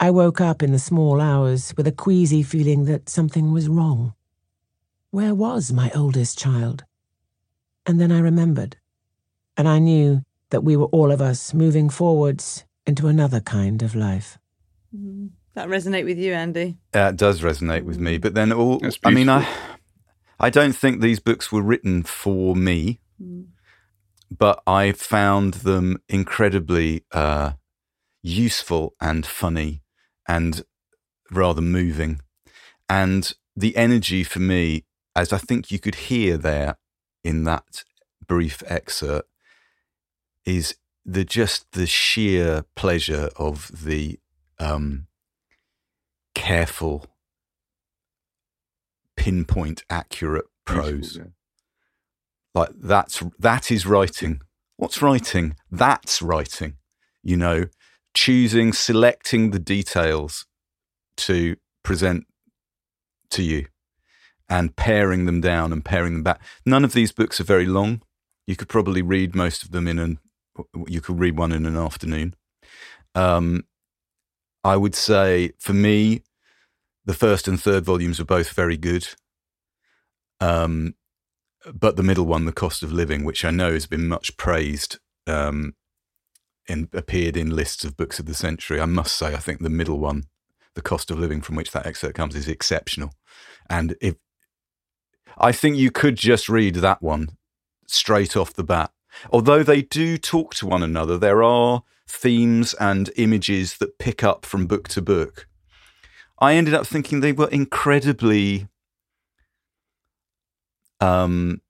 I 0.00 0.10
woke 0.10 0.40
up 0.40 0.62
in 0.62 0.72
the 0.72 0.78
small 0.78 1.20
hours 1.20 1.72
with 1.76 1.86
a 1.86 1.92
queasy 1.92 2.42
feeling 2.42 2.84
that 2.86 3.08
something 3.08 3.52
was 3.52 3.68
wrong. 3.68 4.14
Where 5.10 5.34
was 5.34 5.72
my 5.72 5.90
oldest 5.94 6.38
child? 6.38 6.84
And 7.86 8.00
then 8.00 8.10
I 8.10 8.18
remembered, 8.18 8.76
and 9.56 9.68
I 9.68 9.78
knew 9.78 10.22
that 10.50 10.64
we 10.64 10.76
were 10.76 10.86
all 10.86 11.12
of 11.12 11.20
us 11.22 11.54
moving 11.54 11.88
forwards 11.88 12.64
into 12.86 13.06
another 13.06 13.40
kind 13.40 13.82
of 13.82 13.94
life. 13.94 14.38
Mm. 14.94 15.30
That 15.54 15.68
resonate 15.68 16.04
with 16.04 16.18
you, 16.18 16.32
Andy? 16.32 16.76
Uh, 16.94 17.10
it 17.10 17.16
does 17.16 17.40
resonate 17.40 17.84
with 17.84 17.98
me, 17.98 18.18
but 18.18 18.34
then 18.34 18.52
all, 18.52 18.80
I 19.04 19.10
mean, 19.10 19.28
I, 19.28 19.46
I 20.40 20.50
don't 20.50 20.74
think 20.74 21.00
these 21.00 21.20
books 21.20 21.52
were 21.52 21.62
written 21.62 22.02
for 22.02 22.56
me, 22.56 23.00
Mm. 23.22 23.46
but 24.36 24.60
I 24.66 24.90
found 24.90 25.54
them 25.54 26.02
incredibly 26.08 27.04
uh, 27.12 27.52
useful 28.22 28.96
and 29.00 29.24
funny 29.24 29.83
and 30.28 30.64
rather 31.30 31.62
moving. 31.62 32.20
And 32.88 33.32
the 33.56 33.76
energy 33.76 34.24
for 34.24 34.40
me, 34.40 34.84
as 35.16 35.32
I 35.32 35.38
think 35.38 35.70
you 35.70 35.78
could 35.78 35.94
hear 35.94 36.36
there 36.36 36.76
in 37.22 37.44
that 37.44 37.84
brief 38.26 38.62
excerpt, 38.66 39.28
is 40.44 40.76
the 41.04 41.24
just 41.24 41.72
the 41.72 41.86
sheer 41.86 42.64
pleasure 42.76 43.30
of 43.36 43.84
the 43.84 44.18
um, 44.58 45.06
careful, 46.34 47.06
pinpoint, 49.16 49.84
accurate 49.88 50.46
prose. 50.64 51.14
Beautiful, 51.14 51.32
like 52.54 52.70
that's 52.76 53.22
that 53.38 53.70
is 53.70 53.86
writing. 53.86 54.40
What's 54.76 55.00
writing? 55.00 55.56
That's 55.70 56.20
writing 56.20 56.76
you 57.24 57.36
know 57.36 57.64
choosing 58.14 58.72
selecting 58.72 59.50
the 59.50 59.58
details 59.58 60.46
to 61.16 61.56
present 61.82 62.26
to 63.30 63.42
you 63.42 63.66
and 64.48 64.76
paring 64.76 65.26
them 65.26 65.40
down 65.40 65.72
and 65.72 65.84
paring 65.84 66.14
them 66.14 66.22
back. 66.22 66.40
None 66.64 66.84
of 66.84 66.92
these 66.92 67.12
books 67.12 67.40
are 67.40 67.44
very 67.44 67.66
long. 67.66 68.02
You 68.46 68.56
could 68.56 68.68
probably 68.68 69.02
read 69.02 69.34
most 69.34 69.62
of 69.62 69.70
them 69.70 69.88
in 69.88 69.98
an 69.98 70.18
you 70.86 71.00
could 71.00 71.18
read 71.18 71.36
one 71.36 71.52
in 71.52 71.66
an 71.66 71.76
afternoon. 71.76 72.34
Um 73.14 73.64
i 74.62 74.76
would 74.76 74.94
say 74.94 75.52
for 75.58 75.74
me 75.74 76.22
the 77.04 77.12
first 77.12 77.46
and 77.46 77.60
third 77.60 77.84
volumes 77.84 78.20
are 78.20 78.24
both 78.24 78.50
very 78.50 78.76
good. 78.76 79.08
Um 80.40 80.94
but 81.72 81.96
the 81.96 82.02
middle 82.02 82.26
one, 82.26 82.44
The 82.44 82.52
Cost 82.52 82.82
of 82.82 82.92
Living, 82.92 83.24
which 83.24 83.44
I 83.44 83.50
know 83.50 83.72
has 83.72 83.86
been 83.86 84.06
much 84.08 84.36
praised 84.36 84.98
um, 85.26 85.74
and 86.68 86.88
appeared 86.92 87.36
in 87.36 87.54
lists 87.54 87.84
of 87.84 87.96
books 87.96 88.18
of 88.18 88.26
the 88.26 88.34
century, 88.34 88.80
I 88.80 88.86
must 88.86 89.16
say, 89.16 89.34
I 89.34 89.38
think 89.38 89.60
the 89.60 89.70
middle 89.70 89.98
one, 89.98 90.24
The 90.74 90.82
Cost 90.82 91.10
of 91.10 91.18
Living, 91.18 91.40
from 91.40 91.56
which 91.56 91.72
that 91.72 91.86
excerpt 91.86 92.14
comes, 92.14 92.34
is 92.34 92.48
exceptional. 92.48 93.12
And 93.68 93.96
if 94.00 94.16
I 95.36 95.52
think 95.52 95.76
you 95.76 95.90
could 95.90 96.16
just 96.16 96.48
read 96.48 96.76
that 96.76 97.02
one 97.02 97.36
straight 97.86 98.36
off 98.36 98.54
the 98.54 98.64
bat. 98.64 98.92
Although 99.30 99.62
they 99.62 99.82
do 99.82 100.18
talk 100.18 100.54
to 100.54 100.66
one 100.66 100.82
another, 100.82 101.18
there 101.18 101.42
are 101.42 101.82
themes 102.08 102.74
and 102.74 103.10
images 103.16 103.78
that 103.78 103.98
pick 103.98 104.22
up 104.22 104.44
from 104.46 104.66
book 104.66 104.88
to 104.88 105.02
book. 105.02 105.48
I 106.38 106.54
ended 106.54 106.74
up 106.74 106.86
thinking 106.86 107.20
they 107.20 107.32
were 107.32 107.48
incredibly 107.48 108.68
um, 111.00 111.60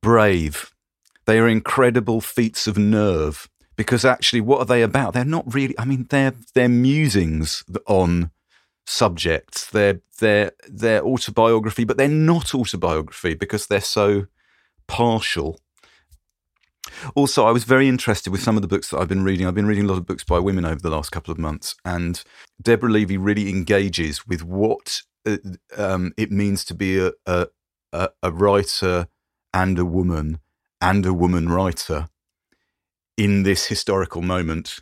brave. 0.00 0.72
They 1.26 1.38
are 1.38 1.48
incredible 1.48 2.20
feats 2.20 2.66
of 2.66 2.76
nerve 2.78 3.48
because 3.76 4.04
actually, 4.04 4.40
what 4.40 4.58
are 4.60 4.66
they 4.66 4.82
about? 4.82 5.14
They're 5.14 5.24
not 5.24 5.52
really. 5.52 5.78
I 5.78 5.84
mean, 5.84 6.06
they're 6.10 6.34
they're 6.54 6.68
musings 6.68 7.64
on 7.86 8.30
subjects. 8.86 9.66
They're 9.70 10.00
they're 10.18 10.52
they're 10.68 11.02
autobiography, 11.02 11.84
but 11.84 11.96
they're 11.96 12.08
not 12.08 12.54
autobiography 12.54 13.34
because 13.34 13.66
they're 13.66 13.80
so 13.80 14.26
partial. 14.86 15.58
Also, 17.14 17.46
I 17.46 17.52
was 17.52 17.64
very 17.64 17.88
interested 17.88 18.30
with 18.30 18.42
some 18.42 18.56
of 18.56 18.62
the 18.62 18.68
books 18.68 18.90
that 18.90 18.98
I've 18.98 19.08
been 19.08 19.24
reading. 19.24 19.46
I've 19.46 19.54
been 19.54 19.66
reading 19.66 19.84
a 19.84 19.88
lot 19.88 19.98
of 19.98 20.06
books 20.06 20.24
by 20.24 20.38
women 20.38 20.64
over 20.64 20.80
the 20.80 20.90
last 20.90 21.10
couple 21.10 21.32
of 21.32 21.38
months, 21.38 21.74
and 21.84 22.22
Deborah 22.60 22.90
Levy 22.90 23.16
really 23.16 23.48
engages 23.48 24.26
with 24.26 24.42
what 24.42 25.00
uh, 25.26 25.38
um, 25.76 26.12
it 26.16 26.30
means 26.30 26.64
to 26.66 26.74
be 26.74 26.98
a, 26.98 27.12
a, 27.26 28.08
a 28.22 28.32
writer 28.32 29.08
and 29.54 29.78
a 29.78 29.84
woman 29.84 30.40
and 30.80 31.06
a 31.06 31.14
woman 31.14 31.48
writer 31.48 32.08
in 33.22 33.44
this 33.44 33.66
historical 33.66 34.20
moment, 34.20 34.80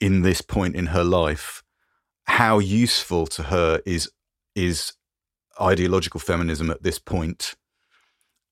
in 0.00 0.22
this 0.22 0.40
point 0.40 0.74
in 0.74 0.86
her 0.86 1.04
life. 1.04 1.62
How 2.24 2.58
useful 2.58 3.28
to 3.28 3.44
her 3.44 3.80
is 3.86 4.10
is 4.56 4.94
ideological 5.60 6.18
feminism 6.18 6.70
at 6.70 6.82
this 6.82 6.98
point? 6.98 7.54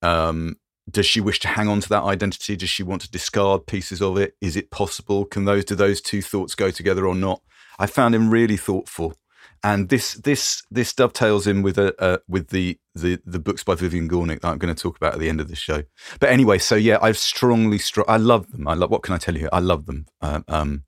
Um, 0.01 0.59
does 0.89 1.07
she 1.07 1.20
wish 1.20 1.41
to 1.41 1.49
hang 1.49 1.66
on 1.66 1.81
to 1.81 1.89
that 1.89 2.05
identity? 2.05 2.55
Does 2.55 2.70
she 2.70 2.85
want 2.85 3.03
to 3.03 3.11
discard 3.11 3.66
pieces 3.66 4.01
of 4.01 4.16
it? 4.16 4.37
Is 4.41 4.55
it 4.55 4.70
possible? 4.70 5.24
Can 5.24 5.45
those 5.45 5.64
do 5.64 5.74
those 5.74 6.01
two 6.01 6.22
thoughts 6.22 6.55
go 6.55 6.70
together 6.70 7.05
or 7.05 7.16
not? 7.16 7.43
I 7.81 7.87
found 7.87 8.14
him 8.14 8.31
really 8.31 8.57
thoughtful, 8.57 9.14
and 9.63 9.89
this 9.89 10.15
this 10.15 10.63
this 10.71 10.93
dovetails 10.93 11.47
in 11.47 11.63
with 11.63 11.79
a 11.79 11.95
uh, 12.03 12.19
with 12.29 12.49
the, 12.49 12.79
the 12.95 13.19
the 13.25 13.39
books 13.39 13.65
by 13.65 13.75
Vivian 13.75 14.09
Gornick 14.09 14.41
that 14.41 14.49
I'm 14.49 14.59
going 14.59 14.75
to 14.75 14.81
talk 14.81 14.97
about 14.97 15.15
at 15.15 15.21
the 15.21 15.29
end 15.29 15.41
of 15.41 15.49
the 15.49 15.57
show. 15.57 15.83
But 16.21 16.31
anyway, 16.31 16.59
so 16.59 16.75
yeah, 16.75 16.99
I've 17.01 17.19
strongly 17.19 17.79
str- 17.79 18.03
I 18.09 18.17
love 18.17 18.51
them. 18.53 18.69
I 18.69 18.75
love 18.75 18.91
what 18.91 19.03
can 19.03 19.15
I 19.15 19.19
tell 19.19 19.37
you? 19.37 19.49
I 19.53 19.61
love 19.61 19.87
them. 19.87 20.07
Uh, 20.21 20.41
um, 20.49 20.85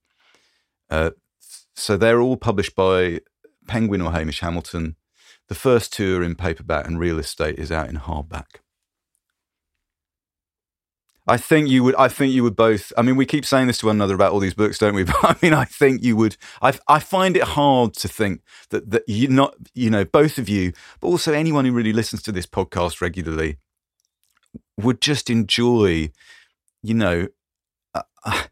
uh, 0.91 1.11
so 1.75 1.97
they're 1.97 2.21
all 2.21 2.37
published 2.37 2.75
by 2.75 3.21
Penguin 3.67 4.03
or 4.03 4.13
Hamish 4.13 4.41
Hamilton. 4.41 4.97
The 5.49 5.55
first 5.55 5.93
two 5.93 6.19
are 6.19 6.23
in 6.23 6.35
paperback, 6.35 6.87
and 6.87 6.99
Real 6.99 7.19
Estate 7.19 7.59
is 7.59 7.73
out 7.73 7.89
in 7.89 7.97
hardback. 7.97 8.61
I 11.29 11.37
think 11.37 11.69
you 11.69 11.85
would. 11.85 11.95
I 11.97 12.09
think 12.09 12.33
you 12.33 12.43
would 12.43 12.57
both. 12.57 12.91
I 12.97 13.03
mean, 13.03 13.17
we 13.17 13.27
keep 13.27 13.45
saying 13.45 13.67
this 13.67 13.79
to 13.79 13.87
one 13.87 13.97
another 13.97 14.15
about 14.15 14.33
all 14.33 14.41
these 14.41 14.55
books, 14.55 14.79
don't 14.79 14.95
we? 14.95 15.05
But 15.09 15.17
I 15.23 15.37
mean, 15.43 15.53
I 15.53 15.67
think 15.67 16.03
you 16.03 16.17
would. 16.17 16.37
I 16.63 16.73
I 16.89 17.01
find 17.01 17.37
it 17.37 17.43
hard 17.43 17.93
to 17.95 18.09
think 18.09 18.41
that 18.71 18.91
that 18.91 19.03
you 19.07 19.29
not 19.29 19.55
you 19.75 19.91
know 19.91 20.05
both 20.07 20.39
of 20.39 20.49
you, 20.49 20.73
but 21.01 21.09
also 21.09 21.33
anyone 21.35 21.67
who 21.67 21.73
really 21.73 21.93
listens 21.93 22.23
to 22.23 22.33
this 22.33 22.47
podcast 22.47 23.03
regularly 23.03 23.59
would 24.79 25.01
just 25.03 25.29
enjoy, 25.29 26.11
you 26.83 26.95
know, 26.95 27.29
uh, 27.95 28.03
uh, 28.25 28.45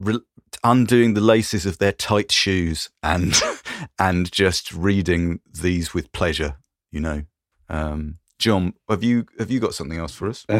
re- 0.00 0.20
undoing 0.64 1.12
the 1.14 1.20
laces 1.20 1.66
of 1.66 1.78
their 1.78 1.92
tight 1.92 2.32
shoes 2.32 2.88
and 3.02 3.38
and 3.98 4.32
just 4.32 4.72
reading 4.72 5.40
these 5.52 5.92
with 5.92 6.10
pleasure. 6.12 6.56
You 6.90 7.00
know. 7.00 7.22
Um, 7.68 8.19
John, 8.40 8.72
have 8.88 9.04
you 9.04 9.26
have 9.38 9.50
you 9.50 9.60
got 9.60 9.74
something 9.74 9.98
else 9.98 10.14
for 10.14 10.28
us? 10.28 10.46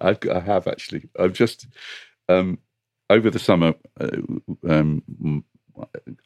Uh, 0.00 0.12
I, 0.16 0.16
I, 0.34 0.40
have 0.40 0.66
actually. 0.66 1.08
I've 1.18 1.32
just 1.32 1.68
um, 2.28 2.58
over 3.08 3.30
the 3.30 3.38
summer. 3.38 3.74
Uh, 4.00 4.08
um, 4.68 5.44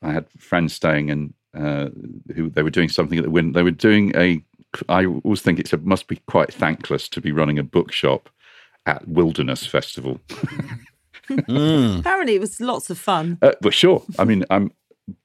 I 0.03 0.13
had 0.13 0.27
friends 0.39 0.73
staying 0.73 1.11
and 1.11 1.35
uh, 1.55 1.89
who 2.35 2.49
they 2.49 2.63
were 2.63 2.71
doing 2.71 2.89
something 2.89 3.19
at 3.19 3.25
the 3.25 3.31
Win. 3.31 3.53
They 3.53 3.63
were 3.63 3.71
doing 3.71 4.17
a. 4.17 4.43
I 4.89 5.05
always 5.05 5.43
think 5.43 5.59
it 5.59 5.85
must 5.85 6.09
be 6.09 6.17
quite 6.27 6.53
thankless 6.53 7.09
to 7.11 7.21
be 7.21 7.33
running 7.33 7.59
a 7.59 7.63
bookshop 7.63 8.31
at 8.87 9.07
Wilderness 9.07 9.67
Festival. 9.67 10.19
mm. 11.29 12.01
Apparently, 12.01 12.37
it 12.37 12.41
was 12.41 12.59
lots 12.61 12.89
of 12.89 12.99
fun. 12.99 13.39
Uh, 13.43 13.53
but 13.61 13.75
sure, 13.75 14.03
I 14.19 14.25
mean, 14.25 14.45
I'm 14.51 14.73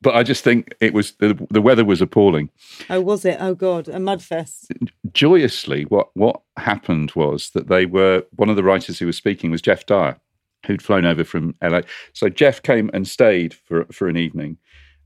but 0.02 0.16
I 0.16 0.24
just 0.24 0.44
think 0.44 0.76
it 0.80 0.94
was 0.94 1.14
the, 1.14 1.46
the 1.50 1.62
weather 1.62 1.84
was 1.84 2.02
appalling. 2.02 2.50
Oh, 2.90 3.02
was 3.02 3.26
it? 3.26 3.38
Oh 3.40 3.56
God, 3.56 3.88
a 3.88 3.96
mudfest. 3.98 4.72
Joyously, 5.12 5.84
what 5.86 6.10
what 6.16 6.42
happened 6.58 7.12
was 7.16 7.50
that 7.52 7.68
they 7.68 7.86
were 7.86 8.24
one 8.36 8.50
of 8.50 8.56
the 8.56 8.64
writers 8.64 9.00
who 9.00 9.08
was 9.08 9.18
speaking 9.18 9.50
was 9.50 9.62
Geoff 9.62 9.86
Dyer, 9.86 10.20
who'd 10.66 10.82
flown 10.82 11.06
over 11.06 11.24
from 11.24 11.56
LA. 11.64 11.82
So 12.14 12.30
Geoff 12.30 12.62
came 12.62 12.92
and 12.94 13.08
stayed 13.08 13.54
for 13.54 13.86
for 13.92 14.08
an 14.08 14.18
evening, 14.18 14.58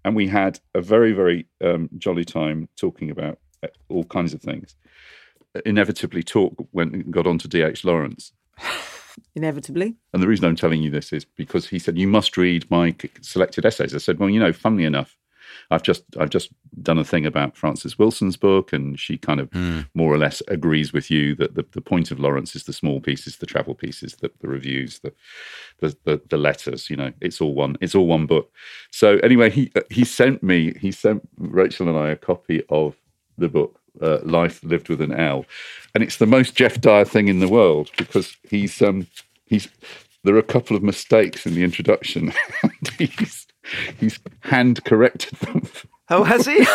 and 0.03 0.15
we 0.15 0.27
had 0.27 0.59
a 0.73 0.81
very 0.81 1.13
very 1.13 1.47
um, 1.63 1.89
jolly 1.97 2.25
time 2.25 2.67
talking 2.77 3.09
about 3.09 3.39
uh, 3.63 3.67
all 3.89 4.03
kinds 4.05 4.33
of 4.33 4.41
things. 4.41 4.75
Inevitably, 5.65 6.23
talk 6.23 6.53
went 6.73 7.09
got 7.11 7.27
on 7.27 7.37
to 7.39 7.47
D. 7.47 7.61
H. 7.61 7.85
Lawrence. 7.85 8.33
inevitably. 9.35 9.95
And 10.13 10.21
the 10.21 10.27
reason 10.27 10.45
I'm 10.45 10.55
telling 10.55 10.81
you 10.81 10.91
this 10.91 11.13
is 11.13 11.25
because 11.25 11.67
he 11.67 11.79
said 11.79 11.97
you 11.97 12.07
must 12.07 12.37
read 12.37 12.69
my 12.69 12.95
selected 13.21 13.65
essays. 13.65 13.95
I 13.95 13.99
said, 13.99 14.19
well, 14.19 14.29
you 14.29 14.39
know, 14.39 14.53
funnily 14.53 14.85
enough, 14.85 15.17
I've 15.71 15.83
just 15.83 16.03
I've 16.19 16.29
just 16.29 16.49
done 16.81 16.97
a 16.97 17.03
thing 17.03 17.25
about 17.25 17.55
Frances 17.55 17.97
Wilson's 17.97 18.37
book, 18.37 18.73
and 18.73 18.99
she 18.99 19.17
kind 19.17 19.39
of 19.39 19.49
mm. 19.51 19.87
more 19.93 20.13
or 20.13 20.17
less 20.17 20.41
agrees 20.47 20.93
with 20.93 21.09
you 21.09 21.35
that 21.35 21.55
the, 21.55 21.65
the 21.71 21.81
point 21.81 22.11
of 22.11 22.19
Lawrence 22.19 22.55
is 22.55 22.63
the 22.63 22.73
small 22.73 22.99
pieces, 22.99 23.37
the 23.37 23.45
travel 23.45 23.73
pieces, 23.73 24.15
the, 24.15 24.31
the 24.41 24.47
reviews, 24.47 24.99
the, 24.99 25.13
the, 25.79 25.95
the 26.03 26.21
the 26.29 26.37
letters. 26.37 26.89
You 26.89 26.97
know, 26.97 27.13
it's 27.21 27.41
all 27.41 27.53
one 27.53 27.77
it's 27.81 27.95
all 27.95 28.07
one 28.07 28.25
book. 28.25 28.51
So 28.91 29.17
anyway, 29.17 29.49
he 29.49 29.71
he 29.89 30.03
sent 30.03 30.43
me 30.43 30.73
he 30.79 30.91
sent 30.91 31.27
Rachel 31.37 31.89
and 31.89 31.97
I 31.97 32.09
a 32.09 32.15
copy 32.15 32.63
of 32.69 32.95
the 33.37 33.49
book 33.49 33.79
uh, 34.01 34.19
Life 34.23 34.63
Lived 34.63 34.89
with 34.89 35.01
an 35.01 35.13
L, 35.13 35.45
and 35.93 36.03
it's 36.03 36.17
the 36.17 36.25
most 36.25 36.55
Geoff 36.55 36.81
Dyer 36.81 37.05
thing 37.05 37.27
in 37.27 37.39
the 37.39 37.47
world 37.47 37.91
because 37.97 38.35
he's 38.49 38.81
um, 38.81 39.07
he's 39.45 39.67
there 40.23 40.35
are 40.35 40.39
a 40.39 40.43
couple 40.43 40.75
of 40.75 40.83
mistakes 40.83 41.45
in 41.45 41.53
the 41.53 41.63
introduction. 41.63 42.33
he's 42.97 43.47
he's 43.99 44.19
hand 44.41 44.83
corrected 44.83 45.37
them. 45.39 45.67
Oh, 46.09 46.23
has 46.23 46.45
he? 46.45 46.65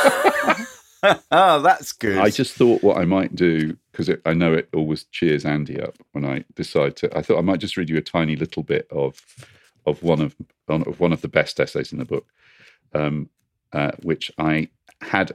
oh, 1.31 1.61
that's 1.63 1.93
good. 1.93 2.19
I 2.19 2.31
just 2.31 2.55
thought 2.55 2.83
what 2.83 2.99
I 2.99 3.05
might 3.05 3.35
do 3.35 3.77
because 3.93 4.11
I 4.25 4.35
know 4.35 4.55
it 4.55 4.69
always 4.75 5.05
cheers 5.05 5.45
Andy 5.45 5.81
up 5.81 5.97
when 6.13 6.25
I 6.25 6.45
decide 6.55 6.97
to. 6.97 7.17
I 7.17 7.23
thought 7.23 7.39
I 7.39 7.43
might 7.43 7.61
just 7.61 7.77
read 7.77 7.91
you 7.91 7.97
a 7.97 8.03
tiny 8.03 8.37
little 8.37 8.63
bit 8.63 8.87
of 8.91 9.23
of 9.87 10.03
one 10.03 10.21
of 10.21 10.37
of 10.69 11.01
one 11.01 11.13
of 11.13 11.21
the 11.21 11.29
best 11.29 11.59
essays 11.61 11.93
in 11.93 11.99
the 11.99 12.05
book, 12.05 12.27
um, 12.95 13.29
uh, 13.73 13.93
which 14.03 14.31
I 14.39 14.69
had 15.01 15.33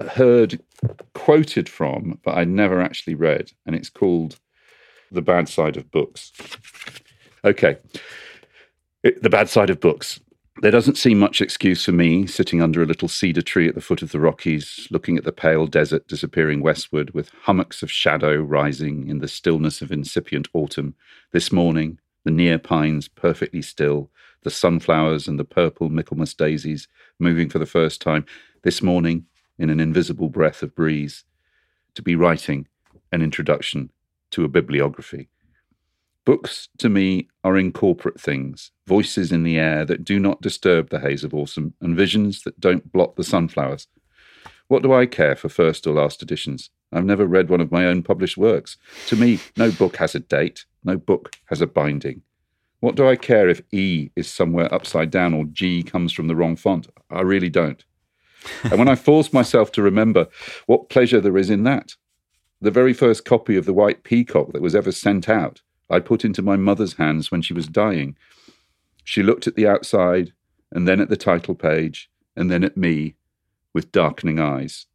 heard 0.00 0.60
quoted 1.14 1.68
from, 1.68 2.18
but 2.24 2.36
I 2.36 2.44
never 2.44 2.80
actually 2.80 3.14
read, 3.14 3.52
and 3.66 3.74
it's 3.74 3.90
called 3.90 4.38
The 5.12 5.22
Bad 5.22 5.48
Side 5.48 5.76
of 5.76 5.90
Books. 5.90 6.32
Okay. 7.44 7.76
It, 9.02 9.22
the 9.22 9.30
Bad 9.30 9.48
Side 9.48 9.70
of 9.70 9.80
Books. 9.80 10.20
There 10.62 10.70
doesn't 10.70 10.98
seem 10.98 11.18
much 11.18 11.40
excuse 11.40 11.84
for 11.84 11.92
me 11.92 12.26
sitting 12.26 12.62
under 12.62 12.82
a 12.82 12.86
little 12.86 13.08
cedar 13.08 13.42
tree 13.42 13.68
at 13.68 13.74
the 13.74 13.80
foot 13.80 14.02
of 14.02 14.12
the 14.12 14.20
Rockies, 14.20 14.86
looking 14.90 15.18
at 15.18 15.24
the 15.24 15.32
pale 15.32 15.66
desert 15.66 16.06
disappearing 16.06 16.62
westward, 16.62 17.12
with 17.12 17.32
hummocks 17.42 17.82
of 17.82 17.90
shadow 17.90 18.36
rising 18.36 19.08
in 19.08 19.18
the 19.18 19.28
stillness 19.28 19.82
of 19.82 19.90
incipient 19.90 20.48
autumn. 20.54 20.94
This 21.32 21.50
morning, 21.50 21.98
the 22.24 22.30
near 22.30 22.58
pines 22.58 23.08
perfectly 23.08 23.62
still, 23.62 24.10
the 24.42 24.50
sunflowers 24.50 25.26
and 25.26 25.38
the 25.38 25.44
purple 25.44 25.88
Michaelmas 25.88 26.34
daisies 26.34 26.86
moving 27.18 27.48
for 27.48 27.58
the 27.58 27.66
first 27.66 28.00
time. 28.00 28.24
This 28.62 28.80
morning, 28.80 29.26
in 29.58 29.70
an 29.70 29.80
invisible 29.80 30.28
breath 30.28 30.62
of 30.62 30.74
breeze, 30.74 31.24
to 31.94 32.02
be 32.02 32.16
writing 32.16 32.66
an 33.12 33.22
introduction 33.22 33.90
to 34.30 34.44
a 34.44 34.48
bibliography. 34.48 35.28
Books, 36.24 36.68
to 36.78 36.88
me, 36.88 37.28
are 37.44 37.56
incorporate 37.56 38.18
things, 38.18 38.70
voices 38.86 39.30
in 39.30 39.42
the 39.42 39.58
air 39.58 39.84
that 39.84 40.04
do 40.04 40.18
not 40.18 40.40
disturb 40.40 40.88
the 40.88 41.00
haze 41.00 41.22
of 41.22 41.34
autumn, 41.34 41.74
and 41.80 41.96
visions 41.96 42.42
that 42.42 42.58
don't 42.58 42.90
blot 42.92 43.16
the 43.16 43.24
sunflowers. 43.24 43.86
What 44.68 44.82
do 44.82 44.92
I 44.92 45.04
care 45.04 45.36
for 45.36 45.50
first 45.50 45.86
or 45.86 45.94
last 45.94 46.22
editions? 46.22 46.70
I've 46.90 47.04
never 47.04 47.26
read 47.26 47.50
one 47.50 47.60
of 47.60 47.70
my 47.70 47.84
own 47.86 48.02
published 48.02 48.38
works. 48.38 48.78
To 49.08 49.16
me, 49.16 49.38
no 49.56 49.70
book 49.70 49.96
has 49.96 50.14
a 50.14 50.20
date, 50.20 50.64
no 50.82 50.96
book 50.96 51.36
has 51.46 51.60
a 51.60 51.66
binding. 51.66 52.22
What 52.80 52.96
do 52.96 53.06
I 53.06 53.16
care 53.16 53.48
if 53.48 53.62
E 53.72 54.10
is 54.16 54.26
somewhere 54.26 54.72
upside 54.74 55.10
down 55.10 55.34
or 55.34 55.44
G 55.44 55.82
comes 55.82 56.12
from 56.12 56.28
the 56.28 56.36
wrong 56.36 56.56
font? 56.56 56.88
I 57.10 57.20
really 57.20 57.50
don't 57.50 57.84
and 58.64 58.78
when 58.78 58.88
I 58.88 58.94
force 58.94 59.32
myself 59.32 59.72
to 59.72 59.82
remember 59.82 60.26
what 60.66 60.88
pleasure 60.88 61.20
there 61.20 61.38
is 61.38 61.50
in 61.50 61.64
that, 61.64 61.94
the 62.60 62.70
very 62.70 62.92
first 62.92 63.24
copy 63.24 63.56
of 63.56 63.66
The 63.66 63.74
White 63.74 64.04
Peacock 64.04 64.52
that 64.52 64.62
was 64.62 64.74
ever 64.74 64.92
sent 64.92 65.28
out, 65.28 65.60
I 65.90 66.00
put 66.00 66.24
into 66.24 66.42
my 66.42 66.56
mother's 66.56 66.94
hands 66.94 67.30
when 67.30 67.42
she 67.42 67.52
was 67.52 67.68
dying. 67.68 68.16
She 69.04 69.22
looked 69.22 69.46
at 69.46 69.54
the 69.54 69.66
outside, 69.66 70.32
and 70.72 70.88
then 70.88 71.00
at 71.00 71.08
the 71.08 71.16
title 71.16 71.54
page, 71.54 72.10
and 72.36 72.50
then 72.50 72.64
at 72.64 72.76
me 72.76 73.16
with 73.72 73.92
darkening 73.92 74.40
eyes. 74.40 74.86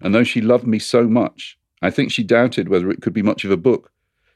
And 0.00 0.14
though 0.14 0.24
she 0.24 0.40
loved 0.40 0.66
me 0.66 0.78
so 0.78 1.08
much, 1.08 1.58
I 1.80 1.90
think 1.90 2.10
she 2.10 2.22
doubted 2.22 2.68
whether 2.68 2.90
it 2.90 3.02
could 3.02 3.12
be 3.12 3.22
much 3.22 3.44
of 3.44 3.50
a 3.50 3.56
book, 3.56 3.90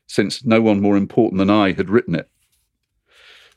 since 0.06 0.44
no 0.44 0.60
one 0.60 0.80
more 0.80 0.96
important 0.96 1.38
than 1.38 1.50
I 1.50 1.72
had 1.72 1.90
written 1.90 2.14
it. 2.14 2.28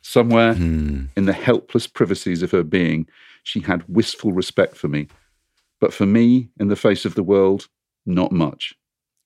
Somewhere 0.02 0.54
hmm. 0.54 1.06
in 1.16 1.26
the 1.26 1.34
helpless 1.34 1.88
privacies 1.88 2.42
of 2.42 2.52
her 2.52 2.64
being, 2.64 3.08
she 3.50 3.62
had 3.62 3.84
wistful 3.88 4.32
respect 4.32 4.78
for 4.78 4.88
me. 4.88 5.08
But 5.80 5.92
for 5.92 6.06
me, 6.06 6.50
in 6.60 6.68
the 6.68 6.76
face 6.76 7.04
of 7.04 7.16
the 7.16 7.24
world, 7.24 7.68
not 8.06 8.32
much. 8.32 8.76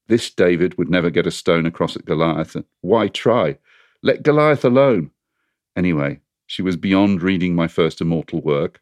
This 0.08 0.30
David 0.30 0.78
would 0.78 0.90
never 0.90 1.10
get 1.10 1.28
a 1.28 1.32
stone 1.32 1.66
across 1.66 1.98
at 1.98 2.06
Goliath. 2.06 2.56
Why 2.80 3.10
try? 3.10 3.58
Let 4.02 4.24
Goliath 4.24 4.64
alone. 4.64 5.12
Anyway, 5.76 6.22
she 6.48 6.62
was 6.62 6.78
beyond 6.78 7.22
reading 7.22 7.54
my 7.54 7.68
first 7.68 8.00
immortal 8.00 8.40
work. 8.40 8.80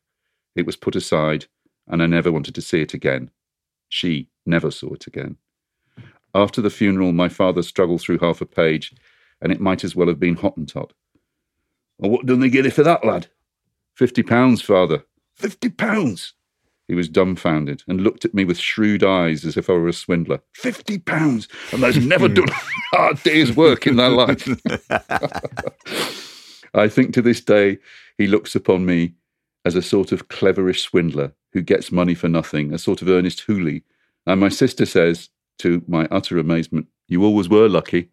It 0.55 0.67
was 0.67 0.75
put 0.75 0.95
aside, 0.95 1.47
and 1.87 2.03
I 2.03 2.05
never 2.05 2.31
wanted 2.31 2.53
to 2.53 2.61
see 2.61 2.81
it 2.81 2.93
again. 2.93 3.31
She 3.89 4.29
never 4.45 4.69
saw 4.69 4.93
it 4.93 5.07
again. 5.07 5.37
After 6.35 6.61
the 6.61 6.69
funeral, 6.69 7.13
my 7.13 7.29
father 7.29 7.63
struggled 7.63 8.01
through 8.01 8.19
half 8.19 8.41
a 8.41 8.45
page, 8.45 8.93
and 9.41 9.51
it 9.51 9.59
might 9.59 9.83
as 9.83 9.95
well 9.95 10.07
have 10.07 10.19
been 10.19 10.35
Hottentot. 10.35 10.91
Well, 11.97 12.11
what 12.11 12.27
done 12.27 12.41
they 12.41 12.49
get 12.49 12.67
it 12.67 12.73
for 12.73 12.83
that, 12.83 13.03
lad? 13.03 13.25
Fifty 13.95 14.21
pounds, 14.21 14.61
father. 14.61 15.03
Fifty 15.41 15.69
pounds! 15.69 16.33
He 16.87 16.93
was 16.93 17.09
dumbfounded 17.09 17.83
and 17.87 18.01
looked 18.01 18.25
at 18.25 18.33
me 18.33 18.45
with 18.45 18.57
shrewd 18.59 19.03
eyes 19.03 19.45
as 19.45 19.57
if 19.57 19.69
I 19.69 19.73
were 19.73 19.87
a 19.87 19.93
swindler. 19.93 20.41
Fifty 20.53 20.99
pounds! 20.99 21.47
And 21.71 21.81
they've 21.81 22.05
never 22.05 22.27
hmm. 22.27 22.35
done 22.35 22.49
a 22.49 22.95
hard 22.95 23.23
day's 23.23 23.55
work 23.55 23.87
in 23.87 23.95
their 23.95 24.09
life. 24.09 24.47
I 26.73 26.87
think 26.87 27.13
to 27.13 27.21
this 27.21 27.41
day 27.41 27.79
he 28.17 28.27
looks 28.27 28.55
upon 28.55 28.85
me 28.85 29.15
as 29.65 29.75
a 29.75 29.81
sort 29.81 30.11
of 30.11 30.27
cleverish 30.27 30.81
swindler 30.81 31.33
who 31.53 31.61
gets 31.61 31.91
money 31.91 32.13
for 32.13 32.29
nothing, 32.29 32.73
a 32.73 32.77
sort 32.77 33.01
of 33.01 33.09
Ernest 33.09 33.41
Hooley. 33.41 33.83
And 34.25 34.39
my 34.39 34.49
sister 34.49 34.85
says, 34.85 35.29
to 35.59 35.83
my 35.87 36.07
utter 36.11 36.37
amazement, 36.37 36.87
You 37.07 37.23
always 37.23 37.49
were 37.49 37.67
lucky. 37.67 38.09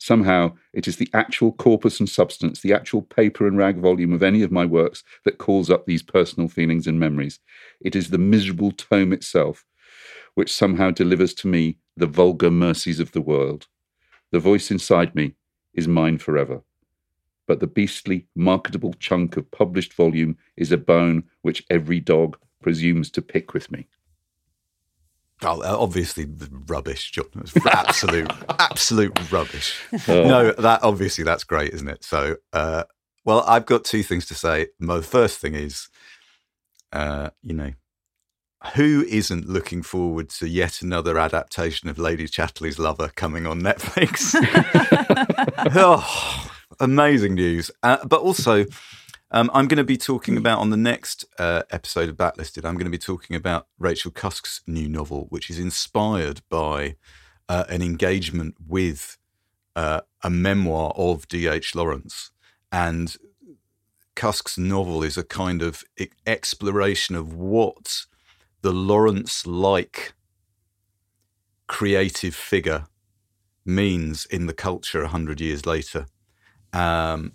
Somehow, 0.00 0.56
it 0.72 0.88
is 0.88 0.96
the 0.96 1.10
actual 1.12 1.52
corpus 1.52 2.00
and 2.00 2.08
substance, 2.08 2.62
the 2.62 2.72
actual 2.72 3.02
paper 3.02 3.46
and 3.46 3.58
rag 3.58 3.78
volume 3.78 4.14
of 4.14 4.22
any 4.22 4.42
of 4.42 4.50
my 4.50 4.64
works 4.64 5.04
that 5.24 5.36
calls 5.36 5.68
up 5.68 5.84
these 5.84 6.02
personal 6.02 6.48
feelings 6.48 6.86
and 6.86 6.98
memories. 6.98 7.38
It 7.82 7.94
is 7.94 8.08
the 8.08 8.18
miserable 8.18 8.72
tome 8.72 9.12
itself 9.12 9.64
which 10.34 10.52
somehow 10.52 10.90
delivers 10.90 11.34
to 11.34 11.48
me 11.48 11.76
the 11.96 12.06
vulgar 12.06 12.50
mercies 12.50 12.98
of 12.98 13.12
the 13.12 13.20
world. 13.20 13.66
The 14.30 14.38
voice 14.38 14.70
inside 14.70 15.14
me 15.14 15.34
is 15.74 15.86
mine 15.86 16.18
forever. 16.18 16.62
But 17.46 17.60
the 17.60 17.66
beastly, 17.66 18.26
marketable 18.34 18.94
chunk 18.94 19.36
of 19.36 19.50
published 19.50 19.92
volume 19.92 20.38
is 20.56 20.72
a 20.72 20.78
bone 20.78 21.24
which 21.42 21.64
every 21.68 22.00
dog 22.00 22.38
presumes 22.62 23.10
to 23.10 23.22
pick 23.22 23.52
with 23.52 23.70
me. 23.70 23.86
Oh, 25.42 25.62
obviously 25.64 26.26
rubbish, 26.68 27.10
John. 27.10 27.24
Absolute, 27.66 28.30
absolute 28.58 29.32
rubbish. 29.32 29.80
No, 30.06 30.52
that 30.52 30.82
obviously 30.82 31.24
that's 31.24 31.44
great, 31.44 31.72
isn't 31.72 31.88
it? 31.88 32.04
So, 32.04 32.36
uh, 32.52 32.84
well, 33.24 33.44
I've 33.46 33.66
got 33.66 33.84
two 33.84 34.02
things 34.02 34.26
to 34.26 34.34
say. 34.34 34.68
My 34.78 35.00
first 35.00 35.38
thing 35.38 35.54
is, 35.54 35.88
uh, 36.92 37.30
you 37.42 37.54
know, 37.54 37.72
who 38.74 39.04
isn't 39.08 39.48
looking 39.48 39.82
forward 39.82 40.28
to 40.30 40.46
yet 40.46 40.82
another 40.82 41.18
adaptation 41.18 41.88
of 41.88 41.98
Lady 41.98 42.26
Chatterley's 42.26 42.78
Lover 42.78 43.10
coming 43.14 43.46
on 43.46 43.62
Netflix? 43.62 44.34
oh, 45.74 46.50
amazing 46.80 47.34
news! 47.34 47.70
Uh, 47.82 47.98
but 48.06 48.20
also, 48.20 48.66
um, 49.30 49.50
I'm 49.54 49.68
going 49.68 49.78
to 49.78 49.84
be 49.84 49.96
talking 49.96 50.36
about 50.36 50.58
on 50.58 50.70
the 50.70 50.76
next 50.76 51.24
uh, 51.38 51.62
episode 51.70 52.08
of 52.08 52.16
Backlisted. 52.16 52.64
I'm 52.64 52.74
going 52.74 52.84
to 52.84 52.90
be 52.90 52.98
talking 52.98 53.36
about 53.36 53.68
Rachel 53.78 54.10
Cusk's 54.10 54.62
new 54.66 54.88
novel, 54.88 55.26
which 55.30 55.50
is 55.50 55.58
inspired 55.58 56.40
by 56.48 56.96
uh, 57.48 57.64
an 57.68 57.82
engagement 57.82 58.56
with 58.66 59.18
uh, 59.76 60.00
a 60.22 60.30
memoir 60.30 60.92
of 60.96 61.28
D.H. 61.28 61.74
Lawrence, 61.74 62.32
and 62.72 63.16
Cusk's 64.16 64.58
novel 64.58 65.02
is 65.02 65.16
a 65.16 65.22
kind 65.22 65.62
of 65.62 65.84
exploration 66.26 67.14
of 67.14 67.32
what 67.34 68.06
the 68.62 68.72
Lawrence-like 68.72 70.12
creative 71.68 72.34
figure 72.34 72.86
means 73.64 74.26
in 74.26 74.46
the 74.46 74.52
culture 74.52 75.02
a 75.02 75.08
hundred 75.08 75.40
years 75.40 75.64
later. 75.64 76.06
Um, 76.72 77.32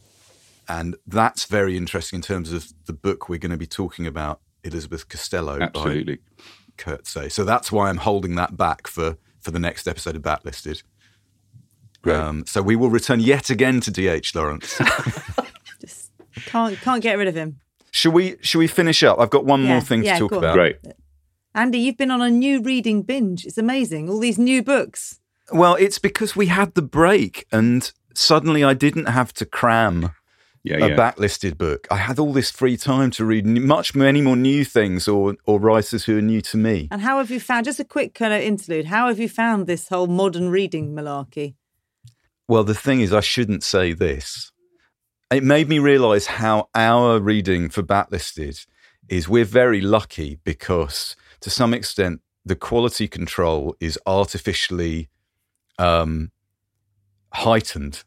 and 0.67 0.95
that's 1.07 1.45
very 1.45 1.77
interesting 1.77 2.17
in 2.17 2.21
terms 2.21 2.51
of 2.51 2.73
the 2.85 2.93
book 2.93 3.29
we're 3.29 3.39
going 3.39 3.51
to 3.51 3.57
be 3.57 3.67
talking 3.67 4.07
about, 4.07 4.39
Elizabeth 4.63 5.07
Costello 5.09 5.59
Absolutely. 5.61 6.15
by 6.17 6.43
Coetzee. 6.77 7.31
So 7.31 7.43
that's 7.43 7.71
why 7.71 7.89
I'm 7.89 7.97
holding 7.97 8.35
that 8.35 8.57
back 8.57 8.87
for 8.87 9.17
for 9.41 9.51
the 9.51 9.59
next 9.59 9.87
episode 9.87 10.15
of 10.15 10.23
Backlisted. 10.23 10.81
Great. 12.01 12.15
Um, 12.15 12.45
so 12.45 12.61
we 12.61 12.75
will 12.75 12.89
return 12.89 13.19
yet 13.19 13.49
again 13.49 13.79
to 13.81 13.91
D.H. 13.91 14.33
Lawrence. 14.35 14.79
Just 15.81 16.11
can't 16.45 16.75
can't 16.81 17.01
get 17.03 17.17
rid 17.17 17.27
of 17.27 17.35
him. 17.35 17.59
should 17.91 18.13
we 18.13 18.37
should 18.41 18.59
we 18.59 18.67
finish 18.67 19.03
up? 19.03 19.19
I've 19.19 19.29
got 19.29 19.45
one 19.45 19.63
Yeah, 19.63 19.67
more 19.69 19.81
thing 19.81 20.03
yeah, 20.03 20.13
to 20.13 20.19
talk 20.19 20.31
go 20.31 20.37
about. 20.39 20.53
Great. 20.55 20.77
Andy, 21.53 21.79
you've 21.79 21.97
been 21.97 22.11
on 22.11 22.21
a 22.21 22.29
new 22.29 22.61
reading 22.61 23.01
binge. 23.03 23.45
It's 23.45 23.57
amazing. 23.57 24.09
All 24.09 24.19
these 24.19 24.37
new 24.37 24.61
books. 24.61 25.19
Well, 25.53 25.75
it's 25.75 25.99
because 25.99 26.35
we 26.35 26.47
had 26.47 26.73
the 26.75 26.81
break 26.81 27.45
and 27.51 27.91
suddenly 28.13 28.63
I 28.63 28.73
didn't 28.73 29.05
have 29.05 29.33
to 29.35 29.45
cram 29.45 30.11
Yeah, 30.65 30.77
a 30.83 30.89
yeah. 30.89 30.95
backlisted 30.95 31.59
book. 31.59 31.87
I 31.91 31.97
had 31.97 32.17
all 32.17 32.33
this 32.33 32.49
free 32.49 32.75
time 32.75 33.11
to 33.11 33.23
read 33.23 33.45
much 33.45 33.93
many 33.93 34.19
more 34.19 34.35
new 34.35 34.65
things 34.65 35.07
or 35.07 35.35
or 35.45 35.59
writers 35.59 36.05
who 36.05 36.17
are 36.17 36.23
new 36.23 36.41
to 36.41 36.57
me. 36.57 36.87
And 36.89 37.01
how 37.01 37.19
have 37.19 37.29
you 37.29 37.39
found? 37.39 37.65
Just 37.65 37.79
a 37.79 37.85
quick 37.85 38.15
kind 38.15 38.33
of 38.33 38.41
interlude. 38.41 38.85
How 38.85 39.07
have 39.07 39.19
you 39.19 39.29
found 39.29 39.67
this 39.67 39.89
whole 39.89 40.07
modern 40.07 40.49
reading 40.49 40.95
malarkey? 40.95 41.53
Well, 42.47 42.63
the 42.63 42.73
thing 42.73 43.01
is, 43.01 43.13
I 43.13 43.19
shouldn't 43.19 43.63
say 43.63 43.93
this. 43.93 44.51
It 45.31 45.43
made 45.43 45.69
me 45.69 45.77
realize 45.77 46.25
how 46.25 46.69
our 46.73 47.19
reading 47.19 47.69
for 47.69 47.83
backlisted 47.83 48.65
is 49.07 49.29
we're 49.29 49.45
very 49.45 49.81
lucky 49.81 50.39
because 50.43 51.15
to 51.41 51.51
some 51.51 51.75
extent 51.75 52.21
the 52.43 52.55
quality 52.55 53.07
control 53.07 53.75
is 53.79 53.99
artificially 54.07 55.09
um, 55.77 56.31
heightened 57.33 58.03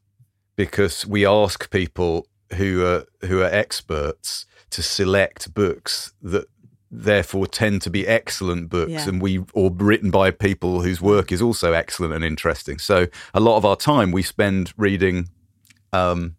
because 0.57 1.07
we 1.07 1.25
ask 1.25 1.71
people 1.71 2.27
who 2.57 2.85
are 2.85 3.05
who 3.27 3.41
are 3.41 3.51
experts 3.53 4.47
to 4.71 4.83
select 4.83 5.53
books 5.55 6.13
that 6.23 6.47
therefore 6.91 7.47
tend 7.47 7.83
to 7.83 7.91
be 7.91 8.07
excellent 8.07 8.71
books 8.71 8.91
Yeah. 8.91 9.09
and 9.09 9.21
we 9.21 9.45
or 9.53 9.71
written 9.71 10.11
by 10.11 10.31
people 10.31 10.81
whose 10.83 11.01
work 11.03 11.31
is 11.31 11.43
also 11.43 11.73
excellent 11.73 12.15
and 12.15 12.25
interesting 12.25 12.79
so 12.79 13.07
a 13.35 13.41
lot 13.41 13.57
of 13.59 13.65
our 13.67 13.77
time 13.77 14.11
we 14.11 14.23
spend 14.23 14.73
reading 14.79 15.29
um, 15.93 16.37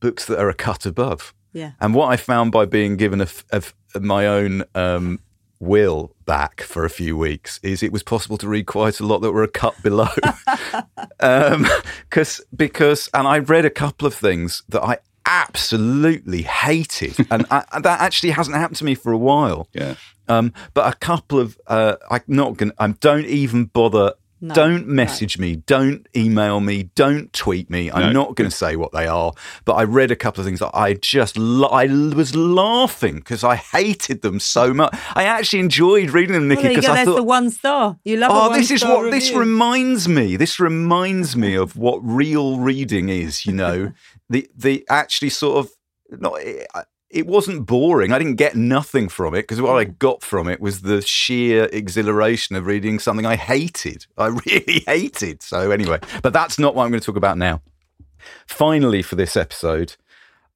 books 0.00 0.24
that 0.26 0.38
are 0.38 0.48
a 0.48 0.54
cut 0.54 0.86
above 0.86 1.34
Yeah. 1.52 1.72
and 1.80 1.94
what 1.94 2.06
I 2.12 2.16
found 2.16 2.52
by 2.52 2.66
being 2.66 2.96
given 2.96 3.20
a, 3.20 3.28
a 3.50 3.62
my 4.00 4.26
own 4.26 4.62
um, 4.74 5.20
will 5.58 6.14
back 6.26 6.60
for 6.60 6.84
a 6.84 6.90
few 6.90 7.16
weeks 7.16 7.58
is 7.62 7.82
it 7.82 7.92
was 7.92 8.02
possible 8.02 8.36
to 8.38 8.48
read 8.48 8.66
quite 8.66 9.00
a 9.00 9.06
lot 9.06 9.20
that 9.20 9.32
were 9.32 9.42
a 9.42 9.48
cut 9.48 9.80
below. 9.82 10.08
um, 11.20 11.66
cause, 12.10 12.42
because, 12.54 13.08
and 13.14 13.26
I 13.26 13.38
read 13.38 13.64
a 13.64 13.70
couple 13.70 14.06
of 14.06 14.14
things 14.14 14.62
that 14.68 14.82
I 14.82 14.98
absolutely 15.24 16.42
hated. 16.42 17.16
And 17.30 17.46
I, 17.50 17.64
that 17.80 18.00
actually 18.00 18.30
hasn't 18.30 18.56
happened 18.56 18.76
to 18.78 18.84
me 18.84 18.94
for 18.94 19.12
a 19.12 19.18
while. 19.18 19.68
Yeah. 19.72 19.94
Um, 20.28 20.52
but 20.74 20.92
a 20.92 20.96
couple 20.96 21.38
of, 21.38 21.58
uh, 21.66 21.96
I'm 22.10 22.22
not 22.26 22.56
going 22.56 22.70
to, 22.70 22.76
I 22.78 22.88
don't 22.88 23.26
even 23.26 23.66
bother. 23.66 24.14
No, 24.46 24.54
don't 24.54 24.86
no. 24.88 24.94
message 24.94 25.38
me. 25.38 25.56
Don't 25.56 26.06
email 26.16 26.60
me. 26.60 26.84
Don't 26.94 27.32
tweet 27.32 27.70
me. 27.70 27.90
I'm 27.90 28.12
No. 28.12 28.24
not 28.24 28.34
going 28.36 28.50
to 28.50 28.56
say 28.56 28.76
what 28.76 28.92
they 28.92 29.06
are. 29.06 29.32
But 29.64 29.74
I 29.74 29.84
read 29.84 30.10
a 30.10 30.16
couple 30.16 30.40
of 30.40 30.46
things 30.46 30.60
that 30.60 30.70
I 30.74 30.94
just, 30.94 31.38
I 31.38 31.86
was 32.14 32.34
laughing 32.34 33.16
because 33.16 33.44
I 33.44 33.56
hated 33.56 34.22
them 34.22 34.40
so 34.40 34.72
much. 34.72 34.94
I 35.14 35.24
actually 35.24 35.60
enjoyed 35.60 36.10
reading 36.10 36.34
them, 36.34 36.48
Well, 36.48 36.56
Nicky, 36.62 36.68
because 36.74 36.86
go. 36.86 36.92
I 36.92 37.04
thought, 37.04 37.16
the 37.16 37.22
one 37.22 37.50
star. 37.50 37.98
You 38.04 38.16
love. 38.18 38.30
a 38.30 38.34
Oh, 38.34 38.52
this 38.52 38.70
is 38.70 38.82
one-star 38.82 39.04
what 39.04 39.10
this 39.10 39.32
reminds 39.32 40.08
me. 40.08 40.36
This 40.36 40.60
reminds 40.60 41.36
me 41.36 41.54
of 41.54 41.76
what 41.76 41.98
real 42.02 42.58
reading 42.58 43.08
is. 43.08 43.46
You 43.46 43.52
know, 43.52 43.92
the 44.30 44.48
the 44.56 44.84
actually 44.88 45.30
sort 45.30 45.58
of 45.64 45.70
not. 46.20 46.34
Eh, 46.42 46.64
It, 47.08 47.26
wasn't 47.26 47.66
boring. 47.66 48.12
I 48.12 48.18
didn't 48.18 48.34
get 48.34 48.56
nothing 48.56 49.08
from 49.08 49.34
it 49.34 49.42
because 49.42 49.60
what 49.60 49.76
I 49.76 49.84
got 49.84 50.22
from 50.22 50.48
it 50.48 50.60
was 50.60 50.82
the 50.82 51.00
sheer 51.02 51.68
exhilaration 51.72 52.56
of 52.56 52.66
reading 52.66 52.98
something 52.98 53.24
I 53.24 53.36
hated. 53.36 54.06
I 54.18 54.26
really 54.46 54.82
hated. 54.86 55.42
So 55.42 55.70
anyway, 55.70 56.00
but 56.22 56.32
that's 56.32 56.58
not 56.58 56.74
what 56.74 56.84
I'm 56.84 56.90
going 56.90 57.00
to 57.00 57.06
talk 57.06 57.16
about 57.16 57.38
now. 57.38 57.62
Finally, 58.46 59.02
for 59.02 59.14
this 59.14 59.36
episode, 59.36 59.96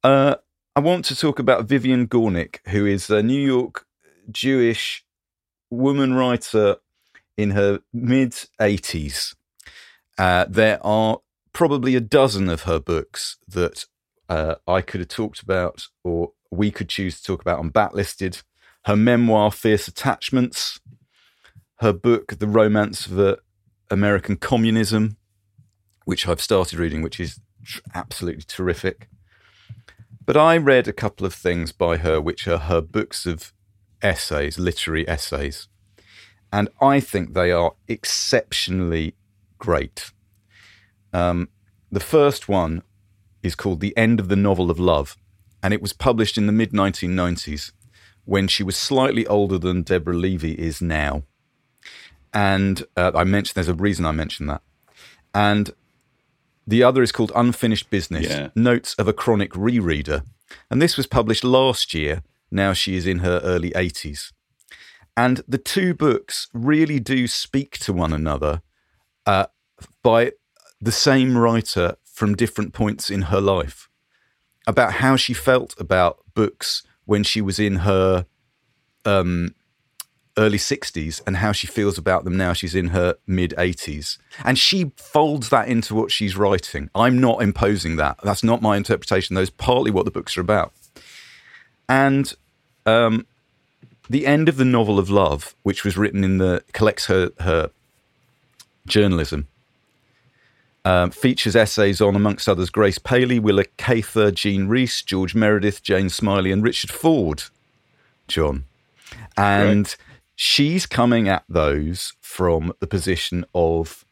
uh, 0.03 0.37
I 0.75 0.81
want 0.81 1.05
to 1.07 1.17
talk 1.17 1.39
about 1.39 1.67
Vivian 1.67 2.09
Gornick, 2.09 2.59
who 2.69 2.87
is 2.87 3.11
a 3.11 3.23
New 3.23 3.41
York 3.41 3.87
Jewish 4.31 5.05
woman 5.71 6.15
writer 6.15 6.77
in 7.37 7.51
her 7.51 7.81
mid 7.93 8.33
80s. 8.61 9.35
Uh, 10.19 10.47
there 10.49 10.85
are 10.85 11.21
probably 11.53 11.95
a 11.97 12.01
dozen 12.01 12.49
of 12.49 12.63
her 12.63 12.79
books 12.79 13.39
that 13.49 13.87
uh, 14.29 14.57
I 14.67 14.81
could 14.81 15.01
have 15.01 15.09
talked 15.09 15.43
about 15.43 15.89
or 16.05 16.33
we 16.51 16.71
could 16.71 16.89
choose 16.89 17.17
to 17.21 17.27
talk 17.27 17.41
about 17.41 17.59
on 17.59 17.71
Backlisted. 17.71 18.43
Her 18.87 18.97
memoir, 18.97 19.51
Fierce 19.53 19.89
Attachments, 19.89 20.81
her 21.77 21.93
book, 21.93 22.39
The 22.39 22.47
Romance 22.47 23.07
of 23.07 23.39
American 23.91 24.37
Communism, 24.37 25.17
which 26.05 26.27
I've 26.27 26.41
started 26.41 26.79
reading, 26.79 27.03
which 27.03 27.21
is 27.21 27.41
absolutely 27.95 28.45
terrific. 28.47 29.09
But 30.25 30.37
I 30.37 30.57
read 30.57 30.89
a 30.89 30.93
couple 30.93 31.27
of 31.27 31.35
things 31.35 31.73
by 31.73 31.99
her, 31.99 32.21
which 32.21 32.49
are 32.49 32.59
her 32.59 32.81
books 32.81 33.27
of 33.27 33.53
essays, 34.03 34.59
literary 34.59 35.07
essays. 35.09 35.69
and 36.53 36.69
I 36.81 37.01
think 37.01 37.35
they 37.35 37.53
are 37.53 37.73
exceptionally 37.89 39.15
great. 39.59 40.11
Um, 41.13 41.49
the 41.91 42.01
first 42.01 42.49
one 42.49 42.83
is 43.43 43.55
called 43.55 43.81
The 43.81 43.97
End 43.97 44.21
of 44.21 44.29
the 44.29 44.37
Novel 44.37 44.71
of 44.71 44.79
Love, 44.79 45.17
and 45.63 45.75
it 45.75 45.83
was 45.83 45.93
published 45.93 46.39
in 46.39 46.47
the 46.47 46.53
mid 46.53 46.73
1990s 46.73 47.73
when 48.25 48.49
she 48.49 48.63
was 48.63 48.77
slightly 48.77 49.27
older 49.27 49.59
than 49.59 49.83
Deborah 49.83 50.15
Levy 50.15 50.53
is 50.53 50.81
now. 50.81 51.23
And 52.33 52.85
uh, 52.97 53.13
I 53.15 53.25
mentioned, 53.25 53.57
there's 53.57 53.69
a 53.69 53.75
reason 53.75 54.07
I 54.07 54.13
mentioned 54.13 54.49
that. 54.51 54.63
And 55.35 55.71
the 56.67 56.83
other 56.83 57.03
is 57.03 57.13
called 57.13 57.33
Unfinished 57.35 57.91
Business 57.91 58.29
Yeah. 58.29 58.49
Notes 58.55 58.95
of 58.95 59.09
a 59.09 59.13
Chronic 59.13 59.53
Rereader. 59.53 60.23
And 60.71 60.81
this 60.81 60.97
was 60.97 61.07
published 61.07 61.45
last 61.45 61.93
year. 61.93 62.23
Now 62.51 62.73
she 62.73 62.97
is 62.97 63.07
in 63.07 63.21
her 63.21 63.41
early 63.43 63.71
80s. 63.71 64.33
And 65.17 65.43
the 65.49 65.59
two 65.59 65.95
books 65.95 66.49
really 66.53 67.01
do 67.01 67.27
speak 67.27 67.79
to 67.81 67.93
one 67.93 68.13
another 68.13 68.63
uh, 69.27 69.47
by 70.03 70.33
the 70.81 70.93
same 70.93 71.37
writer 71.37 71.97
from 72.05 72.37
different 72.37 72.73
points 72.73 73.11
in 73.11 73.23
her 73.23 73.41
life 73.41 73.90
about 74.67 74.95
how 74.95 75.17
she 75.17 75.35
felt 75.35 75.75
about 75.79 76.19
books 76.35 76.83
when 77.05 77.23
she 77.23 77.41
was 77.41 77.59
in 77.59 77.77
her 77.77 78.27
um, 79.05 79.55
early 80.37 80.59
60s 80.59 81.21
and 81.27 81.37
how 81.37 81.53
she 81.53 81.67
feels 81.67 81.99
about 81.99 82.25
them 82.25 82.37
now 82.37 82.53
she's 82.53 82.75
in 82.75 82.89
her 82.89 83.17
mid 83.27 83.53
80s. 83.59 84.19
And 84.45 84.59
she 84.59 84.93
folds 84.97 85.49
that 85.51 85.69
into 85.69 85.95
what 85.95 86.11
she's 86.11 86.37
writing. 86.37 86.91
I'm 86.95 87.21
not 87.21 87.43
imposing 87.43 87.97
that. 87.97 88.19
That's 88.23 88.45
not 88.45 88.63
my 88.63 88.77
interpretation. 88.77 89.35
That's 89.37 89.51
partly 89.51 89.91
what 89.91 90.05
the 90.05 90.11
books 90.11 90.37
are 90.37 90.41
about. 90.41 90.73
And 91.89 92.33
um, 92.87 93.27
the 94.09 94.27
end 94.27 94.49
of 94.49 94.57
the 94.57 94.65
novel 94.65 94.99
of 94.99 95.11
love, 95.11 95.55
which 95.63 95.85
was 95.85 95.97
written 95.97 96.25
in 96.25 96.39
the 96.39 96.63
collects 96.73 97.07
her 97.07 97.31
her 97.41 97.71
journalism, 98.87 99.49
um, 100.85 101.11
features 101.11 101.57
essays 101.57 102.01
on, 102.01 102.17
amongst 102.17 102.49
others, 102.49 102.71
Grace 102.71 102.99
Paley, 102.99 103.39
Willa 103.39 103.65
Cather, 103.77 104.31
Jean 104.31 104.69
Rhys, 104.69 105.03
George 105.03 105.35
Meredith, 105.35 105.83
Jane 105.83 106.09
Smiley, 106.09 106.53
and 106.53 106.63
Richard 106.63 106.91
Ford. 106.91 107.45
John, 108.29 108.65
and 109.37 109.95
she's 110.37 110.87
coming 110.87 111.29
at 111.29 111.45
those 111.49 112.15
from 112.21 112.73
the 112.81 112.87
position 112.87 113.45
of 113.55 114.05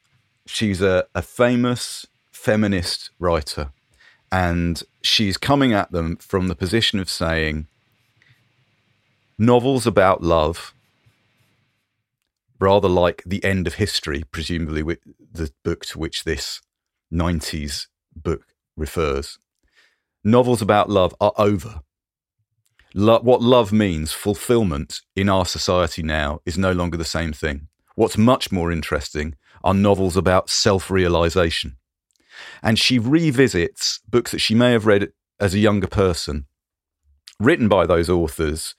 she's 0.44 0.82
a, 0.82 1.06
a 1.14 1.22
famous 1.22 2.06
feminist 2.32 3.10
writer, 3.18 3.70
and 4.32 4.82
she's 5.02 5.36
coming 5.36 5.72
at 5.72 5.92
them 5.92 6.16
from 6.16 6.48
the 6.48 6.56
position 6.56 6.98
of 6.98 7.08
saying 7.08 7.66
novels 9.38 9.86
about 9.86 10.22
love, 10.22 10.74
rather 12.60 12.88
like 12.88 13.22
The 13.24 13.44
End 13.44 13.66
of 13.66 13.74
History, 13.74 14.24
presumably 14.30 14.80
wi- 14.80 14.98
the 15.32 15.52
book 15.64 15.84
to 15.86 15.98
which 15.98 16.24
this 16.24 16.60
90s 17.12 17.86
book 18.14 18.42
refers. 18.76 19.38
Novels 20.24 20.60
about 20.60 20.90
love 20.90 21.14
are 21.20 21.32
over. 21.36 21.80
Lo- 22.94 23.20
what 23.20 23.42
love 23.42 23.72
means, 23.72 24.12
fulfillment, 24.12 25.00
in 25.14 25.28
our 25.28 25.46
society 25.46 26.02
now 26.02 26.40
is 26.44 26.58
no 26.58 26.72
longer 26.72 26.96
the 26.96 27.04
same 27.04 27.32
thing. 27.32 27.68
What's 27.94 28.18
much 28.18 28.50
more 28.50 28.72
interesting 28.72 29.34
are 29.62 29.74
novels 29.74 30.16
about 30.16 30.50
self 30.50 30.90
realization. 30.90 31.76
And 32.62 32.78
she 32.78 32.98
revisits 32.98 34.00
books 34.08 34.30
that 34.30 34.40
she 34.40 34.54
may 34.54 34.72
have 34.72 34.86
read 34.86 35.12
as 35.40 35.54
a 35.54 35.58
younger 35.58 35.88
person, 35.88 36.46
written 37.40 37.68
by 37.68 37.86
those 37.86 38.08
authors 38.08 38.74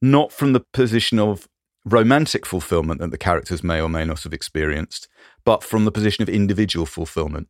not 0.00 0.32
from 0.32 0.52
the 0.52 0.64
position 0.72 1.18
of 1.18 1.48
romantic 1.88 2.46
fulfillment 2.46 3.00
that 3.00 3.10
the 3.10 3.18
characters 3.18 3.64
may 3.64 3.80
or 3.80 3.88
may 3.88 4.04
not 4.04 4.22
have 4.22 4.32
experienced, 4.32 5.08
but 5.44 5.62
from 5.62 5.84
the 5.84 5.92
position 5.92 6.22
of 6.22 6.28
individual 6.28 6.86
fulfillment. 6.86 7.48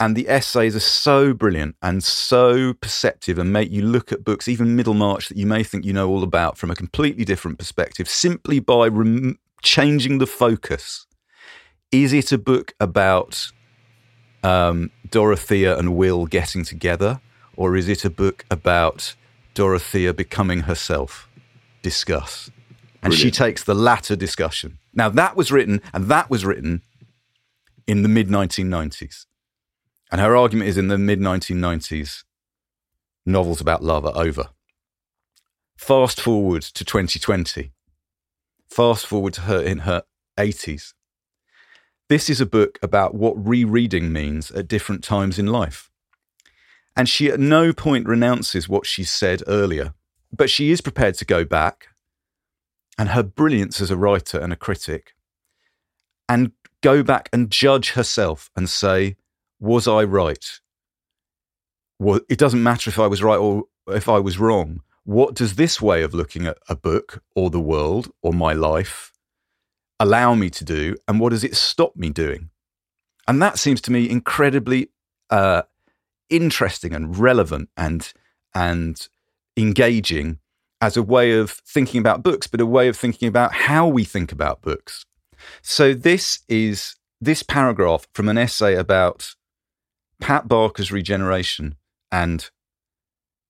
And 0.00 0.14
the 0.14 0.28
essays 0.28 0.76
are 0.76 0.80
so 0.80 1.34
brilliant 1.34 1.74
and 1.82 2.04
so 2.04 2.72
perceptive 2.74 3.38
and 3.38 3.52
make 3.52 3.70
you 3.70 3.82
look 3.82 4.12
at 4.12 4.24
books, 4.24 4.46
even 4.46 4.76
Middlemarch, 4.76 5.28
that 5.28 5.36
you 5.36 5.46
may 5.46 5.64
think 5.64 5.84
you 5.84 5.92
know 5.92 6.08
all 6.08 6.22
about 6.22 6.56
from 6.56 6.70
a 6.70 6.76
completely 6.76 7.24
different 7.24 7.58
perspective, 7.58 8.08
simply 8.08 8.60
by 8.60 8.86
rem- 8.86 9.38
changing 9.62 10.18
the 10.18 10.26
focus. 10.26 11.06
Is 11.90 12.12
it 12.12 12.30
a 12.30 12.38
book 12.38 12.74
about 12.78 13.50
um, 14.44 14.90
Dorothea 15.10 15.76
and 15.76 15.96
Will 15.96 16.26
getting 16.26 16.64
together, 16.64 17.20
or 17.56 17.76
is 17.76 17.88
it 17.88 18.04
a 18.04 18.10
book 18.10 18.44
about 18.50 19.16
Dorothea 19.54 20.14
becoming 20.14 20.60
herself? 20.60 21.28
Discuss. 21.82 22.50
And 23.02 23.14
she 23.14 23.30
takes 23.30 23.62
the 23.62 23.74
latter 23.74 24.16
discussion. 24.16 24.78
Now, 24.92 25.08
that 25.10 25.36
was 25.36 25.52
written, 25.52 25.80
and 25.92 26.06
that 26.06 26.28
was 26.28 26.44
written 26.44 26.82
in 27.86 28.02
the 28.02 28.08
mid 28.08 28.28
1990s. 28.28 29.26
And 30.10 30.20
her 30.20 30.36
argument 30.36 30.68
is 30.68 30.78
in 30.78 30.88
the 30.88 30.98
mid 30.98 31.20
1990s, 31.20 32.24
novels 33.24 33.60
about 33.60 33.82
love 33.82 34.04
are 34.04 34.16
over. 34.16 34.48
Fast 35.76 36.20
forward 36.20 36.62
to 36.62 36.84
2020. 36.84 37.72
Fast 38.68 39.06
forward 39.06 39.34
to 39.34 39.42
her 39.42 39.62
in 39.62 39.80
her 39.80 40.02
80s. 40.36 40.92
This 42.08 42.28
is 42.28 42.40
a 42.40 42.46
book 42.46 42.78
about 42.82 43.14
what 43.14 43.46
rereading 43.46 44.12
means 44.12 44.50
at 44.50 44.66
different 44.66 45.04
times 45.04 45.38
in 45.38 45.46
life. 45.46 45.90
And 46.96 47.08
she 47.08 47.28
at 47.28 47.38
no 47.38 47.72
point 47.72 48.08
renounces 48.08 48.68
what 48.68 48.86
she 48.86 49.04
said 49.04 49.42
earlier, 49.46 49.94
but 50.32 50.50
she 50.50 50.70
is 50.70 50.80
prepared 50.80 51.14
to 51.16 51.24
go 51.24 51.44
back 51.44 51.88
and 52.98 53.10
her 53.10 53.22
brilliance 53.22 53.80
as 53.80 53.90
a 53.90 53.96
writer 53.96 54.38
and 54.38 54.52
a 54.52 54.56
critic 54.56 55.14
and 56.28 56.52
go 56.82 57.02
back 57.02 57.28
and 57.32 57.50
judge 57.50 57.92
herself 57.92 58.50
and 58.56 58.68
say, 58.68 59.16
Was 59.60 59.86
I 59.88 60.04
right? 60.04 60.44
Well, 61.98 62.20
it 62.28 62.38
doesn't 62.38 62.62
matter 62.62 62.90
if 62.90 62.98
I 62.98 63.06
was 63.06 63.22
right 63.22 63.38
or 63.38 63.64
if 63.88 64.08
I 64.08 64.18
was 64.18 64.38
wrong. 64.38 64.82
What 65.04 65.34
does 65.34 65.54
this 65.54 65.80
way 65.80 66.02
of 66.02 66.12
looking 66.12 66.46
at 66.46 66.58
a 66.68 66.76
book 66.76 67.22
or 67.34 67.50
the 67.50 67.60
world 67.60 68.10
or 68.20 68.32
my 68.32 68.52
life 68.52 69.12
allow 69.98 70.34
me 70.34 70.50
to 70.50 70.64
do? 70.64 70.96
And 71.06 71.18
what 71.18 71.30
does 71.30 71.44
it 71.44 71.56
stop 71.56 71.96
me 71.96 72.10
doing? 72.10 72.50
And 73.26 73.40
that 73.42 73.58
seems 73.58 73.80
to 73.82 73.92
me 73.92 74.08
incredibly 74.08 74.90
uh, 75.30 75.62
interesting 76.28 76.94
and 76.94 77.16
relevant 77.16 77.70
and, 77.76 78.12
and 78.54 79.08
engaging 79.56 80.38
as 80.80 80.96
a 80.96 81.02
way 81.02 81.32
of 81.32 81.50
thinking 81.50 81.98
about 82.00 82.22
books, 82.22 82.46
but 82.46 82.60
a 82.60 82.66
way 82.66 82.88
of 82.88 82.96
thinking 82.96 83.28
about 83.28 83.52
how 83.52 83.86
we 83.86 84.04
think 84.04 84.30
about 84.32 84.62
books. 84.62 85.04
So 85.62 85.94
this 85.94 86.40
is 86.48 86.94
this 87.20 87.42
paragraph 87.42 88.06
from 88.14 88.28
an 88.28 88.38
essay 88.38 88.74
about 88.76 89.30
Pat 90.20 90.46
Barker's 90.48 90.92
regeneration 90.92 91.76
and 92.12 92.48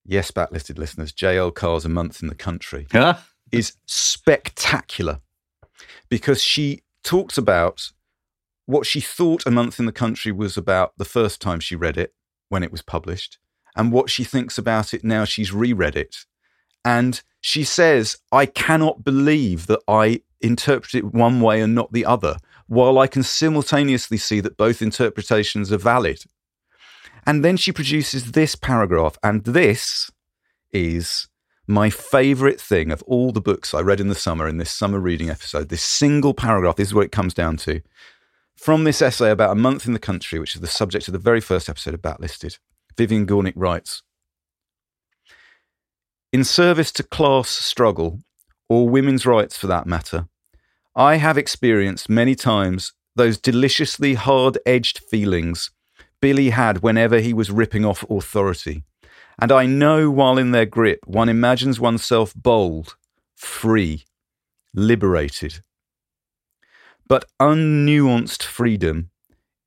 yes, 0.05 0.31
backlisted 0.31 0.77
listeners, 0.77 1.11
J.L. 1.11 1.51
Carr's 1.51 1.85
A 1.85 1.89
Month 1.89 2.21
in 2.21 2.29
the 2.29 2.35
Country 2.35 2.87
Huh? 2.91 3.15
is 3.51 3.73
spectacular 3.85 5.19
because 6.09 6.41
she 6.41 6.81
talks 7.03 7.37
about 7.37 7.91
what 8.65 8.85
she 8.85 9.01
thought 9.01 9.45
A 9.45 9.51
Month 9.51 9.79
in 9.79 9.85
the 9.85 9.91
Country 9.91 10.31
was 10.31 10.57
about 10.57 10.93
the 10.97 11.05
first 11.05 11.41
time 11.41 11.59
she 11.59 11.75
read 11.75 11.97
it 11.97 12.13
when 12.49 12.63
it 12.63 12.71
was 12.71 12.81
published 12.81 13.37
and 13.75 13.91
what 13.91 14.09
she 14.09 14.23
thinks 14.23 14.57
about 14.57 14.93
it 14.93 15.03
now 15.03 15.25
she's 15.25 15.51
reread 15.53 15.95
it. 15.95 16.17
And 16.83 17.21
she 17.41 17.63
says, 17.63 18.17
I 18.31 18.45
cannot 18.45 19.03
believe 19.03 19.67
that 19.67 19.81
I 19.87 20.21
interpret 20.41 20.95
it 20.95 21.13
one 21.13 21.41
way 21.41 21.61
and 21.61 21.75
not 21.75 21.91
the 21.91 22.05
other, 22.05 22.37
while 22.67 22.99
I 22.99 23.07
can 23.07 23.23
simultaneously 23.23 24.17
see 24.17 24.39
that 24.41 24.57
both 24.57 24.81
interpretations 24.81 25.71
are 25.71 25.77
valid. 25.77 26.23
And 27.25 27.43
then 27.43 27.57
she 27.57 27.71
produces 27.71 28.31
this 28.31 28.55
paragraph, 28.55 29.17
and 29.23 29.43
this 29.43 30.09
is 30.71 31.27
my 31.67 31.89
favorite 31.89 32.59
thing 32.59 32.91
of 32.91 33.03
all 33.03 33.31
the 33.31 33.41
books 33.41 33.73
I 33.73 33.81
read 33.81 33.99
in 33.99 34.07
the 34.07 34.15
summer 34.15 34.47
in 34.47 34.57
this 34.57 34.71
summer 34.71 34.99
reading 34.99 35.29
episode. 35.29 35.69
This 35.69 35.83
single 35.83 36.33
paragraph, 36.33 36.77
this 36.77 36.87
is 36.87 36.93
what 36.93 37.05
it 37.05 37.11
comes 37.11 37.33
down 37.33 37.57
to. 37.57 37.81
From 38.55 38.83
this 38.83 39.01
essay 39.01 39.29
about 39.29 39.51
a 39.51 39.55
month 39.55 39.85
in 39.85 39.93
the 39.93 39.99
country, 39.99 40.39
which 40.39 40.55
is 40.55 40.61
the 40.61 40.67
subject 40.67 41.07
of 41.07 41.11
the 41.11 41.19
very 41.19 41.39
first 41.39 41.69
episode 41.69 41.93
of 41.93 42.01
Backlisted, 42.01 42.57
Vivian 42.97 43.27
Gornick 43.27 43.53
writes 43.55 44.01
In 46.31 46.43
service 46.43 46.91
to 46.91 47.03
class 47.03 47.49
struggle, 47.49 48.19
or 48.67 48.87
women's 48.87 49.25
rights 49.25 49.57
for 49.57 49.65
that 49.65 49.87
matter, 49.87 50.27
I 50.95 51.15
have 51.15 51.39
experienced 51.39 52.07
many 52.07 52.35
times 52.35 52.93
those 53.15 53.39
deliciously 53.39 54.13
hard 54.13 54.59
edged 54.63 54.99
feelings 54.99 55.71
Billy 56.21 56.51
had 56.51 56.83
whenever 56.83 57.19
he 57.19 57.33
was 57.33 57.49
ripping 57.49 57.83
off 57.83 58.07
authority. 58.11 58.83
And 59.41 59.51
I 59.51 59.65
know 59.65 60.11
while 60.11 60.37
in 60.37 60.51
their 60.51 60.67
grip, 60.67 60.99
one 61.07 61.29
imagines 61.29 61.79
oneself 61.79 62.35
bold, 62.35 62.95
free, 63.35 64.05
liberated. 64.75 65.63
But 67.07 67.25
unnuanced 67.39 68.43
freedom 68.43 69.09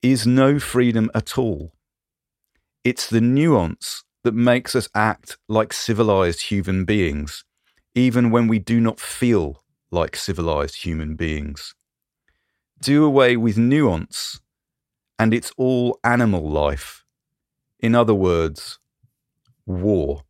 is 0.01 0.29
no 0.29 0.61
freedom 0.61 1.11
at 1.13 1.37
all. 1.37 1.73
It's 2.85 3.09
the 3.09 3.21
nuance 3.21 4.05
that 4.25 4.35
makes 4.35 4.75
us 4.75 4.89
act 4.95 5.37
like 5.49 5.73
civilized 5.73 6.43
human 6.43 6.85
beings, 6.85 7.45
even 7.95 8.31
when 8.31 8.49
we 8.49 8.59
do 8.59 8.81
not 8.81 9.01
feel 9.01 9.63
like 9.91 10.17
civilized 10.17 10.85
human 10.85 11.17
beings. 11.17 11.75
Do 12.81 13.05
away 13.05 13.37
with 13.37 13.59
nuance, 13.59 14.41
and 15.19 15.35
it's 15.35 15.53
all 15.57 15.99
animal 16.03 16.49
life. 16.49 17.05
In 17.81 17.95
other 17.95 18.15
words, 18.15 18.79
war. 19.67 20.23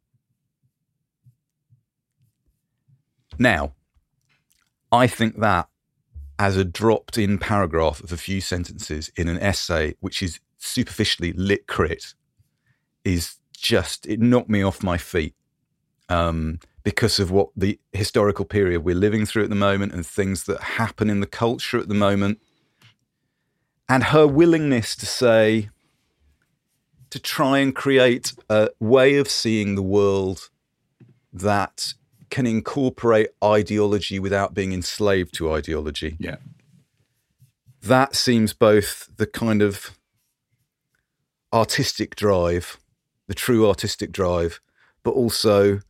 Now, 3.38 3.74
I 4.90 5.06
think 5.06 5.40
that 5.40 5.68
as 6.38 6.56
a 6.56 6.64
dropped 6.64 7.16
in 7.18 7.38
paragraph 7.38 8.02
of 8.02 8.12
a 8.12 8.16
few 8.16 8.40
sentences 8.40 9.10
in 9.16 9.28
an 9.28 9.38
essay 9.38 9.94
which 10.00 10.22
is 10.22 10.40
superficially 10.58 11.32
lit 11.32 11.66
crit 11.66 12.14
is 13.04 13.36
just, 13.62 14.06
it 14.06 14.20
knocked 14.20 14.50
me 14.50 14.62
off 14.62 14.82
my 14.82 14.98
feet 14.98 15.34
um, 16.08 16.58
because 16.82 17.18
of 17.18 17.30
what 17.30 17.48
the 17.56 17.78
historical 17.92 18.44
period 18.44 18.84
we're 18.84 18.94
living 18.94 19.24
through 19.24 19.44
at 19.44 19.48
the 19.48 19.54
moment 19.54 19.92
and 19.92 20.04
things 20.04 20.44
that 20.44 20.60
happen 20.60 21.08
in 21.08 21.20
the 21.20 21.26
culture 21.26 21.78
at 21.78 21.88
the 21.88 21.94
moment. 21.94 22.40
And 23.88 24.04
her 24.04 24.26
willingness 24.26 24.96
to 24.96 25.06
say, 25.06 25.70
to 27.10 27.18
try 27.18 27.58
and 27.58 27.74
create 27.74 28.32
a 28.48 28.70
way 28.80 29.16
of 29.16 29.28
seeing 29.28 29.74
the 29.74 29.82
world 29.82 30.48
that 31.32 31.94
can 32.30 32.46
incorporate 32.46 33.28
ideology 33.44 34.18
without 34.18 34.54
being 34.54 34.72
enslaved 34.72 35.34
to 35.34 35.52
ideology. 35.52 36.16
Yeah. 36.18 36.36
That 37.82 38.16
seems 38.16 38.54
both 38.54 39.10
the 39.16 39.26
kind 39.26 39.60
of 39.60 39.98
artistic 41.52 42.16
drive, 42.16 42.78
the 43.32 43.36
true 43.36 43.66
artistic 43.66 44.12
drive, 44.12 44.60
but 45.02 45.12
also 45.12 45.80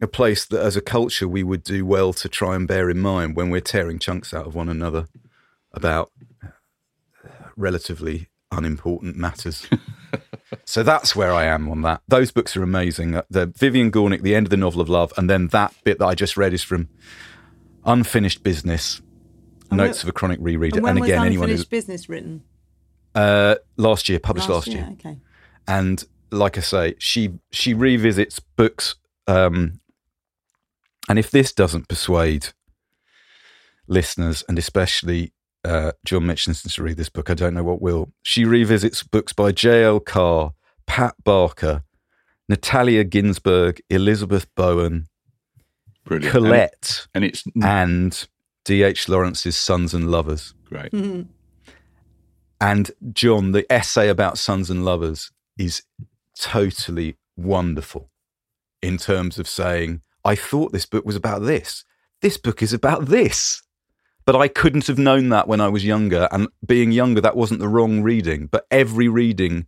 a 0.00 0.06
place 0.06 0.44
that 0.44 0.60
as 0.62 0.76
a 0.76 0.80
culture 0.80 1.26
we 1.26 1.42
would 1.42 1.64
do 1.64 1.84
well 1.84 2.12
to 2.12 2.28
try 2.28 2.54
and 2.54 2.68
bear 2.68 2.88
in 2.88 3.00
mind 3.00 3.34
when 3.34 3.50
we're 3.50 3.60
tearing 3.60 3.98
chunks 3.98 4.32
out 4.32 4.46
of 4.46 4.54
one 4.54 4.68
another 4.68 5.06
about 5.72 6.12
relatively 7.56 8.28
unimportant 8.52 9.16
matters. 9.16 9.66
so 10.64 10.84
that's 10.84 11.16
where 11.16 11.32
I 11.32 11.46
am 11.46 11.68
on 11.68 11.82
that. 11.82 12.00
Those 12.06 12.30
books 12.30 12.56
are 12.56 12.62
amazing. 12.62 13.16
Uh, 13.16 13.22
The 13.28 13.46
Vivian 13.46 13.90
Gornick, 13.90 14.22
The 14.22 14.36
End 14.36 14.46
of 14.46 14.50
the 14.50 14.56
Novel 14.56 14.80
of 14.80 14.88
Love, 14.88 15.12
and 15.16 15.28
then 15.28 15.48
that 15.48 15.74
bit 15.82 15.98
that 15.98 16.06
I 16.06 16.14
just 16.14 16.36
read 16.36 16.52
is 16.54 16.62
from 16.62 16.88
Unfinished 17.84 18.44
Business, 18.44 19.02
And 19.68 19.78
Notes 19.78 20.02
wh- 20.02 20.04
of 20.04 20.10
a 20.10 20.12
Chronic 20.12 20.38
Rereader. 20.38 20.74
And 20.76 20.82
when 20.84 20.96
And 20.98 21.04
again, 21.06 21.18
was 21.22 21.26
anyone 21.26 21.48
who 21.48 21.54
unfinished 21.54 21.70
business 21.70 22.08
written? 22.08 22.44
uh, 23.16 23.56
last 23.76 24.08
year, 24.08 24.20
published 24.20 24.48
last, 24.48 24.68
year. 24.68 24.88
Okay. 24.92 25.18
and 25.66 26.04
like 26.32 26.58
I 26.58 26.62
say, 26.62 26.94
she 26.98 27.38
she 27.50 27.74
revisits 27.74 28.40
books. 28.40 28.96
Um, 29.26 29.80
and 31.08 31.18
if 31.18 31.30
this 31.30 31.52
doesn't 31.52 31.88
persuade 31.88 32.48
listeners, 33.86 34.44
and 34.48 34.58
especially 34.58 35.32
uh, 35.64 35.92
John 36.04 36.22
Mitchinson 36.22 36.72
to 36.74 36.82
read 36.82 36.96
this 36.96 37.08
book, 37.08 37.30
I 37.30 37.34
don't 37.34 37.54
know 37.54 37.64
what 37.64 37.82
will. 37.82 38.12
She 38.22 38.44
revisits 38.44 39.02
books 39.02 39.32
by 39.32 39.52
J.L. 39.52 40.00
Carr, 40.00 40.52
Pat 40.86 41.14
Barker, 41.24 41.82
Natalia 42.48 43.04
Ginzburg, 43.04 43.80
Elizabeth 43.90 44.46
Bowen, 44.54 45.06
Brilliant. 46.04 46.32
Colette, 46.32 47.06
And, 47.14 47.24
and 47.24 47.32
it's 47.32 47.44
and 47.62 48.28
D.H. 48.64 49.08
Lawrence's 49.08 49.56
Sons 49.56 49.94
and 49.94 50.10
Lovers. 50.10 50.54
great. 50.64 50.90
Mhm. 50.92 51.26
And 52.60 52.90
John, 53.12 53.50
the 53.52 53.66
essay 53.72 54.08
about 54.08 54.38
sons 54.38 54.70
and 54.70 54.84
lovers 54.84 55.32
is 55.58 55.82
totally 56.38 57.16
wonderful 57.36 58.10
in 58.80 58.98
terms 58.98 59.38
of 59.38 59.48
saying, 59.48 60.02
I 60.24 60.34
thought 60.34 60.72
this 60.72 60.86
book 60.86 61.04
was 61.04 61.16
about 61.16 61.42
this. 61.42 61.84
This 62.20 62.36
book 62.36 62.62
is 62.62 62.72
about 62.72 63.06
this. 63.06 63.62
But 64.24 64.36
I 64.36 64.46
couldn't 64.46 64.86
have 64.86 64.98
known 64.98 65.30
that 65.30 65.48
when 65.48 65.60
I 65.60 65.68
was 65.68 65.84
younger. 65.84 66.28
And 66.30 66.48
being 66.64 66.92
younger, 66.92 67.20
that 67.20 67.36
wasn't 67.36 67.60
the 67.60 67.68
wrong 67.68 68.02
reading. 68.02 68.46
But 68.46 68.66
every 68.70 69.08
reading 69.08 69.66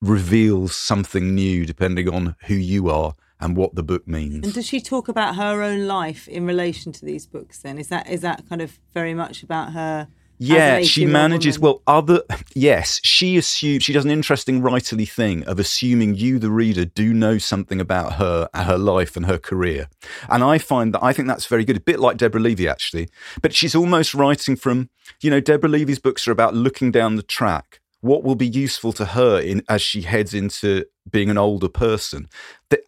reveals 0.00 0.74
something 0.74 1.34
new 1.34 1.66
depending 1.66 2.08
on 2.08 2.34
who 2.46 2.54
you 2.54 2.90
are 2.90 3.14
and 3.38 3.56
what 3.56 3.74
the 3.74 3.82
book 3.82 4.06
means. 4.06 4.44
And 4.44 4.54
does 4.54 4.66
she 4.66 4.80
talk 4.80 5.08
about 5.08 5.36
her 5.36 5.62
own 5.62 5.86
life 5.86 6.26
in 6.28 6.46
relation 6.46 6.92
to 6.92 7.04
these 7.04 7.26
books? 7.26 7.58
Then 7.58 7.78
is 7.78 7.88
that 7.88 8.08
is 8.08 8.20
that 8.20 8.48
kind 8.48 8.60
of 8.60 8.78
very 8.92 9.14
much 9.14 9.42
about 9.42 9.72
her? 9.72 10.08
Yeah, 10.42 10.80
she 10.80 11.04
manages 11.04 11.58
woman? 11.58 11.82
well. 11.86 11.98
Other 11.98 12.22
yes, 12.54 12.98
she 13.04 13.36
assumes 13.36 13.82
she 13.82 13.92
does 13.92 14.06
an 14.06 14.10
interesting 14.10 14.62
writerly 14.62 15.08
thing 15.08 15.44
of 15.44 15.58
assuming 15.58 16.14
you, 16.14 16.38
the 16.38 16.50
reader, 16.50 16.86
do 16.86 17.12
know 17.12 17.36
something 17.36 17.78
about 17.78 18.14
her, 18.14 18.48
her 18.54 18.78
life, 18.78 19.18
and 19.18 19.26
her 19.26 19.36
career. 19.36 19.88
And 20.30 20.42
I 20.42 20.56
find 20.56 20.94
that 20.94 21.04
I 21.04 21.12
think 21.12 21.28
that's 21.28 21.44
very 21.44 21.64
good. 21.66 21.76
A 21.76 21.80
bit 21.80 22.00
like 22.00 22.16
Deborah 22.16 22.40
Levy, 22.40 22.66
actually, 22.66 23.10
but 23.42 23.54
she's 23.54 23.74
almost 23.74 24.14
writing 24.14 24.56
from 24.56 24.88
you 25.20 25.30
know 25.30 25.40
Deborah 25.40 25.68
Levy's 25.68 25.98
books 25.98 26.26
are 26.26 26.32
about 26.32 26.54
looking 26.54 26.90
down 26.90 27.16
the 27.16 27.22
track. 27.22 27.80
What 28.00 28.24
will 28.24 28.34
be 28.34 28.48
useful 28.48 28.94
to 28.94 29.04
her 29.04 29.38
in 29.38 29.62
as 29.68 29.82
she 29.82 30.02
heads 30.02 30.32
into 30.32 30.86
being 31.08 31.30
an 31.30 31.38
older 31.38 31.68
person, 31.68 32.28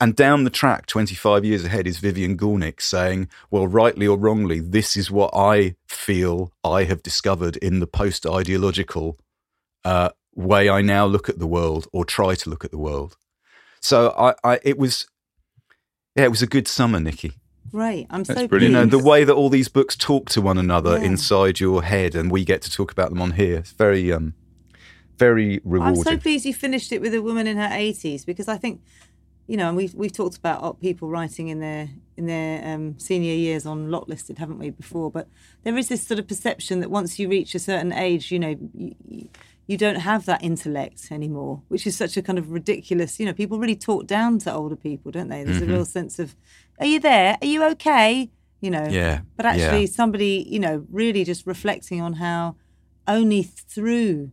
and 0.00 0.16
down 0.16 0.44
the 0.44 0.50
track, 0.50 0.86
twenty 0.86 1.14
five 1.14 1.44
years 1.44 1.64
ahead, 1.64 1.86
is 1.86 1.98
Vivian 1.98 2.36
Gornick 2.36 2.80
saying, 2.80 3.28
"Well, 3.50 3.66
rightly 3.66 4.06
or 4.06 4.18
wrongly, 4.18 4.60
this 4.60 4.96
is 4.96 5.10
what 5.10 5.30
I 5.34 5.76
feel 5.86 6.52
I 6.64 6.84
have 6.84 7.02
discovered 7.02 7.56
in 7.58 7.80
the 7.80 7.86
post 7.86 8.26
ideological 8.26 9.18
uh, 9.84 10.10
way 10.34 10.68
I 10.68 10.82
now 10.82 11.06
look 11.06 11.28
at 11.28 11.38
the 11.38 11.46
world 11.46 11.86
or 11.92 12.04
try 12.04 12.34
to 12.34 12.50
look 12.50 12.64
at 12.64 12.70
the 12.70 12.78
world. 12.78 13.16
So 13.80 14.14
I, 14.16 14.34
I 14.44 14.60
it 14.62 14.78
was, 14.78 15.06
yeah, 16.14 16.24
it 16.24 16.30
was 16.30 16.42
a 16.42 16.46
good 16.46 16.68
summer, 16.68 17.00
Nicky. 17.00 17.32
Right, 17.72 18.06
I'm 18.10 18.24
That's 18.24 18.40
so 18.40 18.48
brilliant. 18.48 18.74
You 18.74 18.80
know, 18.80 18.86
the 18.86 18.98
way 18.98 19.24
that 19.24 19.32
all 19.32 19.48
these 19.48 19.68
books 19.68 19.96
talk 19.96 20.28
to 20.30 20.42
one 20.42 20.58
another 20.58 20.98
Yeah. 20.98 21.04
inside 21.06 21.58
your 21.58 21.82
head, 21.82 22.14
and 22.14 22.30
we 22.30 22.44
get 22.44 22.60
to 22.62 22.70
talk 22.70 22.92
about 22.92 23.08
them 23.10 23.22
on 23.22 23.32
here. 23.32 23.58
It's 23.58 23.72
very, 23.72 24.12
um, 24.12 24.34
very 25.26 25.60
I'm 25.88 25.96
so 25.96 26.10
pleased 26.24 26.44
you 26.44 26.54
finished 26.54 26.90
it 26.92 27.00
with 27.04 27.14
a 27.14 27.22
woman 27.28 27.46
in 27.46 27.56
her 27.64 27.68
80s 27.68 28.24
because 28.30 28.48
I 28.48 28.56
think, 28.62 28.80
you 29.50 29.56
know, 29.56 29.68
and 29.68 29.76
we've 29.76 29.94
we've 29.94 30.12
talked 30.22 30.36
about 30.42 30.80
people 30.80 31.06
writing 31.16 31.46
in 31.48 31.58
their 31.60 31.84
in 32.16 32.24
their 32.26 32.52
um, 32.74 32.84
senior 32.98 33.34
years 33.34 33.66
on 33.66 33.90
lot 33.90 34.08
listed, 34.08 34.38
haven't 34.38 34.58
we 34.58 34.70
before? 34.70 35.10
But 35.10 35.26
there 35.64 35.76
is 35.76 35.88
this 35.88 36.02
sort 36.06 36.18
of 36.20 36.26
perception 36.28 36.80
that 36.80 36.90
once 36.90 37.18
you 37.18 37.28
reach 37.36 37.54
a 37.54 37.58
certain 37.58 37.92
age, 37.92 38.24
you 38.34 38.38
know. 38.44 38.54
You, 38.74 38.94
you, 39.08 39.28
you 39.68 39.78
don't 39.78 40.00
have 40.12 40.26
that 40.26 40.42
intellect 40.42 41.00
anymore, 41.12 41.62
which 41.68 41.86
is 41.86 41.96
such 41.96 42.16
a 42.16 42.22
kind 42.28 42.36
of 42.38 42.50
ridiculous. 42.50 43.20
You 43.20 43.26
know, 43.26 43.32
people 43.32 43.58
really 43.60 43.76
talk 43.76 44.06
down 44.08 44.38
to 44.40 44.52
older 44.52 44.74
people, 44.76 45.12
don't 45.12 45.28
they? 45.28 45.44
There's 45.44 45.60
Mm-hmm. 45.60 45.70
a 45.70 45.74
real 45.76 45.84
sense 45.98 46.18
of, 46.18 46.34
"Are 46.80 46.86
you 46.92 46.98
there? 46.98 47.38
Are 47.40 47.46
you 47.54 47.62
okay?" 47.74 48.28
You 48.60 48.70
know. 48.74 48.86
Yeah, 48.90 49.20
But 49.36 49.46
actually, 49.46 49.82
yeah. 49.82 50.00
somebody, 50.00 50.34
you 50.54 50.58
know, 50.58 50.84
really 50.90 51.22
just 51.24 51.46
reflecting 51.46 52.00
on 52.02 52.14
how 52.14 52.56
only 53.06 53.42
through 53.44 54.32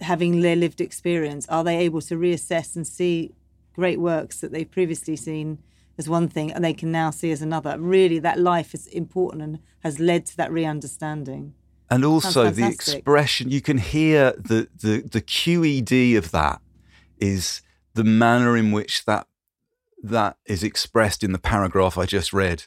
having 0.00 0.40
their 0.40 0.56
lived 0.56 0.80
experience 0.80 1.46
are 1.48 1.64
they 1.64 1.78
able 1.78 2.00
to 2.02 2.16
reassess 2.16 2.76
and 2.76 2.86
see 2.86 3.32
great 3.74 3.98
works 4.00 4.40
that 4.40 4.52
they've 4.52 4.70
previously 4.70 5.16
seen 5.16 5.58
as 5.98 6.08
one 6.08 6.28
thing 6.28 6.50
and 6.52 6.64
they 6.64 6.74
can 6.74 6.90
now 6.90 7.10
see 7.10 7.30
as 7.30 7.42
another. 7.42 7.76
Really, 7.78 8.18
that 8.18 8.38
life 8.38 8.74
is 8.74 8.86
important 8.88 9.42
and 9.42 9.58
has 9.80 9.98
led 9.98 10.26
to 10.26 10.36
that 10.36 10.52
re-understanding. 10.52 11.54
and 11.90 12.04
also 12.04 12.50
the 12.50 12.66
expression 12.66 13.50
you 13.50 13.60
can 13.60 13.78
hear 13.78 14.32
the, 14.38 14.68
the 14.80 15.02
the 15.10 15.20
QED 15.20 16.16
of 16.16 16.30
that 16.30 16.60
is 17.18 17.60
the 17.94 18.04
manner 18.04 18.56
in 18.56 18.72
which 18.72 19.04
that 19.04 19.26
that 20.02 20.36
is 20.46 20.62
expressed 20.62 21.22
in 21.22 21.32
the 21.32 21.38
paragraph 21.38 21.98
I 21.98 22.06
just 22.06 22.32
read. 22.32 22.64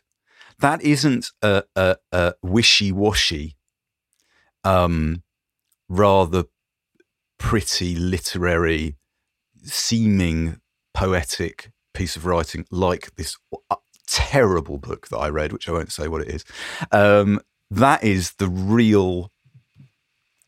That 0.59 0.81
isn't 0.83 1.31
a, 1.41 1.63
a, 1.75 1.97
a 2.11 2.33
wishy-washy, 2.41 3.57
um, 4.63 5.23
rather 5.89 6.45
pretty 7.37 7.95
literary, 7.95 8.95
seeming 9.63 10.59
poetic 10.93 11.71
piece 11.93 12.15
of 12.15 12.25
writing 12.25 12.65
like 12.71 13.15
this 13.15 13.37
uh, 13.69 13.75
terrible 14.07 14.77
book 14.77 15.07
that 15.09 15.17
I 15.17 15.29
read, 15.29 15.51
which 15.51 15.67
I 15.67 15.71
won't 15.71 15.91
say 15.91 16.07
what 16.07 16.21
it 16.21 16.29
is. 16.29 16.45
Um, 16.91 17.39
that 17.71 18.03
is 18.03 18.33
the 18.33 18.47
real 18.47 19.31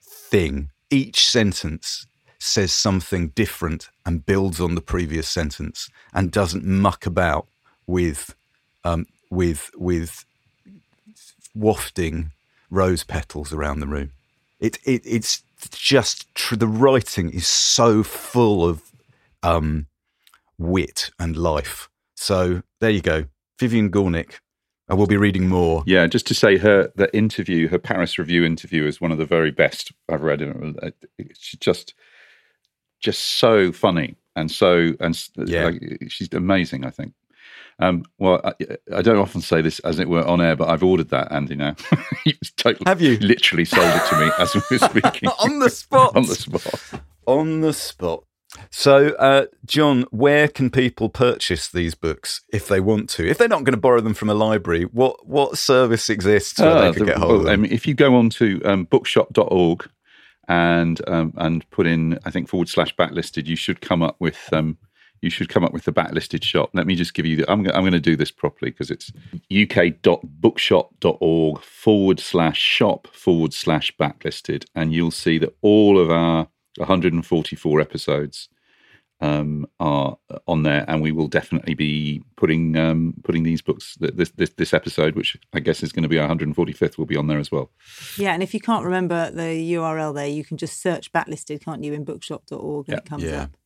thing. 0.01 0.69
Each 0.89 1.27
sentence 1.27 2.05
says 2.39 2.71
something 2.71 3.29
different 3.29 3.89
and 4.05 4.25
builds 4.25 4.61
on 4.61 4.75
the 4.75 4.81
previous 4.81 5.27
sentence 5.27 5.89
and 6.13 6.31
doesn't 6.31 6.65
muck 6.65 7.05
about 7.05 7.47
with 7.87 8.35
um, 8.83 9.07
with 9.29 9.71
with 9.75 10.25
wafting 11.55 12.31
rose 12.69 13.03
petals 13.03 13.51
around 13.51 13.79
the 13.79 13.87
room. 13.87 14.11
It, 14.59 14.77
it 14.85 15.01
it's 15.05 15.43
just 15.71 16.33
tr- 16.35 16.55
the 16.55 16.67
writing 16.67 17.29
is 17.31 17.47
so 17.47 18.03
full 18.03 18.67
of 18.67 18.81
um, 19.43 19.87
wit 20.57 21.11
and 21.19 21.35
life. 21.37 21.89
So 22.15 22.61
there 22.79 22.89
you 22.89 23.01
go, 23.01 23.25
Vivian 23.59 23.91
Gornick. 23.91 24.39
I 24.89 24.93
will 24.93 25.07
be 25.07 25.17
reading 25.17 25.49
more. 25.49 25.83
Yeah, 25.85 26.07
just 26.07 26.25
to 26.27 26.33
say 26.33 26.57
her 26.57 26.91
the 26.95 27.13
interview, 27.15 27.67
her 27.67 27.77
Paris 27.77 28.17
Review 28.17 28.45
interview 28.45 28.85
is 28.85 29.01
one 29.01 29.11
of 29.11 29.17
the 29.17 29.25
very 29.25 29.51
best 29.51 29.91
I've 30.09 30.21
read. 30.21 30.41
Uh, 30.41 30.91
She's 31.37 31.59
just 31.59 31.93
just 32.99 33.21
so 33.21 33.71
funny 33.71 34.15
and 34.35 34.49
so 34.49 34.93
and 35.01 35.27
Yeah. 35.45 35.65
like, 35.65 36.03
she's 36.07 36.31
amazing. 36.33 36.85
I 36.85 36.89
think. 36.89 37.13
Um, 37.79 38.03
well, 38.17 38.41
I, 38.43 38.53
I 38.95 39.01
don't 39.03 39.17
often 39.19 39.41
say 39.41 39.61
this 39.61 39.79
as 39.79 39.99
it 39.99 40.09
were 40.09 40.25
on 40.25 40.41
air, 40.41 40.55
but 40.55 40.67
I've 40.69 40.83
ordered 40.83 41.09
that, 41.09 41.31
Andy. 41.31 41.55
Now, 41.55 41.75
He's 42.23 42.51
totally, 42.57 42.83
Have 42.87 43.01
you? 43.01 43.17
literally 43.19 43.65
sold 43.65 43.85
it 43.87 44.05
to 44.09 44.19
me 44.19 44.31
as 44.39 44.55
we 44.55 44.61
were 44.71 44.79
speaking 44.79 45.29
on 45.39 45.59
the 45.59 45.69
spot. 45.69 46.15
on 46.15 46.23
the 46.25 46.35
spot? 46.35 47.01
On 47.27 47.61
the 47.61 47.73
spot. 47.73 48.23
So, 48.71 49.09
uh, 49.19 49.45
John, 49.65 50.05
where 50.09 50.47
can 50.47 50.71
people 50.71 51.09
purchase 51.09 51.69
these 51.69 51.93
books 51.93 52.41
if 52.51 52.67
they 52.67 52.79
want 52.79 53.09
to? 53.11 53.27
If 53.29 53.37
they're 53.37 53.47
not 53.47 53.63
going 53.65 53.73
to 53.75 53.79
borrow 53.79 54.01
them 54.01 54.15
from 54.15 54.29
a 54.29 54.33
library, 54.33 54.83
what 54.85 55.27
what 55.27 55.57
service 55.57 56.09
exists 56.09 56.57
where 56.59 56.71
Ah, 56.71 56.81
they 56.81 56.93
could 56.93 57.01
the- 57.03 57.05
get 57.05 57.17
hold 57.17 57.29
well, 57.29 57.39
of 57.41 57.45
them? 57.45 57.53
I 57.53 57.57
mean, 57.57 57.71
if 57.71 57.85
you 57.85 57.93
go 57.93 58.15
on 58.15 58.29
to 58.31 58.59
um, 58.63 58.85
bookshop.org 58.85 59.87
and 60.47 61.01
um, 61.07 61.33
and 61.37 61.69
put 61.69 61.85
in, 61.85 62.17
I 62.25 62.31
think 62.31 62.47
forward 62.49 62.69
slash 62.69 62.95
backlisted, 62.95 63.45
you 63.45 63.57
should 63.57 63.81
come 63.81 64.01
up 64.01 64.15
with 64.19 64.39
um, 64.53 64.77
you 65.21 65.29
should 65.29 65.49
come 65.49 65.63
up 65.63 65.73
with 65.73 65.85
the 65.85 65.93
backlisted 65.93 66.43
shop. 66.43 66.69
Let 66.73 66.87
me 66.87 66.95
just 66.95 67.13
give 67.13 67.25
you. 67.25 67.37
The, 67.37 67.51
I'm 67.51 67.65
I'm 67.67 67.81
going 67.83 67.91
to 67.93 67.99
do 67.99 68.15
this 68.15 68.31
properly 68.31 68.71
because 68.71 68.91
it's 68.91 69.11
uk.bookshop.org 69.51 71.61
forward 71.61 72.19
slash 72.19 72.59
shop 72.59 73.07
forward 73.13 73.53
slash 73.53 73.95
backlisted, 73.97 74.65
and 74.75 74.93
you'll 74.93 75.11
see 75.11 75.37
that 75.39 75.55
all 75.61 75.99
of 75.99 76.09
our 76.09 76.47
144 76.77 77.81
episodes 77.81 78.49
um, 79.19 79.65
are 79.79 80.17
on 80.47 80.63
there, 80.63 80.85
and 80.87 81.01
we 81.01 81.11
will 81.11 81.27
definitely 81.27 81.73
be 81.73 82.21
putting 82.35 82.75
um, 82.77 83.15
putting 83.23 83.43
these 83.43 83.61
books. 83.61 83.95
th- 83.97 84.13
This, 84.13 84.29
this 84.31 84.51
this 84.51 84.73
episode, 84.73 85.15
which 85.15 85.37
I 85.53 85.59
guess 85.59 85.81
is 85.81 85.91
going 85.91 86.03
to 86.03 86.09
be 86.09 86.19
our 86.19 86.29
145th, 86.29 86.97
will 86.97 87.05
be 87.07 87.17
on 87.17 87.27
there 87.27 87.39
as 87.39 87.51
well. 87.51 87.71
Yeah, 88.17 88.33
and 88.33 88.43
if 88.43 88.53
you 88.53 88.59
can't 88.59 88.85
remember 88.85 89.31
the 89.31 89.73
URL 89.73 90.13
there, 90.13 90.27
you 90.27 90.45
can 90.45 90.57
just 90.57 90.79
search 90.81 91.11
backlisted, 91.11 91.63
can't 91.65 91.83
you, 91.83 91.93
in 91.93 92.03
bookshop.org 92.03 92.87
and 92.89 92.93
Yeah. 92.95 92.99
it 92.99 93.05
comes 93.05 93.23
Yeah. 93.23 93.41
up. 93.43 93.57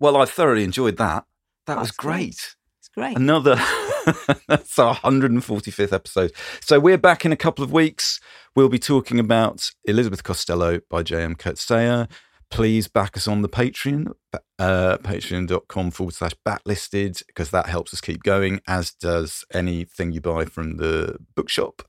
Well, 0.00 0.16
I 0.16 0.24
thoroughly 0.24 0.64
enjoyed 0.64 0.96
that. 0.98 1.24
That 1.66 1.78
was 1.78 1.88
That's 1.88 1.96
great. 1.96 2.14
great. 2.16 2.54
It's 2.78 2.88
great. 2.94 3.16
Another, 3.16 3.56
that's 4.48 4.78
our 4.78 4.94
145th 4.96 5.92
episode. 5.92 6.32
So 6.60 6.78
we're 6.80 6.98
back 6.98 7.24
in 7.24 7.32
a 7.32 7.36
couple 7.36 7.64
of 7.64 7.72
weeks. 7.72 8.20
We'll 8.54 8.68
be 8.68 8.78
talking 8.78 9.18
about 9.18 9.70
Elizabeth 9.84 10.22
Costello 10.22 10.80
by 10.88 11.02
J.M. 11.02 11.34
Coetzee. 11.36 12.08
Please 12.50 12.88
back 12.88 13.14
us 13.14 13.28
on 13.28 13.42
the 13.42 13.48
Patreon, 13.48 14.14
uh, 14.58 14.96
patreon.com 15.02 15.90
forward 15.90 16.14
slash 16.14 16.32
backlisted, 16.46 17.22
because 17.26 17.50
that 17.50 17.66
helps 17.68 17.92
us 17.92 18.00
keep 18.00 18.22
going, 18.22 18.60
as 18.66 18.90
does 18.92 19.44
anything 19.52 20.12
you 20.12 20.22
buy 20.22 20.46
from 20.46 20.78
the 20.78 21.18
bookshop. 21.34 21.82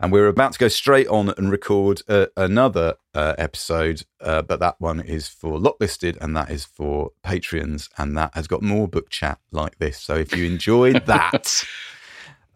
And 0.00 0.12
we're 0.12 0.28
about 0.28 0.52
to 0.52 0.58
go 0.58 0.68
straight 0.68 1.08
on 1.08 1.30
and 1.36 1.50
record 1.50 2.02
uh, 2.08 2.26
another 2.36 2.94
uh, 3.14 3.34
episode, 3.36 4.02
uh, 4.20 4.42
but 4.42 4.60
that 4.60 4.76
one 4.78 5.00
is 5.00 5.26
for 5.26 5.58
Locklisted 5.58 6.16
and 6.20 6.36
that 6.36 6.50
is 6.50 6.64
for 6.64 7.10
Patreons. 7.24 7.88
And 7.98 8.16
that 8.16 8.30
has 8.34 8.46
got 8.46 8.62
more 8.62 8.86
book 8.86 9.10
chat 9.10 9.40
like 9.50 9.78
this. 9.78 9.98
So 10.00 10.14
if 10.14 10.36
you 10.36 10.46
enjoyed 10.46 11.04
that, 11.06 11.64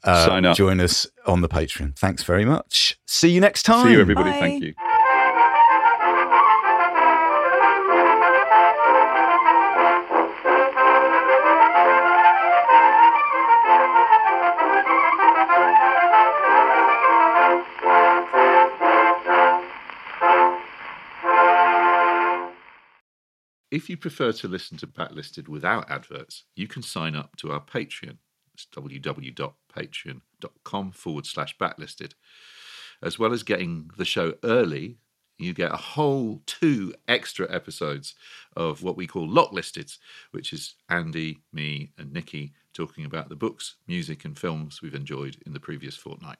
uh, 0.04 0.26
Sign 0.26 0.44
up. 0.44 0.56
join 0.56 0.80
us 0.80 1.06
on 1.26 1.40
the 1.40 1.48
Patreon. 1.48 1.96
Thanks 1.96 2.22
very 2.22 2.44
much. 2.44 2.98
See 3.06 3.30
you 3.30 3.40
next 3.40 3.64
time. 3.64 3.86
See 3.86 3.92
you, 3.94 4.00
everybody. 4.00 4.30
Bye. 4.30 4.38
Thank 4.40 4.62
you. 4.64 4.74
If 23.72 23.88
you 23.88 23.96
prefer 23.96 24.30
to 24.32 24.48
listen 24.48 24.76
to 24.78 24.86
Backlisted 24.86 25.48
without 25.48 25.90
adverts, 25.90 26.44
you 26.54 26.68
can 26.68 26.82
sign 26.82 27.16
up 27.16 27.34
to 27.36 27.52
our 27.52 27.60
Patreon. 27.60 28.18
It's 28.52 28.66
www.patreon.com 28.66 30.92
forward 30.92 31.24
slash 31.24 31.56
backlisted. 31.56 32.12
As 33.02 33.18
well 33.18 33.32
as 33.32 33.42
getting 33.42 33.90
the 33.96 34.04
show 34.04 34.34
early, 34.44 34.98
you 35.38 35.54
get 35.54 35.72
a 35.72 35.78
whole 35.78 36.42
two 36.44 36.92
extra 37.08 37.50
episodes 37.50 38.14
of 38.54 38.82
what 38.82 38.98
we 38.98 39.06
call 39.06 39.26
Locklisted, 39.26 39.96
which 40.32 40.52
is 40.52 40.74
Andy, 40.90 41.38
me, 41.50 41.92
and 41.96 42.12
Nicky 42.12 42.52
talking 42.74 43.06
about 43.06 43.30
the 43.30 43.36
books, 43.36 43.76
music, 43.88 44.26
and 44.26 44.38
films 44.38 44.82
we've 44.82 44.94
enjoyed 44.94 45.38
in 45.46 45.54
the 45.54 45.60
previous 45.60 45.96
fortnight. 45.96 46.36